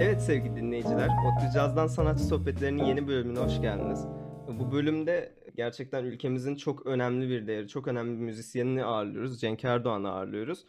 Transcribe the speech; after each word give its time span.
Evet 0.00 0.22
sevgili 0.22 0.56
dinleyiciler, 0.56 1.08
ODTÜ 1.08 1.54
Caz'dan 1.54 1.86
Sanatçı 1.86 2.24
Sohbetleri'nin 2.24 2.84
yeni 2.84 3.08
bölümüne 3.08 3.38
hoş 3.38 3.60
geldiniz. 3.60 4.06
Bu 4.48 4.72
bölümde 4.72 5.32
gerçekten 5.56 6.04
ülkemizin 6.04 6.56
çok 6.56 6.86
önemli 6.86 7.28
bir 7.28 7.46
değeri, 7.46 7.68
çok 7.68 7.88
önemli 7.88 8.18
bir 8.18 8.24
müzisyenini 8.24 8.84
ağırlıyoruz. 8.84 9.40
Cenk 9.40 9.64
Erdoğan'ı 9.64 10.10
ağırlıyoruz. 10.10 10.64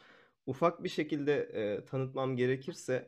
Ufak 0.46 0.84
bir 0.84 0.90
şekilde 0.90 1.34
e, 1.36 1.86
tanıtmam 1.86 2.36
gerekirse, 2.36 3.08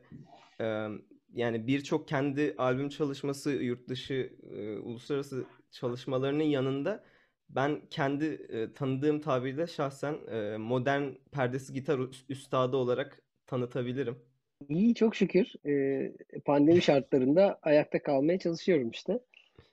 e, 0.60 0.88
yani 1.34 1.66
birçok 1.66 2.08
kendi 2.08 2.54
albüm 2.58 2.88
çalışması, 2.88 3.50
yurt 3.50 3.88
dışı, 3.88 4.32
e, 4.56 4.78
uluslararası 4.78 5.44
çalışmalarının 5.70 6.44
yanında 6.44 7.04
ben 7.48 7.80
kendi 7.90 8.24
e, 8.24 8.72
tanıdığım 8.72 9.20
tabirle 9.20 9.66
şahsen 9.66 10.16
e, 10.30 10.56
modern 10.56 11.02
perdesi 11.32 11.72
gitar 11.72 12.00
üstadı 12.28 12.76
olarak 12.76 13.22
tanıtabilirim. 13.46 14.33
İyi 14.68 14.94
çok 14.94 15.16
şükür. 15.16 15.52
Ee, 15.66 16.12
pandemi 16.44 16.82
şartlarında 16.82 17.58
ayakta 17.62 18.02
kalmaya 18.02 18.38
çalışıyorum 18.38 18.90
işte. 18.90 19.18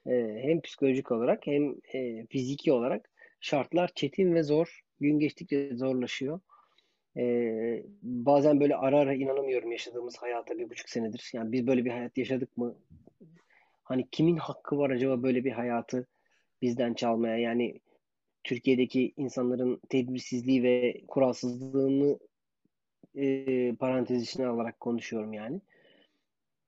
Ee, 0.08 0.40
hem 0.42 0.62
psikolojik 0.62 1.12
olarak 1.12 1.48
hem 1.48 1.76
e, 1.94 2.26
fiziki 2.26 2.72
olarak 2.72 3.10
şartlar 3.40 3.92
çetin 3.96 4.36
ve 4.36 4.44
zor. 4.44 4.82
Gün 5.00 5.20
geçtikçe 5.20 5.76
zorlaşıyor. 5.76 6.40
Ee, 7.18 7.84
bazen 8.02 8.60
böyle 8.60 8.76
ara 8.76 9.00
ara 9.00 9.14
inanamıyorum 9.14 9.72
yaşadığımız 9.72 10.18
hayata 10.18 10.58
bir 10.58 10.70
buçuk 10.70 10.90
senedir. 10.90 11.32
Yani 11.34 11.52
biz 11.52 11.68
böyle 11.68 11.86
bir 11.86 11.92
hayat 11.92 12.18
yaşadık 12.18 12.58
mı? 12.58 12.76
Hani 13.84 14.08
kimin 14.12 14.38
hakkı 14.38 14.78
var 14.78 14.90
acaba 14.90 15.24
böyle 15.24 15.44
bir 15.44 15.52
hayatı 15.52 16.08
bizden 16.62 16.94
çalmaya? 16.94 17.38
Yani 17.38 17.80
Türkiye'deki 18.44 19.14
insanların 19.18 19.82
tedbirsizliği 19.90 20.64
ve 20.64 21.02
kuralsızlığını 21.08 22.20
e, 23.16 23.76
parantez 23.76 24.24
içine 24.24 24.48
alarak 24.48 24.80
konuşuyorum 24.80 25.34
yani. 25.34 25.62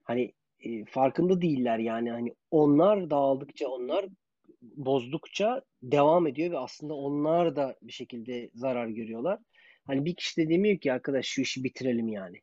Hani 0.03 0.33
e, 0.59 0.85
farkında 0.85 1.41
değiller 1.41 1.79
yani 1.79 2.11
hani 2.11 2.33
onlar 2.51 3.09
dağıldıkça 3.09 3.67
onlar 3.67 4.05
bozdukça 4.61 5.61
devam 5.83 6.27
ediyor 6.27 6.51
ve 6.51 6.57
aslında 6.57 6.93
onlar 6.93 7.55
da 7.55 7.75
bir 7.81 7.91
şekilde 7.91 8.49
zarar 8.53 8.87
görüyorlar. 8.87 9.39
Hani 9.87 10.05
bir 10.05 10.15
kişi 10.15 10.37
de 10.41 10.49
demiyor 10.49 10.77
ki 10.79 10.93
arkadaş 10.93 11.25
şu 11.25 11.41
işi 11.41 11.63
bitirelim 11.63 12.07
yani. 12.07 12.37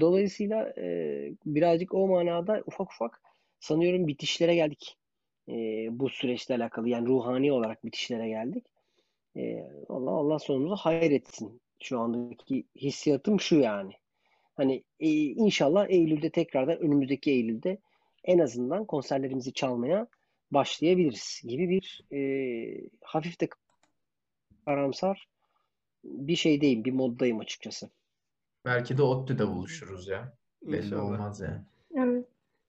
Dolayısıyla 0.00 0.74
e, 0.78 0.86
birazcık 1.46 1.94
o 1.94 2.08
manada 2.08 2.62
ufak 2.66 2.92
ufak 2.92 3.22
sanıyorum 3.60 4.08
bitişlere 4.08 4.54
geldik. 4.54 4.96
E, 5.48 5.52
bu 5.90 6.08
süreçle 6.08 6.54
alakalı 6.54 6.88
yani 6.88 7.06
ruhani 7.08 7.52
olarak 7.52 7.84
bitişlere 7.84 8.28
geldik. 8.28 8.64
E, 9.36 9.64
Allah 9.88 10.10
Allah 10.10 10.38
sonumuzu 10.38 10.76
hayretsin 10.76 11.60
şu 11.84 12.00
andaki 12.00 12.64
hissiyatım 12.76 13.40
şu 13.40 13.56
yani. 13.56 13.92
Hani 14.56 14.84
e, 15.00 15.08
inşallah 15.10 15.90
Eylül'de 15.90 16.30
tekrardan 16.30 16.78
önümüzdeki 16.78 17.30
Eylül'de 17.30 17.78
en 18.24 18.38
azından 18.38 18.84
konserlerimizi 18.84 19.52
çalmaya 19.52 20.06
başlayabiliriz 20.50 21.42
gibi 21.44 21.68
bir 21.68 22.02
e, 22.12 22.20
hafif 23.02 23.40
de 23.40 23.48
karamsar 24.64 25.28
bir 26.04 26.36
şeydeyim, 26.36 26.84
bir 26.84 26.92
moddayım 26.92 27.38
açıkçası. 27.38 27.90
Belki 28.64 28.98
de 28.98 29.02
ODTÜ'de 29.02 29.48
buluşuruz 29.48 30.08
ya. 30.08 30.36
Belli 30.62 30.96
olmaz 30.96 31.40
yani. 31.40 31.60
Evet. 31.96 32.24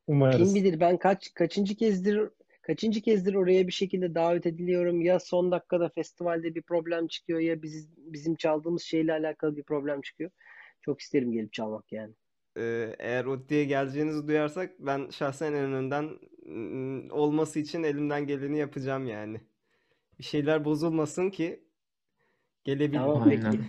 Umarız. 0.07 0.53
Kim 0.53 0.63
bilir 0.63 0.79
ben 0.79 0.97
kaç 0.97 1.33
kaçıncı 1.33 1.75
kezdir 1.75 2.29
kaçıncı 2.67 3.01
kezdir 3.01 3.35
oraya 3.35 3.67
bir 3.67 3.71
şekilde 3.71 4.15
davet 4.15 4.45
ediliyorum. 4.45 5.01
Ya 5.01 5.19
son 5.19 5.51
dakikada 5.51 5.89
festivalde 5.89 6.55
bir 6.55 6.61
problem 6.61 7.07
çıkıyor 7.07 7.39
ya 7.39 7.61
biz, 7.61 7.89
bizim 7.97 8.35
çaldığımız 8.35 8.81
şeyle 8.81 9.13
alakalı 9.13 9.57
bir 9.57 9.63
problem 9.63 10.01
çıkıyor. 10.01 10.31
Çok 10.81 10.99
isterim 10.99 11.31
gelip 11.31 11.53
çalmak 11.53 11.91
yani. 11.91 12.13
Ee, 12.57 12.95
eğer 12.99 13.25
ODTÜ'ye 13.25 13.65
geleceğinizi 13.65 14.27
duyarsak 14.27 14.71
ben 14.79 15.09
şahsen 15.09 15.53
en 15.53 15.73
önden 15.73 16.09
ıı, 16.47 17.13
olması 17.13 17.59
için 17.59 17.83
elimden 17.83 18.27
geleni 18.27 18.57
yapacağım 18.57 19.07
yani. 19.07 19.41
Bir 20.19 20.23
şeyler 20.23 20.65
bozulmasın 20.65 21.29
ki 21.29 21.63
gelebileyim. 22.63 23.05
Tamam, 23.05 23.29
peki. 23.29 23.59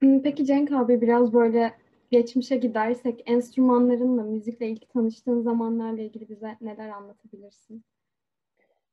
peki 0.22 0.46
Cenk 0.46 0.72
abi 0.72 1.00
biraz 1.00 1.32
böyle 1.32 1.85
geçmişe 2.10 2.56
gidersek 2.56 3.22
enstrümanlarınla, 3.26 4.22
müzikle 4.22 4.68
ilk 4.68 4.88
tanıştığın 4.88 5.40
zamanlarla 5.40 6.02
ilgili 6.02 6.28
bize 6.28 6.56
neler 6.60 6.88
anlatabilirsin? 6.88 7.84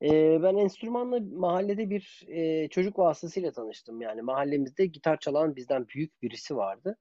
Ee, 0.01 0.43
ben 0.43 0.55
enstrümanla 0.55 1.19
mahallede 1.19 1.89
bir 1.89 2.23
e, 2.27 2.67
çocuk 2.67 2.99
vasıtasıyla 2.99 3.51
tanıştım. 3.51 4.01
Yani 4.01 4.21
mahallemizde 4.21 4.85
gitar 4.85 5.19
çalan 5.19 5.55
bizden 5.55 5.87
büyük 5.87 6.21
birisi 6.21 6.55
vardı. 6.55 6.97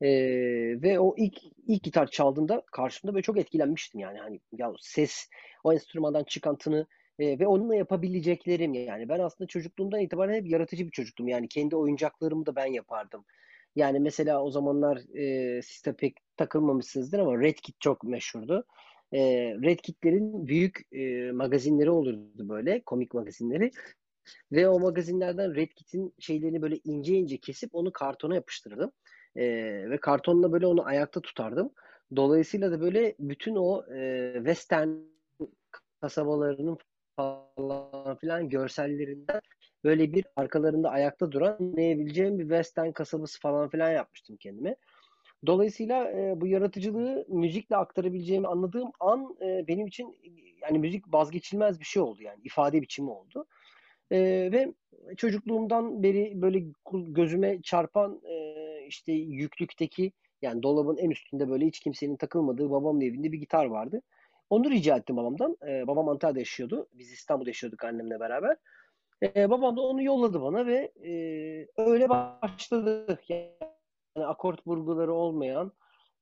Ee, 0.00 0.08
ve 0.82 1.00
o 1.00 1.14
ilk 1.16 1.38
ilk 1.66 1.82
gitar 1.82 2.06
çaldığında 2.06 2.62
karşımda 2.72 3.14
böyle 3.14 3.22
çok 3.22 3.38
etkilenmiştim 3.38 4.00
yani 4.00 4.18
hani 4.18 4.40
ya 4.52 4.72
ses 4.80 5.28
o 5.64 5.72
enstrümandan 5.72 6.24
çıkan 6.24 6.56
tını 6.56 6.86
e, 7.18 7.38
ve 7.38 7.46
onunla 7.46 7.74
yapabileceklerim 7.74 8.74
yani 8.74 9.08
ben 9.08 9.18
aslında 9.18 9.48
çocukluğumdan 9.48 10.00
itibaren 10.00 10.34
hep 10.34 10.46
yaratıcı 10.46 10.86
bir 10.86 10.90
çocuktum 10.90 11.28
yani 11.28 11.48
kendi 11.48 11.76
oyuncaklarımı 11.76 12.46
da 12.46 12.56
ben 12.56 12.66
yapardım 12.66 13.24
yani 13.78 14.00
mesela 14.00 14.42
o 14.42 14.50
zamanlar 14.50 14.98
e, 15.16 15.62
siz 15.62 15.84
de 15.84 15.92
pek 15.92 16.16
takılmamışsınızdır 16.36 17.18
ama 17.18 17.40
Red 17.40 17.56
Kit 17.56 17.80
çok 17.80 18.04
meşhurdu. 18.04 18.64
E, 19.12 19.20
Red 19.62 19.78
Kit'lerin 19.78 20.46
büyük 20.46 20.80
e, 20.92 21.32
magazinleri 21.32 21.90
olurdu 21.90 22.48
böyle, 22.48 22.82
komik 22.86 23.14
magazinleri. 23.14 23.70
Ve 24.52 24.68
o 24.68 24.80
magazinlerden 24.80 25.54
Red 25.54 25.68
Kit'in 25.68 26.14
şeylerini 26.18 26.62
böyle 26.62 26.78
ince 26.84 27.14
ince 27.14 27.38
kesip 27.38 27.74
onu 27.74 27.92
kartona 27.92 28.34
yapıştırdım. 28.34 28.92
E, 29.36 29.44
ve 29.90 29.98
kartonla 30.00 30.52
böyle 30.52 30.66
onu 30.66 30.86
ayakta 30.86 31.20
tutardım. 31.20 31.70
Dolayısıyla 32.16 32.72
da 32.72 32.80
böyle 32.80 33.14
bütün 33.18 33.56
o 33.56 33.94
e, 33.94 34.32
western 34.36 34.88
kasabalarının 36.00 36.78
falan 37.16 38.16
filan 38.16 38.48
görsellerinden 38.48 39.40
böyle 39.84 40.12
bir 40.12 40.24
arkalarında 40.36 40.90
ayakta 40.90 41.32
duran 41.32 41.56
anlayabileceğim 41.60 42.38
bir 42.38 42.44
western 42.44 42.90
kasabası 42.92 43.40
falan 43.40 43.68
filan 43.68 43.90
yapmıştım 43.90 44.36
kendime. 44.36 44.76
Dolayısıyla 45.46 46.10
e, 46.10 46.40
bu 46.40 46.46
yaratıcılığı 46.46 47.26
müzikle 47.28 47.76
aktarabileceğimi 47.76 48.46
anladığım 48.46 48.90
an 49.00 49.36
e, 49.42 49.68
benim 49.68 49.86
için 49.86 50.16
yani 50.62 50.78
müzik 50.78 51.04
vazgeçilmez 51.12 51.80
bir 51.80 51.84
şey 51.84 52.02
oldu 52.02 52.22
yani 52.22 52.40
ifade 52.44 52.82
biçimi 52.82 53.10
oldu. 53.10 53.46
E, 54.10 54.18
ve 54.52 54.72
çocukluğumdan 55.16 56.02
beri 56.02 56.32
böyle 56.42 56.64
gözüme 56.92 57.62
çarpan 57.62 58.20
e, 58.24 58.64
işte 58.86 59.12
yüklükteki 59.12 60.12
yani 60.42 60.62
dolabın 60.62 60.96
en 60.96 61.10
üstünde 61.10 61.48
böyle 61.48 61.66
hiç 61.66 61.80
kimsenin 61.80 62.16
takılmadığı 62.16 62.70
babamın 62.70 63.00
evinde 63.00 63.32
bir 63.32 63.38
gitar 63.38 63.66
vardı. 63.66 64.02
Onu 64.50 64.70
rica 64.70 64.96
ettim 64.96 65.16
babamdan. 65.16 65.56
E, 65.68 65.86
babam 65.86 66.08
Antalya'da 66.08 66.38
yaşıyordu. 66.38 66.88
Biz 66.94 67.12
İstanbul'da 67.12 67.50
yaşıyorduk 67.50 67.84
annemle 67.84 68.20
beraber. 68.20 68.56
E, 69.22 69.50
babam 69.50 69.76
da 69.76 69.80
onu 69.80 70.02
yolladı 70.02 70.42
bana 70.42 70.66
ve 70.66 70.92
e, 71.04 71.12
öyle 71.76 72.08
başladı. 72.08 73.18
Yani 73.28 74.26
akort 74.26 74.66
vurguları 74.66 75.14
olmayan, 75.14 75.72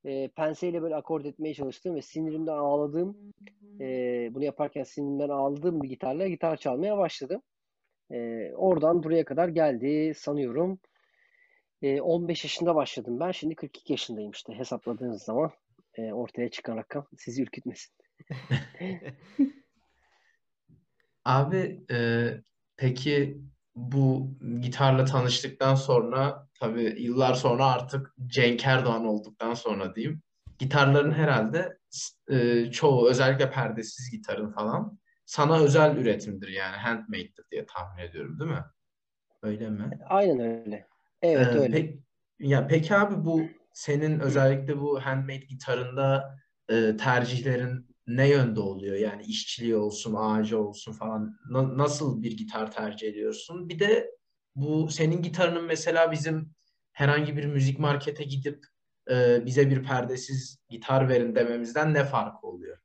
e, 0.05 0.27
penseyle 0.27 0.81
böyle 0.81 0.95
akort 0.95 1.25
etmeye 1.25 1.53
çalıştığım 1.53 1.95
ve 1.95 2.01
sinirimden 2.01 2.57
ağladığım, 2.57 3.33
e, 3.79 4.29
bunu 4.33 4.43
yaparken 4.43 4.83
sinirimden 4.83 5.29
ağladığım 5.29 5.81
bir 5.83 5.89
gitarla 5.89 6.27
gitar 6.27 6.57
çalmaya 6.57 6.97
başladım. 6.97 7.41
E, 8.11 8.51
oradan 8.55 9.03
buraya 9.03 9.25
kadar 9.25 9.47
geldi 9.47 10.13
sanıyorum. 10.15 10.79
E, 11.81 12.01
15 12.01 12.43
yaşında 12.43 12.75
başladım 12.75 13.19
ben. 13.19 13.31
Şimdi 13.31 13.55
42 13.55 13.93
yaşındayım 13.93 14.31
işte 14.31 14.53
hesapladığınız 14.53 15.23
zaman 15.23 15.51
e, 15.95 16.13
ortaya 16.13 16.49
çıkan 16.49 16.77
rakam 16.77 17.07
sizi 17.17 17.43
ürkütmesin. 17.43 17.93
Abi 21.25 21.81
e, 21.91 22.27
Peki 22.77 23.41
bu 23.75 24.37
gitarla 24.61 25.05
tanıştıktan 25.05 25.75
sonra 25.75 26.47
tabii 26.59 27.01
yıllar 27.01 27.33
sonra 27.33 27.65
artık 27.65 28.13
Cenk 28.25 28.65
Erdoğan 28.65 29.05
olduktan 29.05 29.53
sonra 29.53 29.95
diyeyim. 29.95 30.21
Gitarların 30.57 31.11
herhalde 31.11 31.77
e, 32.29 32.65
çoğu 32.71 33.09
özellikle 33.09 33.51
perdesiz 33.51 34.11
gitarın 34.11 34.51
falan 34.51 34.99
sana 35.25 35.59
özel 35.59 35.97
üretimdir 35.97 36.47
yani 36.47 36.75
handmade'dir 36.75 37.45
diye 37.51 37.65
tahmin 37.65 38.03
ediyorum 38.03 38.39
değil 38.39 38.51
mi? 38.51 38.63
Öyle 39.43 39.69
mi? 39.69 39.99
Aynen 40.09 40.39
öyle. 40.39 40.87
Evet 41.21 41.47
ee, 41.47 41.59
öyle. 41.59 41.71
Pek, 41.71 41.99
ya 42.39 42.67
peki 42.67 42.95
abi 42.95 43.25
bu 43.25 43.41
senin 43.73 44.19
özellikle 44.19 44.79
bu 44.79 44.99
handmade 45.05 45.45
gitarında 45.45 46.37
e, 46.69 46.97
tercihlerin 46.97 47.96
ne 48.07 48.29
yönde 48.29 48.59
oluyor? 48.59 48.95
Yani 48.95 49.23
işçiliği 49.23 49.75
olsun, 49.75 50.15
ağacı 50.17 50.59
olsun 50.61 50.91
falan. 50.91 51.39
Na- 51.49 51.77
nasıl 51.77 52.23
bir 52.23 52.37
gitar 52.37 52.71
tercih 52.71 53.07
ediyorsun? 53.07 53.69
Bir 53.69 53.79
de 53.79 54.11
bu 54.55 54.87
senin 54.91 55.21
gitarının 55.21 55.63
mesela 55.65 56.11
bizim 56.11 56.51
herhangi 56.91 57.37
bir 57.37 57.45
müzik 57.45 57.79
markete 57.79 58.23
gidip 58.23 58.65
e, 59.11 59.45
bize 59.45 59.69
bir 59.69 59.83
perdesiz 59.83 60.57
gitar 60.69 61.09
verin 61.09 61.35
dememizden 61.35 61.93
ne 61.93 62.05
farkı 62.05 62.47
oluyor? 62.47 62.77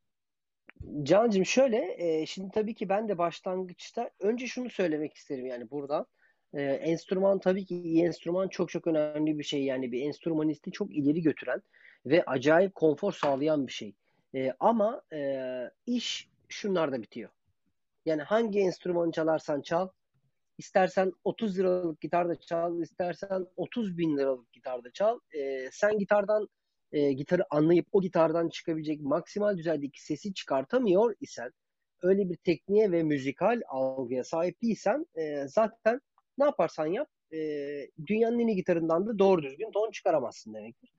Cancım 1.02 1.46
şöyle, 1.46 1.94
e, 1.98 2.26
şimdi 2.26 2.50
tabii 2.54 2.74
ki 2.74 2.88
ben 2.88 3.08
de 3.08 3.18
başlangıçta 3.18 4.10
önce 4.20 4.46
şunu 4.46 4.70
söylemek 4.70 5.14
isterim 5.14 5.46
yani 5.46 5.70
buradan. 5.70 6.06
Ee, 6.54 6.62
enstrüman 6.62 7.38
tabii 7.38 7.64
ki 7.64 7.76
iyi 7.82 8.04
enstrüman 8.04 8.48
çok 8.48 8.68
çok 8.68 8.86
önemli 8.86 9.38
bir 9.38 9.44
şey. 9.44 9.64
Yani 9.64 9.92
bir 9.92 10.02
enstrümanisti 10.02 10.72
çok 10.72 10.96
ileri 10.96 11.22
götüren 11.22 11.62
ve 12.06 12.24
acayip 12.24 12.74
konfor 12.74 13.12
sağlayan 13.12 13.66
bir 13.66 13.72
şey. 13.72 13.94
Ee, 14.34 14.52
ama 14.60 15.02
e, 15.12 15.70
iş 15.86 16.28
şunlarda 16.48 17.02
bitiyor. 17.02 17.30
Yani 18.06 18.22
hangi 18.22 18.60
enstrümanı 18.60 19.12
çalarsan 19.12 19.60
çal, 19.60 19.88
istersen 20.58 21.12
30 21.24 21.58
liralık 21.58 22.00
gitarda 22.00 22.34
çal, 22.40 22.80
istersen 22.80 23.46
30 23.56 23.98
bin 23.98 24.16
liralık 24.16 24.52
gitarda 24.52 24.90
çal. 24.92 25.18
Ee, 25.38 25.68
sen 25.72 25.98
gitardan 25.98 26.48
e, 26.92 27.12
gitarı 27.12 27.42
anlayıp 27.50 27.86
o 27.92 28.02
gitardan 28.02 28.48
çıkabilecek 28.48 29.00
maksimal 29.00 29.56
düzeydeki 29.56 30.04
sesi 30.04 30.34
çıkartamıyor 30.34 31.14
isen, 31.20 31.50
öyle 32.02 32.30
bir 32.30 32.36
tekniğe 32.36 32.92
ve 32.92 33.02
müzikal 33.02 33.60
algıya 33.68 34.24
sahip 34.24 34.62
değilsen 34.62 35.06
e, 35.14 35.48
zaten 35.48 36.00
ne 36.38 36.44
yaparsan 36.44 36.86
yap 36.86 37.08
e, 37.32 37.38
dünyanın 38.06 38.38
en 38.38 38.46
iyi 38.46 38.56
gitarından 38.56 39.06
da 39.06 39.18
doğru 39.18 39.42
düzgün 39.42 39.70
ton 39.72 39.90
çıkaramazsın 39.90 40.54
demektir. 40.54 40.92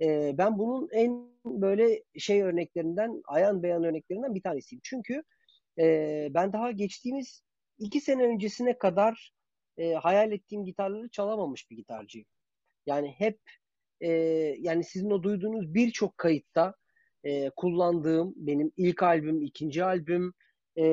E, 0.00 0.38
ben 0.38 0.58
bunun 0.58 0.88
en 0.92 1.30
böyle 1.44 2.02
şey 2.18 2.42
örneklerinden, 2.42 3.22
ayan 3.26 3.62
beyan 3.62 3.84
örneklerinden 3.84 4.34
bir 4.34 4.42
tanesiyim. 4.42 4.80
Çünkü 4.84 5.22
e, 5.78 6.28
ben 6.30 6.52
daha 6.52 6.70
geçtiğimiz 6.70 7.42
iki 7.78 8.00
sene 8.00 8.22
öncesine 8.24 8.78
kadar 8.78 9.32
e, 9.78 9.92
hayal 9.92 10.32
ettiğim 10.32 10.64
gitarları 10.64 11.08
çalamamış 11.08 11.70
bir 11.70 11.76
gitarcıyım. 11.76 12.26
Yani 12.86 13.14
hep 13.18 13.40
e, 14.00 14.10
yani 14.60 14.84
sizin 14.84 15.10
o 15.10 15.22
duyduğunuz 15.22 15.74
birçok 15.74 16.18
kayıtta 16.18 16.74
e, 17.24 17.50
kullandığım 17.50 18.34
benim 18.36 18.72
ilk 18.76 19.02
albüm, 19.02 19.42
ikinci 19.42 19.84
albüm, 19.84 20.32
e, 20.78 20.84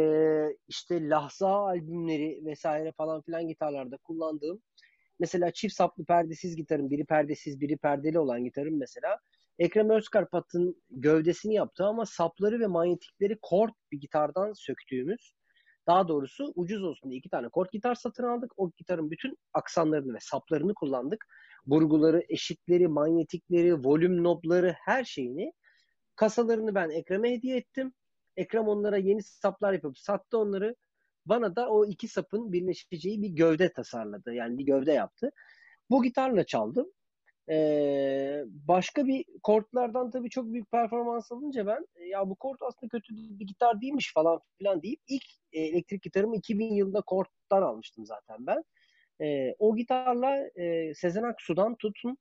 işte 0.67 1.09
Lahza 1.09 1.49
albümleri 1.49 2.45
vesaire 2.45 2.91
falan 2.91 3.21
filan 3.21 3.47
gitarlarda 3.47 3.97
kullandığım 3.97 4.61
mesela 5.19 5.51
çift 5.51 5.75
saplı 5.75 6.05
perdesiz 6.05 6.55
gitarım, 6.55 6.89
biri 6.89 7.05
perdesiz, 7.05 7.61
biri 7.61 7.77
perdeli 7.77 8.19
olan 8.19 8.43
gitarım 8.43 8.77
mesela 8.79 9.19
Ekrem 9.59 9.89
Özkarpat'ın 9.89 10.81
gövdesini 10.89 11.53
yaptı 11.53 11.85
ama 11.85 12.05
sapları 12.05 12.59
ve 12.59 12.67
manyetikleri 12.67 13.37
kort 13.41 13.73
bir 13.91 13.99
gitardan 13.99 14.53
söktüğümüz 14.53 15.33
daha 15.87 16.07
doğrusu 16.07 16.53
ucuz 16.55 16.83
olsun 16.83 17.09
diye 17.09 17.19
iki 17.19 17.29
tane 17.29 17.49
kort 17.49 17.71
gitar 17.71 17.95
satın 17.95 18.23
aldık. 18.23 18.53
O 18.57 18.71
gitarın 18.77 19.11
bütün 19.11 19.37
aksanlarını 19.53 20.13
ve 20.13 20.19
saplarını 20.21 20.73
kullandık. 20.73 21.25
Burguları, 21.65 22.25
eşitleri, 22.29 22.87
manyetikleri, 22.87 23.75
volüm 23.75 24.23
nobları 24.23 24.75
her 24.79 25.03
şeyini 25.03 25.53
kasalarını 26.15 26.75
ben 26.75 26.89
Ekrem'e 26.89 27.31
hediye 27.31 27.57
ettim. 27.57 27.93
Ekrem 28.37 28.67
onlara 28.67 28.97
yeni 28.97 29.23
saplar 29.23 29.73
yapıp 29.73 29.97
sattı 29.97 30.37
onları. 30.37 30.75
Bana 31.29 31.55
da 31.55 31.69
o 31.69 31.85
iki 31.85 32.07
sapın 32.07 32.53
birleşeceği 32.53 33.21
bir 33.21 33.29
gövde 33.29 33.73
tasarladı. 33.73 34.33
Yani 34.33 34.57
bir 34.57 34.65
gövde 34.65 34.91
yaptı. 34.91 35.31
Bu 35.89 36.03
gitarla 36.03 36.43
çaldım. 36.45 36.91
Ee, 37.49 38.43
başka 38.47 39.07
bir 39.07 39.25
kortlardan 39.43 40.11
tabii 40.11 40.29
çok 40.29 40.53
büyük 40.53 40.71
performans 40.71 41.31
alınca 41.31 41.67
ben 41.67 41.87
ya 42.09 42.29
bu 42.29 42.35
kort 42.35 42.61
aslında 42.61 42.89
kötü 42.89 43.15
bir 43.15 43.47
gitar 43.47 43.81
değilmiş 43.81 44.13
falan 44.13 44.39
filan 44.57 44.83
deyip 44.83 44.99
ilk 45.07 45.23
e, 45.53 45.61
elektrik 45.61 46.01
gitarımı 46.01 46.35
2000 46.37 46.73
yılında 46.73 47.01
korttan 47.01 47.61
almıştım 47.61 48.05
zaten 48.05 48.37
ben. 48.39 48.63
E, 49.21 49.55
o 49.59 49.75
gitarla 49.75 50.47
e, 50.55 50.93
Sezen 50.93 51.23
Aksu'dan 51.23 51.75
tutun 51.75 52.17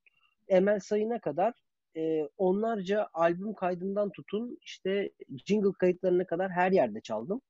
Emel 0.49 0.81
Sayın'a 0.81 1.21
kadar 1.21 1.55
e, 1.97 2.29
onlarca 2.39 3.09
albüm 3.15 3.55
kaydından 3.55 4.11
tutun 4.11 4.59
işte 4.63 5.11
jingle 5.47 5.73
kayıtlarına 5.79 6.27
kadar 6.27 6.51
her 6.51 6.73
yerde 6.73 7.01
çaldım. 7.01 7.41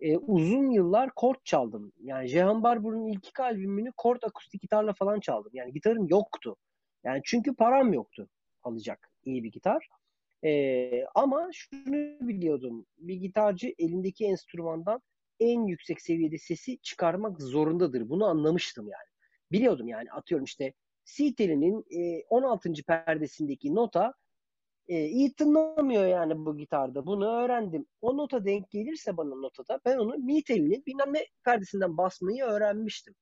E, 0.00 0.16
uzun 0.16 0.70
yıllar 0.70 1.10
kort 1.10 1.44
çaldım. 1.44 1.92
Yani 2.02 2.28
Jehan 2.28 2.62
Barbur'un 2.62 3.06
ilk 3.06 3.28
iki 3.28 3.42
albümünü 3.42 3.92
kort 3.96 4.24
akustik 4.24 4.62
gitarla 4.62 4.92
falan 4.92 5.20
çaldım. 5.20 5.50
Yani 5.54 5.72
gitarım 5.72 6.06
yoktu. 6.08 6.56
Yani 7.04 7.20
çünkü 7.24 7.54
param 7.54 7.92
yoktu 7.92 8.28
alacak 8.62 9.10
iyi 9.24 9.44
bir 9.44 9.52
gitar. 9.52 9.88
E, 10.44 11.04
ama 11.14 11.48
şunu 11.52 12.28
biliyordum. 12.28 12.86
Bir 12.98 13.14
gitarcı 13.14 13.74
elindeki 13.78 14.24
enstrümandan 14.24 15.02
en 15.40 15.66
yüksek 15.66 16.00
seviyede 16.00 16.38
sesi 16.38 16.78
çıkarmak 16.78 17.40
zorundadır. 17.42 18.08
Bunu 18.08 18.26
anlamıştım 18.26 18.84
yani. 18.84 19.08
Biliyordum 19.52 19.88
yani 19.88 20.12
atıyorum 20.12 20.44
işte 20.44 20.72
C 21.04 21.34
telinin 21.34 21.84
e, 21.90 22.24
16. 22.28 22.72
perdesindeki 22.86 23.74
nota 23.74 24.14
e, 24.88 25.04
iyi 25.04 25.34
tınlamıyor 25.34 26.06
yani 26.06 26.46
bu 26.46 26.56
gitarda. 26.56 27.06
Bunu 27.06 27.42
öğrendim. 27.42 27.86
O 28.00 28.16
nota 28.16 28.44
denk 28.44 28.70
gelirse 28.70 29.16
bana 29.16 29.34
notada 29.34 29.80
ben 29.84 29.98
onu 29.98 30.18
mi 30.18 30.42
telinin 30.42 30.82
bilmem 30.86 31.14
ne 31.14 31.26
perdesinden 31.44 31.96
basmayı 31.96 32.44
öğrenmiştim. 32.44 33.14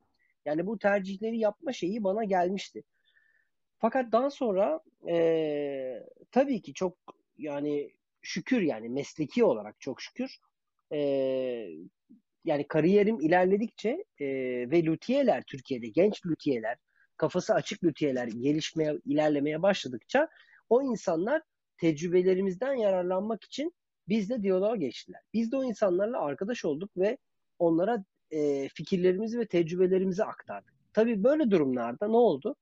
Yani 0.45 0.67
bu 0.67 0.79
tercihleri 0.79 1.39
yapma 1.39 1.73
şeyi 1.73 2.05
bana 2.05 2.25
gelmişti. 2.25 2.83
Fakat 3.79 4.13
daha 4.13 4.31
sonra 4.31 4.81
e, 5.09 6.07
tabii 6.31 6.63
ki 6.63 6.75
çok 6.75 6.97
yani 7.39 7.91
şükür 8.23 8.61
yani 8.61 8.89
mesleki 8.89 9.45
olarak 9.45 9.81
çok 9.81 10.03
şükür 10.03 10.39
e, 10.93 10.99
yani 12.45 12.69
kariyerim 12.69 13.21
ilerledikçe 13.21 14.05
e, 14.21 14.27
ve 14.71 14.83
lütiyeler 14.83 15.43
Türkiye'de 15.47 15.89
genç 15.89 16.27
lütiyeler 16.27 16.79
kafası 17.17 17.55
açık 17.55 17.85
lütiyeler 17.85 18.27
gelişmeye 18.27 18.99
ilerlemeye 19.05 19.63
başladıkça 19.63 20.29
o 20.69 20.83
insanlar 20.83 21.43
tecrübelerimizden 21.79 22.75
yararlanmak 22.75 23.45
için 23.45 23.75
bizle 24.09 24.43
diyaloğa 24.43 24.77
geçtiler. 24.77 25.21
Biz 25.33 25.53
de 25.53 25.57
o 25.57 25.65
insanlarla 25.65 26.21
arkadaş 26.21 26.65
olduk 26.65 26.91
ve 26.97 27.19
onlara 27.59 28.05
e, 28.31 28.69
fikirlerimizi 28.69 29.39
ve 29.39 29.47
tecrübelerimizi 29.47 30.25
aktardık. 30.25 30.75
Tabii 30.93 31.25
böyle 31.25 31.51
durumlarda 31.51 32.09
ne 32.09 32.17
oldu? 32.17 32.57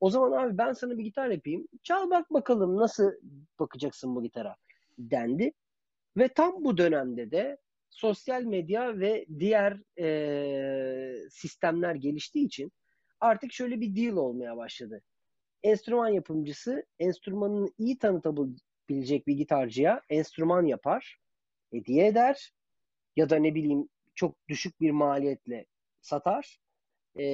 O 0.00 0.10
zaman 0.10 0.32
abi 0.32 0.58
ben 0.58 0.72
sana 0.72 0.98
bir 0.98 1.04
gitar 1.04 1.28
yapayım. 1.28 1.68
Çal 1.82 2.10
bak 2.10 2.30
bakalım 2.30 2.76
nasıl 2.76 3.12
bakacaksın 3.58 4.16
bu 4.16 4.22
gitara 4.22 4.56
dendi. 4.98 5.52
Ve 6.16 6.28
tam 6.28 6.64
bu 6.64 6.78
dönemde 6.78 7.30
de 7.30 7.58
sosyal 7.90 8.42
medya 8.42 8.98
ve 8.98 9.26
diğer 9.38 10.00
e, 10.00 11.28
sistemler 11.30 11.94
geliştiği 11.94 12.46
için 12.46 12.72
artık 13.20 13.52
şöyle 13.52 13.80
bir 13.80 13.96
deal 13.96 14.16
olmaya 14.16 14.56
başladı. 14.56 15.02
Enstrüman 15.62 16.08
yapımcısı 16.08 16.86
enstrümanını 16.98 17.68
iyi 17.78 17.98
tanıtabilecek 17.98 19.26
bir 19.26 19.34
gitarcıya 19.34 20.02
enstrüman 20.08 20.66
yapar, 20.66 21.18
hediye 21.72 22.06
eder 22.06 22.52
ya 23.16 23.30
da 23.30 23.36
ne 23.36 23.54
bileyim 23.54 23.88
çok 24.14 24.48
düşük 24.48 24.80
bir 24.80 24.90
maliyetle 24.90 25.66
satar. 26.00 26.58
E, 27.16 27.24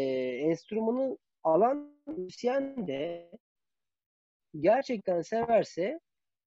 enstrümanı 0.41 1.19
alan 1.43 1.97
müzisyen 2.07 2.87
de 2.87 3.31
gerçekten 4.61 5.23
severse 5.23 6.01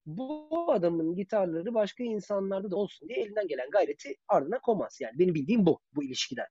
bu 0.06 0.72
adamın 0.72 1.16
gitarları 1.16 1.74
başka 1.74 2.04
insanlarda 2.04 2.70
da 2.70 2.76
olsun 2.76 3.08
diye 3.08 3.20
elinden 3.20 3.48
gelen 3.48 3.70
gayreti 3.70 4.16
ardına 4.28 4.58
komaz. 4.58 4.98
Yani 5.00 5.18
benim 5.18 5.34
bildiğim 5.34 5.66
bu, 5.66 5.80
bu 5.94 6.04
ilişkiden. 6.04 6.46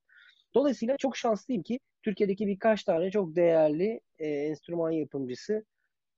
Dolayısıyla 0.54 0.96
çok 0.96 1.16
şanslıyım 1.16 1.62
ki 1.62 1.80
Türkiye'deki 2.08 2.46
birkaç 2.46 2.84
tane 2.84 3.10
çok 3.10 3.36
değerli 3.36 4.00
e, 4.18 4.26
enstrüman 4.28 4.90
yapımcısı 4.90 5.64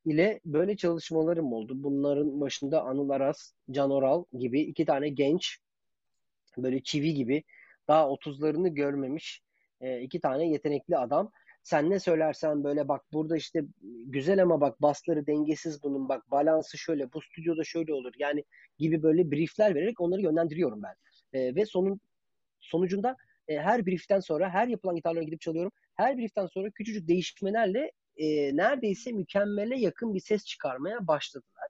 ile 0.04 0.40
böyle 0.44 0.76
çalışmalarım 0.76 1.52
oldu. 1.52 1.73
Bunların 1.76 2.40
başında 2.40 2.82
Anıl 2.82 3.11
Aras, 3.11 3.52
Can 3.70 3.90
Oral 3.90 4.25
gibi 4.32 4.61
iki 4.61 4.85
tane 4.85 5.09
genç 5.09 5.59
böyle 6.59 6.82
çivi 6.82 7.14
gibi 7.14 7.44
daha 7.88 8.02
30'larını 8.04 8.68
görmemiş 8.68 9.42
e, 9.80 10.00
iki 10.00 10.20
tane 10.20 10.49
yetenekli 10.49 10.97
adam 10.97 11.30
sen 11.62 11.90
ne 11.90 12.00
söylersen 12.00 12.64
böyle 12.64 12.88
bak 12.88 13.02
burada 13.12 13.37
işte 13.37 13.64
güzel 14.06 14.42
ama 14.42 14.61
bak 14.61 14.82
basları 14.82 15.26
dengesiz 15.26 15.82
bunun 15.82 16.09
bak 16.09 16.30
balansı 16.30 16.78
şöyle 16.78 17.12
bu 17.12 17.20
stüdyoda 17.20 17.64
şöyle 17.64 17.94
olur 17.94 18.12
yani 18.18 18.44
gibi 18.78 19.02
böyle 19.02 19.30
briefler 19.30 19.75
vererek 19.75 20.00
onları 20.00 20.20
yönlendiriyorum 20.20 20.82
ben. 20.82 20.94
E, 21.32 21.54
ve 21.54 21.66
sonun 21.66 22.00
sonucunda 22.61 23.16
e, 23.50 23.59
her 23.59 23.87
brieften 23.87 24.21
sonra 24.21 24.50
her 24.50 24.69
yapılan 24.69 24.97
gitarlara 24.97 25.25
gidip 25.25 25.40
çalıyorum. 25.40 25.73
Her 25.95 26.19
brieften 26.19 26.47
sonra 26.47 26.71
küçücük 26.71 27.09
değişmelerle 27.09 27.92
e, 28.16 28.57
neredeyse 28.57 29.12
mükemmele 29.12 29.78
yakın 29.78 30.14
bir 30.14 30.21
ses 30.21 30.45
çıkarmaya 30.45 31.07
başladılar. 31.07 31.69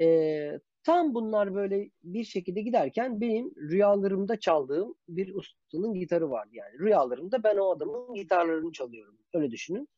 E, 0.00 0.60
Tam 0.86 1.14
bunlar 1.14 1.54
böyle 1.54 1.90
bir 2.02 2.24
şekilde 2.24 2.60
giderken 2.60 3.20
benim 3.20 3.54
rüyalarımda 3.56 4.40
çaldığım 4.40 4.94
bir 5.08 5.34
ustanın 5.34 5.94
gitarı 5.94 6.30
vardı 6.30 6.50
yani. 6.52 6.78
Rüyalarımda 6.78 7.42
ben 7.42 7.56
o 7.56 7.70
adamın 7.70 8.14
gitarlarını 8.14 8.72
çalıyorum. 8.72 9.18
Öyle 9.34 9.50
düşünün. 9.50 9.88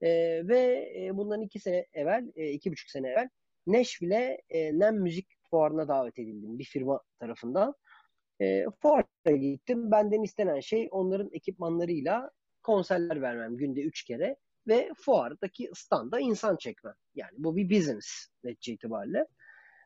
E, 0.00 0.08
ve 0.48 0.92
e, 0.98 1.16
bundan 1.16 1.42
iki 1.42 1.58
sene 1.58 1.86
evvel, 1.92 2.32
e, 2.36 2.50
iki 2.50 2.72
buçuk 2.72 2.90
sene 2.90 3.08
evvel 3.08 3.28
Nashville'e 3.66 4.42
e, 4.50 4.78
NEM 4.78 4.96
Müzik 5.02 5.28
Fuarı'na 5.50 5.88
davet 5.88 6.18
edildim 6.18 6.58
bir 6.58 6.64
firma 6.64 7.00
tarafından. 7.18 7.74
E, 8.40 8.64
fuara 8.82 9.36
gittim. 9.36 9.90
Benden 9.90 10.22
istenen 10.22 10.60
şey 10.60 10.88
onların 10.90 11.30
ekipmanlarıyla 11.32 12.30
konserler 12.62 13.22
vermem 13.22 13.56
günde 13.56 13.80
üç 13.80 14.04
kere 14.04 14.36
ve 14.68 14.90
fuardaki 14.96 15.70
standa 15.74 16.20
insan 16.20 16.56
çekmem. 16.56 16.94
Yani 17.14 17.32
bu 17.38 17.56
bir 17.56 17.70
business 17.70 18.28
netice 18.44 18.72
itibariyle. 18.72 19.26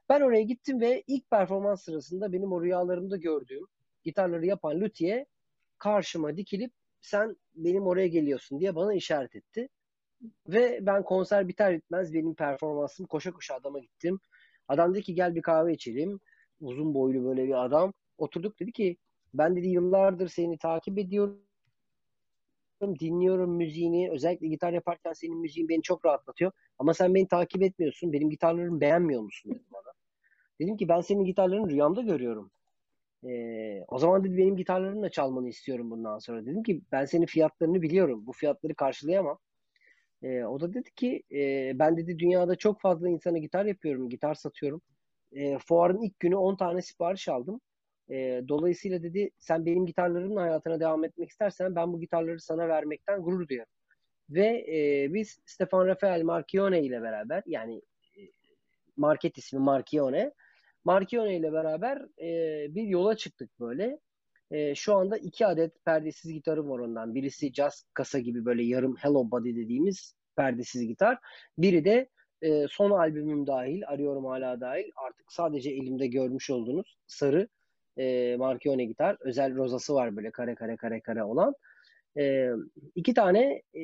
Ben 0.09 0.21
oraya 0.21 0.43
gittim 0.43 0.81
ve 0.81 1.03
ilk 1.07 1.31
performans 1.31 1.85
sırasında 1.85 2.33
benim 2.33 2.53
o 2.53 2.63
rüyalarımda 2.63 3.17
gördüğüm 3.17 3.67
gitarları 4.05 4.47
yapan 4.47 4.81
lüthiye 4.81 5.27
karşıma 5.79 6.37
dikilip 6.37 6.73
sen 7.01 7.37
benim 7.55 7.87
oraya 7.87 8.09
geliyorsun 8.09 8.61
diye 8.61 8.75
bana 8.75 8.95
işaret 8.95 9.37
etti. 9.37 9.69
Ve 10.49 10.79
ben 10.83 11.03
konser 11.03 11.49
biter 11.49 11.77
bitmez 11.77 12.15
benim 12.15 12.35
performansım 12.35 13.07
koşa 13.07 13.33
koşa 13.33 13.55
adama 13.55 13.79
gittim. 13.79 14.21
Adam 14.69 14.95
dedi 14.95 15.03
ki 15.03 15.15
gel 15.15 15.35
bir 15.35 15.43
kahve 15.43 15.73
içelim. 15.73 16.21
Uzun 16.61 16.95
boylu 16.95 17.25
böyle 17.25 17.47
bir 17.47 17.65
adam. 17.65 17.93
Oturduk 18.19 18.61
dedi 18.61 18.73
ki 18.73 18.97
ben 19.35 19.57
dedi 19.57 19.69
yıllardır 19.69 20.29
seni 20.29 20.59
takip 20.59 20.99
ediyorum. 20.99 21.43
Dinliyorum 23.01 23.51
müziğini. 23.57 24.11
Özellikle 24.11 24.49
gitar 24.49 24.73
yaparken 24.73 25.13
senin 25.13 25.39
müziğin 25.39 25.69
beni 25.69 25.83
çok 25.83 26.07
rahatlatıyor. 26.07 26.53
Ama 26.79 26.95
sen 26.95 27.15
beni 27.15 27.29
takip 27.29 27.63
etmiyorsun. 27.63 28.13
Benim 28.13 28.31
gitarlarımı 28.31 28.81
beğenmiyor 28.81 29.23
musun 29.23 29.53
dedi 29.55 29.65
bana. 29.73 29.93
Dedim 30.61 30.77
ki 30.77 30.89
ben 30.89 31.01
senin 31.01 31.25
gitarlarını 31.25 31.71
rüyamda 31.71 32.03
görüyorum. 32.03 32.51
Ee, 33.27 33.85
o 33.89 33.99
zaman 33.99 34.25
dedi 34.25 34.37
benim 34.37 34.57
gitarlarımla 34.57 35.11
çalmanı 35.11 35.49
istiyorum 35.49 35.91
bundan 35.91 36.19
sonra. 36.19 36.47
Dedim 36.47 36.63
ki 36.63 36.83
ben 36.93 37.05
senin 37.05 37.27
fiyatlarını 37.27 37.83
biliyorum. 37.83 38.27
Bu 38.27 38.33
fiyatları 38.33 38.75
karşılayamam. 38.75 39.39
Ee, 40.23 40.45
o 40.45 40.61
da 40.61 40.75
dedi 40.75 40.91
ki 40.91 41.23
e, 41.33 41.73
ben 41.79 41.97
dedi 41.97 42.19
dünyada 42.19 42.57
çok 42.57 42.81
fazla 42.81 43.09
insana 43.09 43.39
gitar 43.39 43.65
yapıyorum, 43.65 44.09
gitar 44.09 44.35
satıyorum. 44.35 44.83
E, 45.33 45.59
fuarın 45.59 46.03
ilk 46.03 46.21
günü 46.21 46.37
10 46.37 46.57
tane 46.57 46.83
sipariş 46.83 47.29
aldım. 47.29 47.61
E, 48.11 48.43
dolayısıyla 48.49 49.03
dedi 49.03 49.31
sen 49.39 49.67
benim 49.67 49.87
gitarlarımla 49.87 50.43
hayatına 50.43 50.81
devam 50.81 51.05
etmek 51.05 51.31
istersen 51.31 51.75
ben 51.75 51.93
bu 51.93 52.01
gitarları 52.01 52.41
sana 52.41 52.69
vermekten 52.69 53.23
gurur 53.23 53.49
duyarım. 53.49 53.73
Ve 54.31 54.67
e, 54.69 55.15
biz 55.15 55.41
Stefan 55.47 55.87
Rafael 55.87 56.23
Marchione 56.23 56.83
ile 56.83 57.03
beraber 57.03 57.43
yani 57.47 57.83
e, 58.17 58.21
market 58.97 59.39
ismi 59.39 59.59
Marchione 59.59 60.33
Marchione 60.85 61.37
ile 61.37 61.53
beraber 61.53 62.23
e, 62.23 62.75
bir 62.75 62.83
yola 62.83 63.17
çıktık 63.17 63.61
böyle. 63.61 63.99
E, 64.51 64.75
şu 64.75 64.95
anda 64.95 65.17
iki 65.17 65.47
adet 65.47 65.85
perdesiz 65.85 66.33
gitarım 66.33 66.71
var 66.71 66.79
ondan. 66.79 67.15
Birisi 67.15 67.53
jazz 67.53 67.85
kasa 67.95 68.19
gibi 68.19 68.45
böyle 68.45 68.63
yarım 68.63 68.97
hello 68.97 69.31
body 69.31 69.57
dediğimiz 69.57 70.15
perdesiz 70.37 70.87
gitar. 70.87 71.19
Biri 71.59 71.85
de 71.85 72.09
e, 72.43 72.67
son 72.69 72.91
albümüm 72.91 73.47
dahil, 73.47 73.83
arıyorum 73.87 74.25
hala 74.25 74.61
dahil. 74.61 74.91
Artık 74.97 75.33
sadece 75.33 75.71
elimde 75.71 76.07
görmüş 76.07 76.51
olduğunuz 76.51 76.97
sarı 77.07 77.49
e, 77.99 78.37
Marchione 78.37 78.85
gitar. 78.85 79.17
Özel 79.21 79.57
rozası 79.57 79.95
var 79.95 80.17
böyle 80.17 80.31
kare 80.31 80.55
kare 80.55 80.77
kare 80.77 81.01
kare 81.01 81.23
olan. 81.23 81.55
E, 82.19 82.51
iki 82.95 83.15
tane 83.15 83.63
e, 83.75 83.83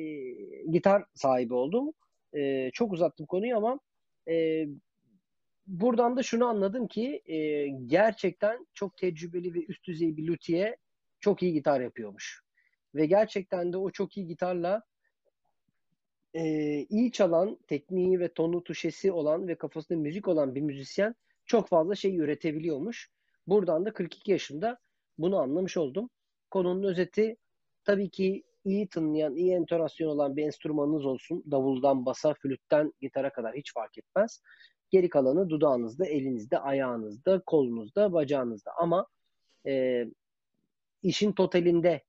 gitar 0.71 1.03
sahibi 1.13 1.53
oldum. 1.53 1.93
E, 2.33 2.71
çok 2.73 2.93
uzattım 2.93 3.25
konuyu 3.25 3.57
ama 3.57 3.79
e, 4.29 4.65
buradan 5.67 6.17
da 6.17 6.23
şunu 6.23 6.45
anladım 6.45 6.87
ki 6.87 7.21
e, 7.25 7.67
gerçekten 7.67 8.67
çok 8.73 8.97
tecrübeli 8.97 9.53
ve 9.53 9.65
üst 9.65 9.87
düzey 9.87 10.17
bir 10.17 10.27
luthier 10.27 10.75
çok 11.19 11.43
iyi 11.43 11.53
gitar 11.53 11.81
yapıyormuş. 11.81 12.41
Ve 12.95 13.05
gerçekten 13.05 13.73
de 13.73 13.77
o 13.77 13.89
çok 13.91 14.17
iyi 14.17 14.27
gitarla 14.27 14.83
e, 16.33 16.43
iyi 16.89 17.11
çalan, 17.11 17.59
tekniği 17.67 18.19
ve 18.19 18.33
tonu 18.33 18.63
tuşesi 18.63 19.11
olan 19.11 19.47
ve 19.47 19.55
kafasında 19.55 19.99
müzik 19.99 20.27
olan 20.27 20.55
bir 20.55 20.61
müzisyen 20.61 21.15
çok 21.45 21.69
fazla 21.69 21.95
şey 21.95 22.17
üretebiliyormuş. 22.17 23.09
Buradan 23.47 23.85
da 23.85 23.93
42 23.93 24.31
yaşında 24.31 24.77
bunu 25.17 25.39
anlamış 25.39 25.77
oldum. 25.77 26.09
Konunun 26.51 26.83
özeti 26.83 27.37
tabii 27.83 28.09
ki 28.09 28.43
iyi 28.65 28.87
tınlayan, 28.87 29.35
iyi 29.35 29.53
entonasyon 29.53 30.09
olan 30.09 30.37
bir 30.37 30.43
enstrümanınız 30.43 31.05
olsun. 31.05 31.43
Davuldan 31.51 32.05
basa, 32.05 32.33
flütten 32.33 32.93
gitara 33.01 33.31
kadar 33.33 33.55
hiç 33.55 33.73
fark 33.73 33.97
etmez. 33.97 34.41
Geri 34.91 35.09
kalanı 35.09 35.49
dudağınızda, 35.49 36.05
elinizde, 36.05 36.59
ayağınızda, 36.59 37.41
kolunuzda, 37.45 38.13
bacağınızda. 38.13 38.71
Ama 38.77 39.07
e, 39.67 40.05
işin 41.03 41.31
totalinde 41.31 42.03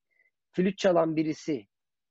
flüt 0.52 0.78
çalan 0.78 1.16
birisi 1.16 1.66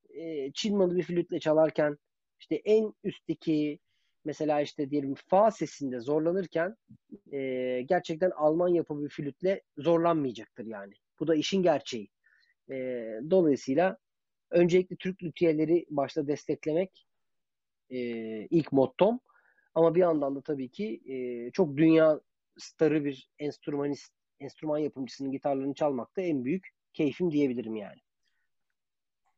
e, 0.10 0.52
çinmalı 0.52 0.96
bir 0.96 1.04
flütle 1.04 1.40
çalarken 1.40 1.98
işte 2.40 2.56
en 2.56 2.94
üstteki 3.04 3.80
mesela 4.26 4.62
işte 4.62 4.90
diyelim 4.90 5.16
fa 5.28 5.52
sesinde 5.52 6.00
zorlanırken 6.00 6.76
e, 7.32 7.82
gerçekten 7.82 8.32
Alman 8.32 8.68
yapımı 8.68 9.04
bir 9.04 9.10
flütle 9.10 9.62
zorlanmayacaktır 9.78 10.66
yani. 10.66 10.94
Bu 11.20 11.28
da 11.28 11.36
işin 11.36 11.64
gerçeği. 11.64 12.10
E, 12.72 12.76
dolayısıyla 13.30 13.98
öncelikle 14.52 14.96
Türk 14.96 15.24
lüthiyeleri 15.24 15.86
başta 15.90 16.28
desteklemek 16.28 17.08
e, 17.90 18.00
ilk 18.46 18.72
mottom. 18.72 19.20
Ama 19.76 19.96
bir 19.96 20.00
yandan 20.00 20.36
da 20.36 20.42
tabii 20.42 20.70
ki 20.70 21.02
e, 21.06 21.52
çok 21.52 21.78
dünya 21.78 22.22
starı 22.58 23.06
bir 23.06 23.30
enstrümanist, 23.40 24.14
enstrüman 24.40 24.78
yapımcısının 24.78 25.32
gitarlarını 25.32 25.74
çalmak 25.74 26.18
da 26.18 26.22
en 26.22 26.46
büyük 26.46 26.70
keyfim 26.94 27.32
diyebilirim 27.32 27.76
yani. 27.76 28.05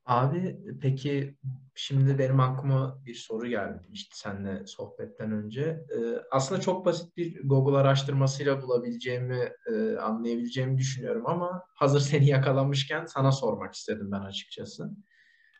Abi 0.07 0.59
peki 0.81 1.37
şimdi 1.75 2.19
benim 2.19 2.39
aklıma 2.39 3.01
bir 3.05 3.15
soru 3.15 3.47
gelmişti 3.47 4.19
seninle 4.19 4.67
sohbetten 4.67 5.31
önce. 5.31 5.61
Ee, 5.61 5.97
aslında 6.31 6.61
çok 6.61 6.85
basit 6.85 7.17
bir 7.17 7.47
Google 7.47 7.77
araştırmasıyla 7.77 8.61
bulabileceğimi, 8.61 9.49
e, 9.73 9.97
anlayabileceğimi 9.97 10.77
düşünüyorum 10.77 11.23
ama 11.27 11.63
hazır 11.75 11.99
seni 11.99 12.27
yakalamışken 12.27 13.05
sana 13.05 13.31
sormak 13.31 13.73
istedim 13.73 14.11
ben 14.11 14.19
açıkçası. 14.21 14.89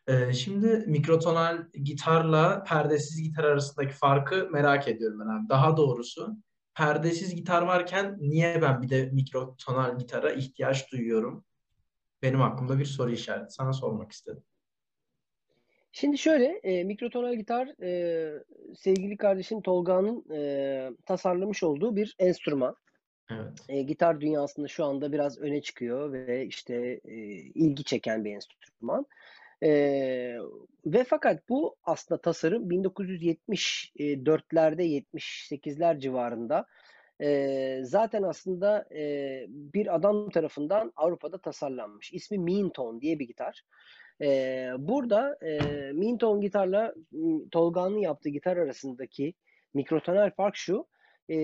Ee, 0.08 0.32
şimdi 0.32 0.84
mikrotonal 0.86 1.58
gitarla 1.84 2.64
perdesiz 2.64 3.22
gitar 3.22 3.44
arasındaki 3.44 3.94
farkı 3.94 4.48
merak 4.52 4.88
ediyorum 4.88 5.20
ben 5.20 5.26
abi. 5.40 5.48
Daha 5.48 5.76
doğrusu 5.76 6.36
perdesiz 6.74 7.34
gitar 7.34 7.62
varken 7.62 8.16
niye 8.20 8.62
ben 8.62 8.82
bir 8.82 8.88
de 8.90 9.10
mikrotonal 9.12 9.98
gitara 9.98 10.32
ihtiyaç 10.32 10.92
duyuyorum? 10.92 11.44
Benim 12.22 12.42
aklımda 12.42 12.78
bir 12.78 12.84
soru 12.84 13.10
işareti. 13.10 13.54
Sana 13.54 13.72
sormak 13.72 14.12
istedim. 14.12 14.42
Şimdi 15.92 16.18
şöyle, 16.18 16.44
e, 16.44 16.84
mikrotonal 16.84 17.34
gitar 17.34 17.82
e, 17.82 18.42
sevgili 18.76 19.16
kardeşim 19.16 19.62
Tolga'nın 19.62 20.24
e, 20.34 20.90
tasarlamış 21.06 21.62
olduğu 21.62 21.96
bir 21.96 22.16
enstrüman. 22.18 22.76
Evet. 23.30 23.64
E, 23.68 23.82
gitar 23.82 24.20
dünyasında 24.20 24.68
şu 24.68 24.84
anda 24.84 25.12
biraz 25.12 25.38
öne 25.38 25.62
çıkıyor 25.62 26.12
ve 26.12 26.46
işte 26.46 27.00
e, 27.04 27.14
ilgi 27.34 27.84
çeken 27.84 28.24
bir 28.24 28.34
enstrüman. 28.34 29.06
E, 29.62 29.70
ve 30.86 31.04
fakat 31.04 31.48
bu 31.48 31.76
aslında 31.84 32.20
tasarım 32.20 32.70
1974'lerde 32.70 34.82
78'ler 34.82 36.00
civarında 36.00 36.66
e, 37.20 37.80
zaten 37.82 38.22
aslında 38.22 38.94
e, 38.94 39.44
bir 39.48 39.94
adam 39.94 40.30
tarafından 40.30 40.92
Avrupa'da 40.96 41.38
tasarlanmış. 41.38 42.12
İsmi 42.12 42.38
Minton 42.38 43.00
diye 43.00 43.18
bir 43.18 43.26
gitar. 43.26 43.62
E, 44.22 44.70
burada 44.78 45.38
e, 45.42 45.58
Minton 45.92 46.40
gitarla 46.40 46.94
Tolga'nın 47.50 47.98
yaptığı 47.98 48.28
gitar 48.28 48.56
arasındaki 48.56 49.34
mikrotonal 49.74 50.30
fark 50.30 50.56
şu. 50.56 50.86
E, 51.30 51.36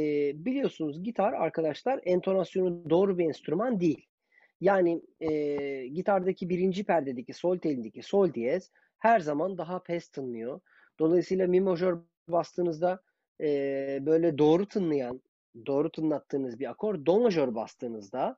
biliyorsunuz 0.44 1.02
gitar 1.02 1.32
arkadaşlar 1.32 2.00
entonasyonu 2.04 2.90
doğru 2.90 3.18
bir 3.18 3.24
enstrüman 3.24 3.80
değil. 3.80 4.06
Yani 4.60 5.02
e, 5.20 5.86
gitardaki 5.86 6.48
birinci 6.48 6.84
perdedeki 6.84 7.32
sol 7.32 7.58
telindeki 7.58 8.02
sol 8.02 8.32
diyez 8.34 8.70
her 8.98 9.20
zaman 9.20 9.58
daha 9.58 9.82
pes 9.82 10.08
tınlıyor. 10.08 10.60
Dolayısıyla 10.98 11.46
mi 11.46 11.60
majör 11.60 11.98
bastığınızda 12.28 13.02
e, 13.40 13.46
böyle 14.06 14.38
doğru 14.38 14.66
tınlayan, 14.66 15.20
doğru 15.66 15.90
tınlattığınız 15.90 16.60
bir 16.60 16.70
akor 16.70 17.06
do 17.06 17.20
majör 17.20 17.54
bastığınızda 17.54 18.36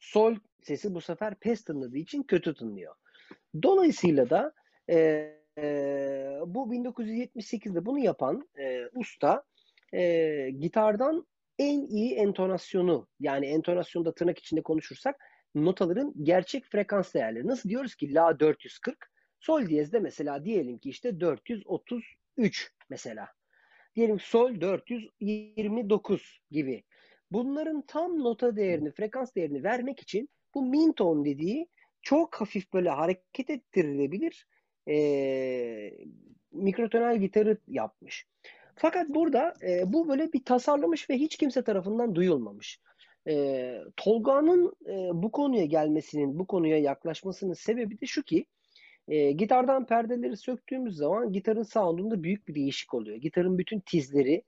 sol 0.00 0.36
sesi 0.62 0.94
bu 0.94 1.00
sefer 1.00 1.34
pes 1.34 1.64
tınladığı 1.64 1.98
için 1.98 2.22
kötü 2.22 2.54
tınlıyor. 2.54 2.94
Dolayısıyla 3.62 4.30
da 4.30 4.52
e, 4.90 4.96
e, 5.58 6.38
bu 6.46 6.74
1978'de 6.74 7.86
bunu 7.86 7.98
yapan 7.98 8.48
e, 8.58 8.88
usta 8.94 9.42
e, 9.94 10.50
gitardan 10.50 11.26
en 11.58 11.86
iyi 11.86 12.14
entonasyonu 12.14 13.08
yani 13.20 13.46
entonasyonda 13.46 14.14
tırnak 14.14 14.38
içinde 14.38 14.62
konuşursak 14.62 15.16
notaların 15.54 16.14
gerçek 16.22 16.64
frekans 16.64 17.14
değerleri. 17.14 17.46
Nasıl 17.46 17.68
diyoruz 17.68 17.94
ki 17.94 18.14
La 18.14 18.40
440 18.40 19.10
sol 19.40 19.66
diyezde 19.66 19.98
mesela 19.98 20.44
diyelim 20.44 20.78
ki 20.78 20.90
işte 20.90 21.20
433 21.20 22.72
mesela. 22.88 23.28
Diyelim 23.96 24.20
sol 24.20 24.60
429 24.60 26.40
gibi. 26.50 26.84
Bunların 27.30 27.82
tam 27.86 28.18
nota 28.18 28.56
değerini, 28.56 28.90
frekans 28.90 29.34
değerini 29.34 29.64
vermek 29.64 30.00
için 30.00 30.28
bu 30.54 30.62
min 30.62 30.92
ton 30.92 31.24
dediği 31.24 31.68
çok 32.02 32.34
hafif 32.34 32.72
böyle 32.72 32.90
hareket 32.90 33.50
ettirilebilir 33.50 34.46
e, 34.88 34.96
mikrotonal 36.52 37.18
gitarı 37.18 37.58
yapmış. 37.68 38.26
Fakat 38.76 39.08
burada 39.08 39.54
e, 39.62 39.92
bu 39.92 40.08
böyle 40.08 40.32
bir 40.32 40.44
tasarlamış 40.44 41.10
ve 41.10 41.14
hiç 41.14 41.36
kimse 41.36 41.64
tarafından 41.64 42.14
duyulmamış. 42.14 42.80
E, 43.28 43.74
Tolga'nın 43.96 44.76
e, 44.86 45.22
bu 45.22 45.32
konuya 45.32 45.64
gelmesinin, 45.64 46.38
bu 46.38 46.46
konuya 46.46 46.78
yaklaşmasının 46.78 47.54
sebebi 47.54 48.00
de 48.00 48.06
şu 48.06 48.22
ki 48.22 48.46
e, 49.08 49.32
gitardan 49.32 49.86
perdeleri 49.86 50.36
söktüğümüz 50.36 50.96
zaman 50.96 51.32
gitarın 51.32 51.62
soundunda 51.62 52.22
büyük 52.22 52.48
bir 52.48 52.54
değişik 52.54 52.94
oluyor. 52.94 53.16
Gitarın 53.16 53.58
bütün 53.58 53.80
tizleri 53.80 54.42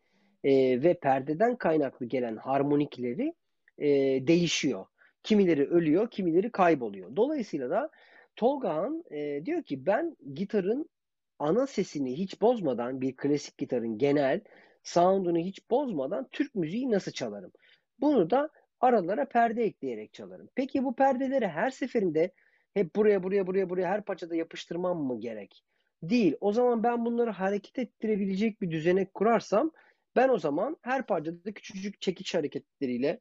e, 0.45 0.83
ve 0.83 0.95
perdeden 0.95 1.57
kaynaklı 1.57 2.07
gelen 2.07 2.37
harmonikleri 2.37 3.35
e, 3.79 3.89
değişiyor. 4.27 4.87
Kimileri 5.23 5.67
ölüyor, 5.67 6.11
kimileri 6.11 6.51
kayboluyor. 6.51 7.17
Dolayısıyla 7.17 7.71
da 7.71 7.91
Tolgahan 8.37 9.05
e, 9.11 9.47
diyor 9.47 9.63
ki 9.63 9.87
ben 9.87 10.17
gitarın 10.35 10.91
ana 11.39 11.67
sesini 11.67 12.19
hiç 12.19 12.41
bozmadan 12.41 13.01
bir 13.01 13.17
klasik 13.17 13.59
gitarın 13.59 13.99
genel 13.99 14.41
sound'unu 14.83 15.39
hiç 15.39 15.71
bozmadan 15.71 16.29
Türk 16.33 16.55
müziği 16.55 16.91
nasıl 16.91 17.13
çalarım? 17.13 17.53
Bunu 18.01 18.31
da 18.31 18.51
aralara 18.81 19.25
perde 19.25 19.65
ekleyerek 19.65 20.13
çalarım. 20.13 20.49
Peki 20.55 20.85
bu 20.85 20.97
perdeleri 20.97 21.49
her 21.49 21.71
seferinde 21.71 22.33
hep 22.77 22.97
buraya 22.97 23.23
buraya 23.23 23.47
buraya 23.47 23.71
buraya 23.71 23.89
her 23.89 24.05
parçada 24.05 24.37
yapıştırmam 24.37 24.99
mı 24.99 25.21
gerek? 25.21 25.65
Değil. 26.03 26.37
O 26.41 26.53
zaman 26.53 26.83
ben 26.83 27.05
bunları 27.05 27.31
hareket 27.31 27.79
ettirebilecek 27.79 28.61
bir 28.61 28.71
düzenek 28.71 29.15
kurarsam 29.15 29.71
ben 30.17 30.29
o 30.29 30.39
zaman 30.39 30.77
her 30.83 31.07
parçada 31.07 31.53
küçücük 31.53 32.01
çekiç 32.01 32.35
hareketleriyle 32.35 33.21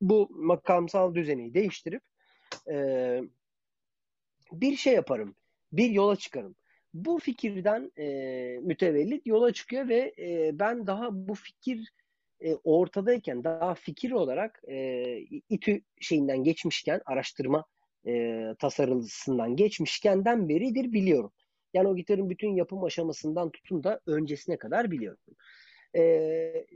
bu 0.00 0.28
makamsal 0.30 1.14
düzeni 1.14 1.54
değiştirip 1.54 2.02
e, 2.70 3.20
bir 4.52 4.76
şey 4.76 4.94
yaparım. 4.94 5.34
Bir 5.72 5.90
yola 5.90 6.16
çıkarım. 6.16 6.56
Bu 6.94 7.18
fikirden 7.18 7.92
e, 7.98 8.06
mütevellit 8.62 9.26
yola 9.26 9.52
çıkıyor 9.52 9.88
ve 9.88 10.14
e, 10.18 10.50
ben 10.58 10.86
daha 10.86 11.28
bu 11.28 11.34
fikir 11.34 11.92
e, 12.40 12.54
ortadayken 12.54 13.44
daha 13.44 13.74
fikir 13.74 14.10
olarak 14.10 14.62
e, 14.68 15.18
İTÜ 15.48 15.82
şeyinden 16.00 16.44
geçmişken 16.44 17.00
araştırma 17.06 17.64
e, 18.06 18.44
tasarısından 18.58 19.56
geçmişkenden 19.56 20.48
beridir 20.48 20.92
biliyorum. 20.92 21.32
Yani 21.74 21.88
o 21.88 21.96
gitarın 21.96 22.30
bütün 22.30 22.54
yapım 22.54 22.84
aşamasından 22.84 23.50
tutun 23.50 23.84
da 23.84 24.00
öncesine 24.06 24.56
kadar 24.56 24.90
biliyorum. 24.90 25.20
E, 25.96 26.66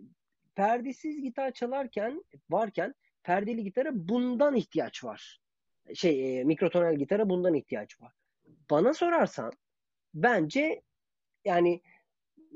perdesiz 0.54 1.22
gitar 1.22 1.52
çalarken 1.52 2.24
varken 2.50 2.94
perdeli 3.22 3.64
gitara 3.64 3.90
bundan 3.94 4.54
ihtiyaç 4.54 5.04
var. 5.04 5.40
Şey 5.94 6.40
e, 6.40 6.44
mikrotonal 6.44 6.96
gitara 6.96 7.28
bundan 7.28 7.54
ihtiyaç 7.54 8.00
var. 8.00 8.12
Bana 8.70 8.94
sorarsan 8.94 9.52
bence 10.14 10.82
yani 11.44 11.82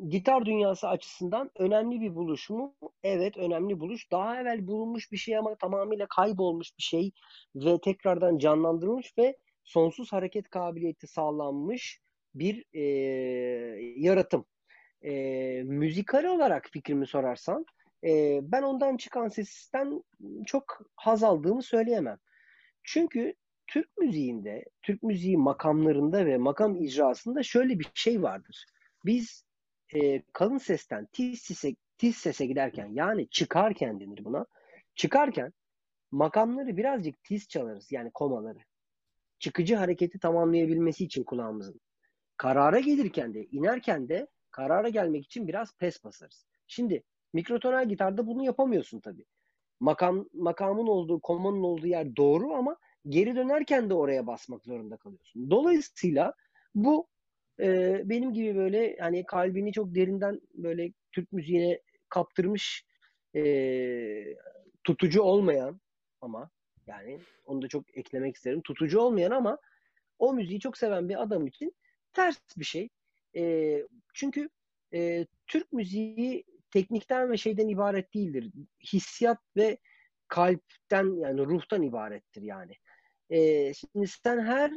gitar 0.09 0.47
dünyası 0.47 0.89
açısından 0.89 1.51
önemli 1.59 2.01
bir 2.01 2.15
buluş 2.15 2.51
mu? 2.51 2.75
Evet 3.03 3.37
önemli 3.37 3.81
buluş. 3.81 4.11
Daha 4.11 4.41
evvel 4.41 4.67
bulunmuş 4.67 5.13
bir 5.13 5.17
şey 5.17 5.37
ama 5.37 5.55
tamamıyla 5.55 6.07
kaybolmuş 6.17 6.79
bir 6.79 6.83
şey 6.83 7.13
ve 7.55 7.81
tekrardan 7.81 8.39
canlandırılmış 8.39 9.19
ve 9.19 9.37
sonsuz 9.65 10.13
hareket 10.13 10.51
kabiliyeti 10.51 11.07
sağlanmış 11.07 12.01
bir 12.35 12.65
e, 12.73 12.83
yaratım. 13.97 14.45
E, 15.03 15.13
müzikal 15.63 16.25
olarak 16.25 16.69
fikrimi 16.73 17.07
sorarsan 17.07 17.65
e, 18.05 18.41
ben 18.43 18.63
ondan 18.63 18.97
çıkan 18.97 19.29
sesten 19.29 20.05
çok 20.47 20.83
haz 20.97 21.23
aldığımı 21.23 21.63
söyleyemem. 21.63 22.19
Çünkü 22.83 23.35
Türk 23.67 23.97
müziğinde, 23.99 24.65
Türk 24.83 25.03
müziği 25.03 25.37
makamlarında 25.37 26.27
ve 26.27 26.39
makam 26.39 26.77
icrasında 26.77 27.43
şöyle 27.43 27.79
bir 27.79 27.91
şey 27.95 28.23
vardır. 28.23 28.67
Biz 29.05 29.45
e, 29.95 30.23
kalın 30.33 30.59
sesten 30.59 31.07
tiz 31.12 31.41
sese, 31.41 31.75
tiz 31.99 32.17
sese 32.17 32.47
giderken 32.47 32.87
yani 32.93 33.29
çıkarken 33.29 34.00
denir 34.00 34.25
buna. 34.25 34.47
Çıkarken 34.95 35.53
makamları 36.11 36.76
birazcık 36.76 37.25
tiz 37.25 37.49
çalarız 37.49 37.93
yani 37.93 38.11
komaları. 38.14 38.59
Çıkıcı 39.38 39.76
hareketi 39.76 40.19
tamamlayabilmesi 40.19 41.05
için 41.05 41.25
kulağımızın. 41.25 41.81
Karara 42.37 42.81
gelirken 42.81 43.35
de 43.35 43.45
inerken 43.45 44.09
de 44.09 44.26
karara 44.50 44.88
gelmek 44.88 45.25
için 45.25 45.49
biraz 45.49 45.76
pes 45.76 46.05
basarız. 46.05 46.47
Şimdi 46.67 47.03
mikrotonal 47.33 47.88
gitarda 47.88 48.26
bunu 48.26 48.45
yapamıyorsun 48.45 49.00
tabii. 49.00 49.25
Makam, 49.81 50.29
makamın 50.33 50.87
olduğu, 50.87 51.21
komanın 51.21 51.62
olduğu 51.62 51.87
yer 51.87 52.17
doğru 52.17 52.55
ama 52.55 52.76
geri 53.09 53.37
dönerken 53.37 53.91
de 53.91 53.95
oraya 53.95 54.26
basmak 54.26 54.64
zorunda 54.64 54.97
kalıyorsun. 54.97 55.50
Dolayısıyla 55.50 56.35
bu 56.75 57.07
e, 57.61 58.01
benim 58.05 58.33
gibi 58.33 58.57
böyle 58.57 58.97
hani 59.01 59.27
kalbini 59.27 59.73
çok 59.73 59.95
derinden 59.95 60.41
böyle 60.55 60.93
Türk 61.13 61.33
müziğine 61.33 61.81
kaptırmış 62.09 62.85
e, 63.37 63.43
tutucu 64.85 65.23
olmayan 65.23 65.81
ama 66.21 66.51
yani 66.87 67.19
onu 67.45 67.62
da 67.62 67.69
çok 67.69 67.99
eklemek 67.99 68.37
isterim. 68.37 68.62
Tutucu 68.62 69.01
olmayan 69.01 69.31
ama 69.31 69.59
o 70.19 70.35
müziği 70.35 70.61
çok 70.61 70.79
seven 70.79 71.09
bir 71.09 71.23
adam 71.23 71.47
için 71.47 71.73
ters 72.12 72.38
bir 72.57 72.64
şey. 72.64 72.88
E, 73.37 73.83
çünkü 74.14 74.49
e, 74.95 75.27
Türk 75.47 75.73
müziği 75.73 76.45
teknikten 76.71 77.31
ve 77.31 77.37
şeyden 77.37 77.69
ibaret 77.69 78.14
değildir. 78.14 78.53
Hissiyat 78.93 79.38
ve 79.57 79.79
kalpten 80.29 81.21
yani 81.21 81.40
ruhtan 81.47 81.83
ibarettir 81.83 82.43
yani. 82.43 82.73
E, 83.35 83.73
şimdi 83.75 84.07
sen 84.25 84.44
her 84.44 84.73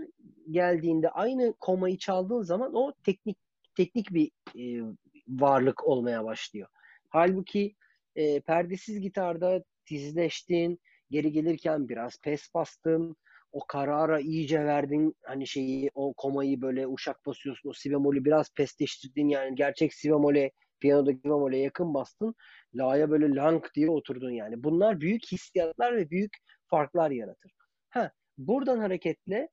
geldiğinde 0.51 1.09
aynı 1.09 1.53
komayı 1.59 1.97
çaldığın 1.97 2.41
zaman 2.41 2.75
o 2.75 2.93
teknik 3.03 3.37
teknik 3.75 4.13
bir 4.13 4.31
e, 4.55 4.93
varlık 5.27 5.87
olmaya 5.87 6.23
başlıyor. 6.23 6.67
Halbuki 7.09 7.75
e, 8.15 8.39
perdesiz 8.39 8.99
gitarda 8.99 9.63
tizleştin, 9.85 10.79
geri 11.11 11.31
gelirken 11.31 11.89
biraz 11.89 12.21
pes 12.21 12.53
bastın, 12.53 13.15
o 13.51 13.65
karara 13.67 14.19
iyice 14.19 14.65
verdin 14.65 15.15
hani 15.23 15.47
şeyi 15.47 15.91
o 15.95 16.13
komayı 16.13 16.61
böyle 16.61 16.87
uşak 16.87 17.25
basıyorsun 17.25 17.69
o 17.69 17.73
si 17.73 17.91
bemolü 17.91 18.25
biraz 18.25 18.53
pesleştirdin 18.53 19.29
yani 19.29 19.55
gerçek 19.55 19.93
si 19.93 20.09
bemole 20.09 20.51
piyanodaki 20.79 21.23
bemole 21.23 21.57
yakın 21.57 21.93
bastın 21.93 22.35
la'ya 22.75 23.09
böyle 23.09 23.35
lang 23.35 23.65
diye 23.75 23.89
oturdun 23.89 24.31
yani 24.31 24.63
bunlar 24.63 25.01
büyük 25.01 25.31
hissiyatlar 25.31 25.97
ve 25.97 26.09
büyük 26.09 26.37
farklar 26.69 27.11
yaratır. 27.11 27.56
Buradan 28.37 28.79
hareketle 28.79 29.49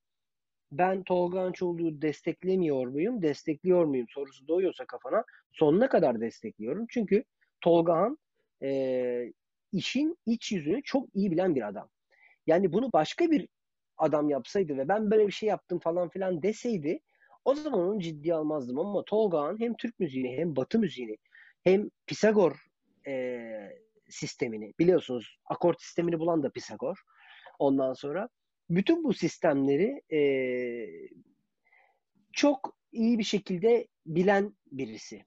ben 0.73 1.03
Tolga 1.03 1.40
Ançoğlu'yu 1.40 2.03
desteklemiyor 2.03 2.87
muyum, 2.87 3.23
destekliyor 3.23 3.85
muyum 3.85 4.07
sorusu 4.09 4.49
doğuyorsa 4.49 4.87
kafana 4.87 5.25
sonuna 5.53 5.88
kadar 5.88 6.20
destekliyorum. 6.20 6.87
Çünkü 6.88 7.25
Tolgahan 7.61 8.18
e, 8.62 9.33
işin 9.73 10.18
iç 10.27 10.53
yüzünü 10.53 10.83
çok 10.83 11.09
iyi 11.14 11.31
bilen 11.31 11.55
bir 11.55 11.68
adam. 11.68 11.88
Yani 12.47 12.73
bunu 12.73 12.92
başka 12.92 13.31
bir 13.31 13.49
adam 13.99 14.29
yapsaydı 14.29 14.77
ve 14.77 14.88
ben 14.88 15.11
böyle 15.11 15.27
bir 15.27 15.33
şey 15.33 15.49
yaptım 15.49 15.79
falan 15.79 16.09
filan 16.09 16.42
deseydi 16.42 17.01
o 17.44 17.55
zaman 17.55 17.81
onu 17.81 18.01
ciddiye 18.01 18.35
almazdım. 18.35 18.79
Ama 18.79 19.05
Tolgahan 19.05 19.61
hem 19.61 19.75
Türk 19.77 20.01
müziğini 20.01 20.37
hem 20.37 20.57
Batı 20.57 20.79
müziğini 20.79 21.16
hem 21.64 21.90
Pisagor 22.07 22.66
e, 23.07 23.42
sistemini 24.09 24.73
biliyorsunuz 24.79 25.38
akort 25.47 25.83
sistemini 25.83 26.18
bulan 26.18 26.42
da 26.42 26.51
Pisagor. 26.51 26.97
Ondan 27.59 27.92
sonra 27.92 28.29
bütün 28.70 29.05
bu 29.05 29.14
sistemleri 29.14 30.03
e, 30.12 30.20
çok 32.33 32.77
iyi 32.92 33.18
bir 33.18 33.24
şekilde 33.24 33.88
bilen 34.07 34.53
birisi. 34.72 35.24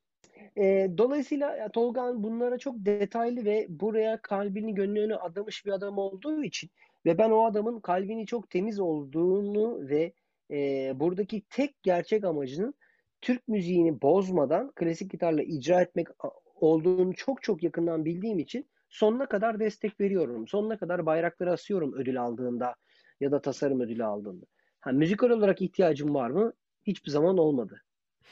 E, 0.58 0.88
dolayısıyla 0.98 1.70
Tolga 1.70 2.24
bunlara 2.24 2.58
çok 2.58 2.76
detaylı 2.78 3.46
ve 3.46 3.66
buraya 3.70 4.22
kalbini 4.22 4.76
gönlünü 4.76 5.16
adamış 5.16 5.66
bir 5.66 5.72
adam 5.72 5.98
olduğu 5.98 6.44
için 6.44 6.70
ve 7.06 7.18
ben 7.18 7.32
o 7.32 7.46
adamın 7.46 7.80
kalbini 7.80 8.26
çok 8.26 8.50
temiz 8.50 8.80
olduğunu 8.80 9.90
ve 9.90 10.14
e, 10.52 10.92
buradaki 11.00 11.44
tek 11.50 11.84
gerçek 11.84 12.24
amacının 12.24 12.74
Türk 13.22 13.48
müziğini 13.48 14.02
bozmadan 14.02 14.72
klasik 14.76 15.12
gitarla 15.12 15.44
icra 15.44 15.82
etmek 15.82 16.08
olduğunu 16.56 17.14
çok 17.14 17.44
çok 17.44 17.64
yakından 17.64 18.06
bildiğim 18.06 18.40
için 18.40 18.66
sonuna 18.90 19.26
kadar 19.26 19.60
destek 19.60 20.00
veriyorum. 20.00 20.48
Sonuna 20.48 20.78
kadar 20.78 21.06
bayrakları 21.06 21.52
asıyorum 21.52 21.94
ödül 21.94 22.22
aldığında 22.22 22.76
ya 23.20 23.32
da 23.32 23.42
tasarım 23.42 23.82
ödülü 23.82 24.06
aldığında. 24.06 24.46
Ha, 24.80 24.92
müzikal 24.92 25.30
olarak 25.30 25.62
ihtiyacım 25.62 26.16
var 26.16 26.30
mı? 26.30 26.54
Hiçbir 26.84 27.12
zaman 27.12 27.38
olmadı. 27.38 27.82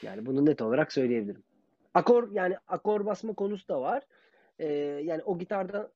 Yani 0.02 0.26
bunu 0.26 0.46
net 0.46 0.62
olarak 0.62 0.92
söyleyebilirim. 0.92 1.42
Akor 1.94 2.32
yani 2.32 2.56
akor 2.66 3.06
basma 3.06 3.32
konusu 3.32 3.68
da 3.68 3.80
var. 3.80 4.02
Ee, 4.58 4.66
yani 5.04 5.22
o 5.22 5.38
gitarda 5.38 5.92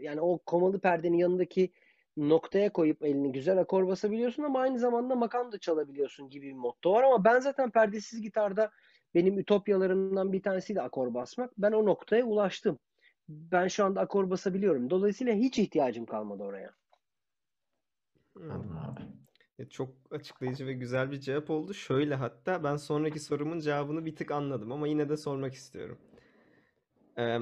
yani 0.00 0.20
o 0.20 0.38
komalı 0.38 0.80
perdenin 0.80 1.18
yanındaki 1.18 1.72
noktaya 2.16 2.72
koyup 2.72 3.04
elini 3.04 3.32
güzel 3.32 3.58
akor 3.58 3.88
basabiliyorsun 3.88 4.42
ama 4.42 4.60
aynı 4.60 4.78
zamanda 4.78 5.14
makam 5.14 5.52
da 5.52 5.58
çalabiliyorsun 5.58 6.30
gibi 6.30 6.46
bir 6.46 6.52
motto 6.52 6.92
var 6.92 7.02
ama 7.02 7.24
ben 7.24 7.40
zaten 7.40 7.70
perdesiz 7.70 8.22
gitarda 8.22 8.70
benim 9.14 9.38
ütopyalarımdan 9.38 10.32
bir 10.32 10.42
tanesi 10.42 10.74
de 10.74 10.82
akor 10.82 11.14
basmak. 11.14 11.52
Ben 11.58 11.72
o 11.72 11.86
noktaya 11.86 12.24
ulaştım. 12.24 12.78
Ben 13.28 13.68
şu 13.68 13.84
anda 13.84 14.00
akor 14.00 14.30
basabiliyorum. 14.30 14.90
Dolayısıyla 14.90 15.34
hiç 15.34 15.58
ihtiyacım 15.58 16.06
kalmadı 16.06 16.42
oraya. 16.42 16.70
Anladım 18.40 18.78
abi. 18.78 19.00
E, 19.58 19.68
Çok 19.68 19.88
açıklayıcı 20.10 20.66
ve 20.66 20.72
güzel 20.72 21.10
bir 21.10 21.20
cevap 21.20 21.50
oldu. 21.50 21.74
Şöyle 21.74 22.14
hatta 22.14 22.64
ben 22.64 22.76
sonraki 22.76 23.20
sorumun 23.20 23.60
cevabını 23.60 24.06
bir 24.06 24.16
tık 24.16 24.30
anladım 24.30 24.72
ama 24.72 24.88
yine 24.88 25.08
de 25.08 25.16
sormak 25.16 25.54
istiyorum. 25.54 25.98
Ee, 27.18 27.38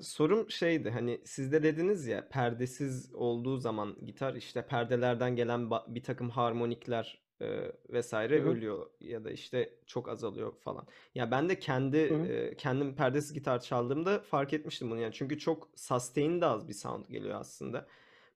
sorum 0.00 0.50
şeydi 0.50 0.90
hani 0.90 1.20
siz 1.24 1.52
de 1.52 1.62
dediniz 1.62 2.06
ya 2.06 2.28
perdesiz 2.28 3.14
olduğu 3.14 3.56
zaman 3.56 3.96
gitar 4.06 4.34
işte 4.34 4.66
perdelerden 4.66 5.36
gelen 5.36 5.60
ba- 5.60 5.94
bir 5.94 6.02
takım 6.02 6.30
harmonikler 6.30 7.22
e, 7.40 7.72
vesaire 7.90 8.38
Hı 8.38 8.42
hı. 8.42 8.48
ölüyor 8.50 8.86
ya 9.00 9.24
da 9.24 9.30
işte 9.30 9.74
çok 9.86 10.08
azalıyor 10.08 10.52
falan. 10.60 10.86
Ya 11.14 11.30
ben 11.30 11.48
de 11.48 11.58
kendi 11.58 11.96
Hı 11.96 12.14
hı. 12.14 12.26
e, 12.26 12.56
kendim 12.56 12.94
perdesiz 12.96 13.32
gitar 13.32 13.60
çaldığımda 13.60 14.20
fark 14.20 14.52
etmiştim 14.52 14.90
bunu 14.90 15.00
yani 15.00 15.12
çünkü 15.12 15.38
çok 15.38 15.68
sustain 15.76 16.40
de 16.40 16.46
az 16.46 16.68
bir 16.68 16.72
sound 16.74 17.08
geliyor 17.08 17.40
aslında. 17.40 17.86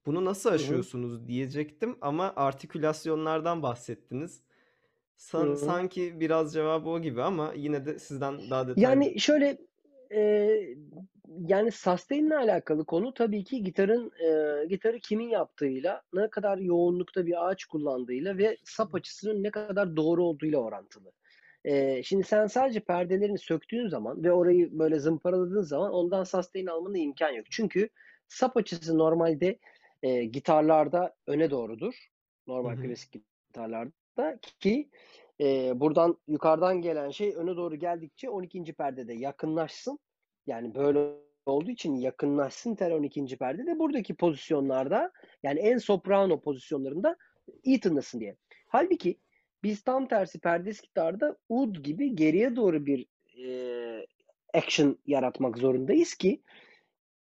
Bunu 0.07 0.25
nasıl 0.25 0.51
aşıyorsunuz 0.51 1.29
diyecektim 1.29 1.97
ama 2.01 2.33
artikülasyonlardan 2.37 3.63
bahsettiniz. 3.63 4.41
San- 5.17 5.55
sanki 5.55 6.21
biraz 6.21 6.53
cevabı 6.53 6.89
o 6.89 7.01
gibi 7.01 7.23
ama 7.23 7.53
yine 7.57 7.87
de 7.87 7.99
sizden 7.99 8.51
daha 8.51 8.69
detaylı. 8.69 8.81
Yani 8.81 9.21
şöyle 9.21 9.59
e, 10.13 10.51
yani 11.49 11.73
sustain'le 11.73 12.31
alakalı 12.31 12.85
konu 12.85 13.15
tabii 13.15 13.45
ki 13.45 13.63
gitarın 13.63 14.13
e, 14.21 14.67
gitarı 14.67 14.99
kimin 14.99 15.29
yaptığıyla, 15.29 16.03
ne 16.15 16.31
kadar 16.31 16.59
yoğunlukta 16.59 17.27
bir 17.27 17.49
ağaç 17.49 17.65
kullandığıyla 17.65 18.39
ve 18.39 18.57
sap 18.65 18.95
açısının 18.95 19.43
ne 19.43 19.51
kadar 19.51 19.97
doğru 19.97 20.25
olduğuyla 20.25 20.59
orantılı. 20.59 21.13
E, 21.65 22.03
şimdi 22.03 22.25
sen 22.25 22.47
sadece 22.47 22.81
perdelerini 22.81 23.39
söktüğün 23.39 23.89
zaman 23.89 24.25
ve 24.25 24.33
orayı 24.33 24.79
böyle 24.79 24.99
zımparaladığın 24.99 25.63
zaman 25.63 25.93
ondan 25.93 26.25
sustain 26.25 26.67
almana 26.67 26.99
imkan 26.99 27.31
yok. 27.31 27.47
Çünkü 27.51 27.89
sap 28.29 28.57
açısı 28.57 28.99
normalde 28.99 29.59
e, 30.07 30.25
gitarlarda 30.25 31.15
öne 31.27 31.51
doğrudur. 31.51 31.95
Normal 32.47 32.77
Hı 32.77 32.81
hı. 32.81 32.83
klasik 32.83 33.23
gitarlarda 33.49 34.39
ki 34.61 34.91
e, 35.41 35.81
buradan 35.81 36.17
yukarıdan 36.29 36.83
gelen 36.83 37.11
şey 37.11 37.35
öne 37.37 37.57
doğru 37.57 37.77
geldikçe 37.77 38.31
12. 38.31 38.73
perdede 38.73 39.15
yakınlaşsın. 39.15 39.99
Yani 40.47 40.75
böyle 40.75 41.13
olduğu 41.47 41.71
için 41.71 41.95
yakınlaşsın 41.95 42.75
tel 42.75 42.93
12. 42.93 43.37
perdede. 43.37 43.79
Buradaki 43.79 44.15
pozisyonlarda 44.15 45.13
yani 45.43 45.61
en 45.61 45.79
soprano 45.79 46.41
pozisyonlarında 46.41 47.17
iyi 47.63 47.81
tınlasın 47.81 48.21
diye. 48.21 48.37
Halbuki 48.69 49.19
biz 49.63 49.83
tam 49.83 50.09
tersi 50.09 50.41
perdes 50.41 50.81
gitarda 50.81 51.37
ud 51.49 51.77
gibi 51.77 52.17
geriye 52.17 52.57
doğru 52.57 52.87
bir 52.87 53.07
e, 53.45 54.07
action 54.55 54.99
yaratmak 55.07 55.59
zorundayız 55.59 56.15
ki 56.15 56.43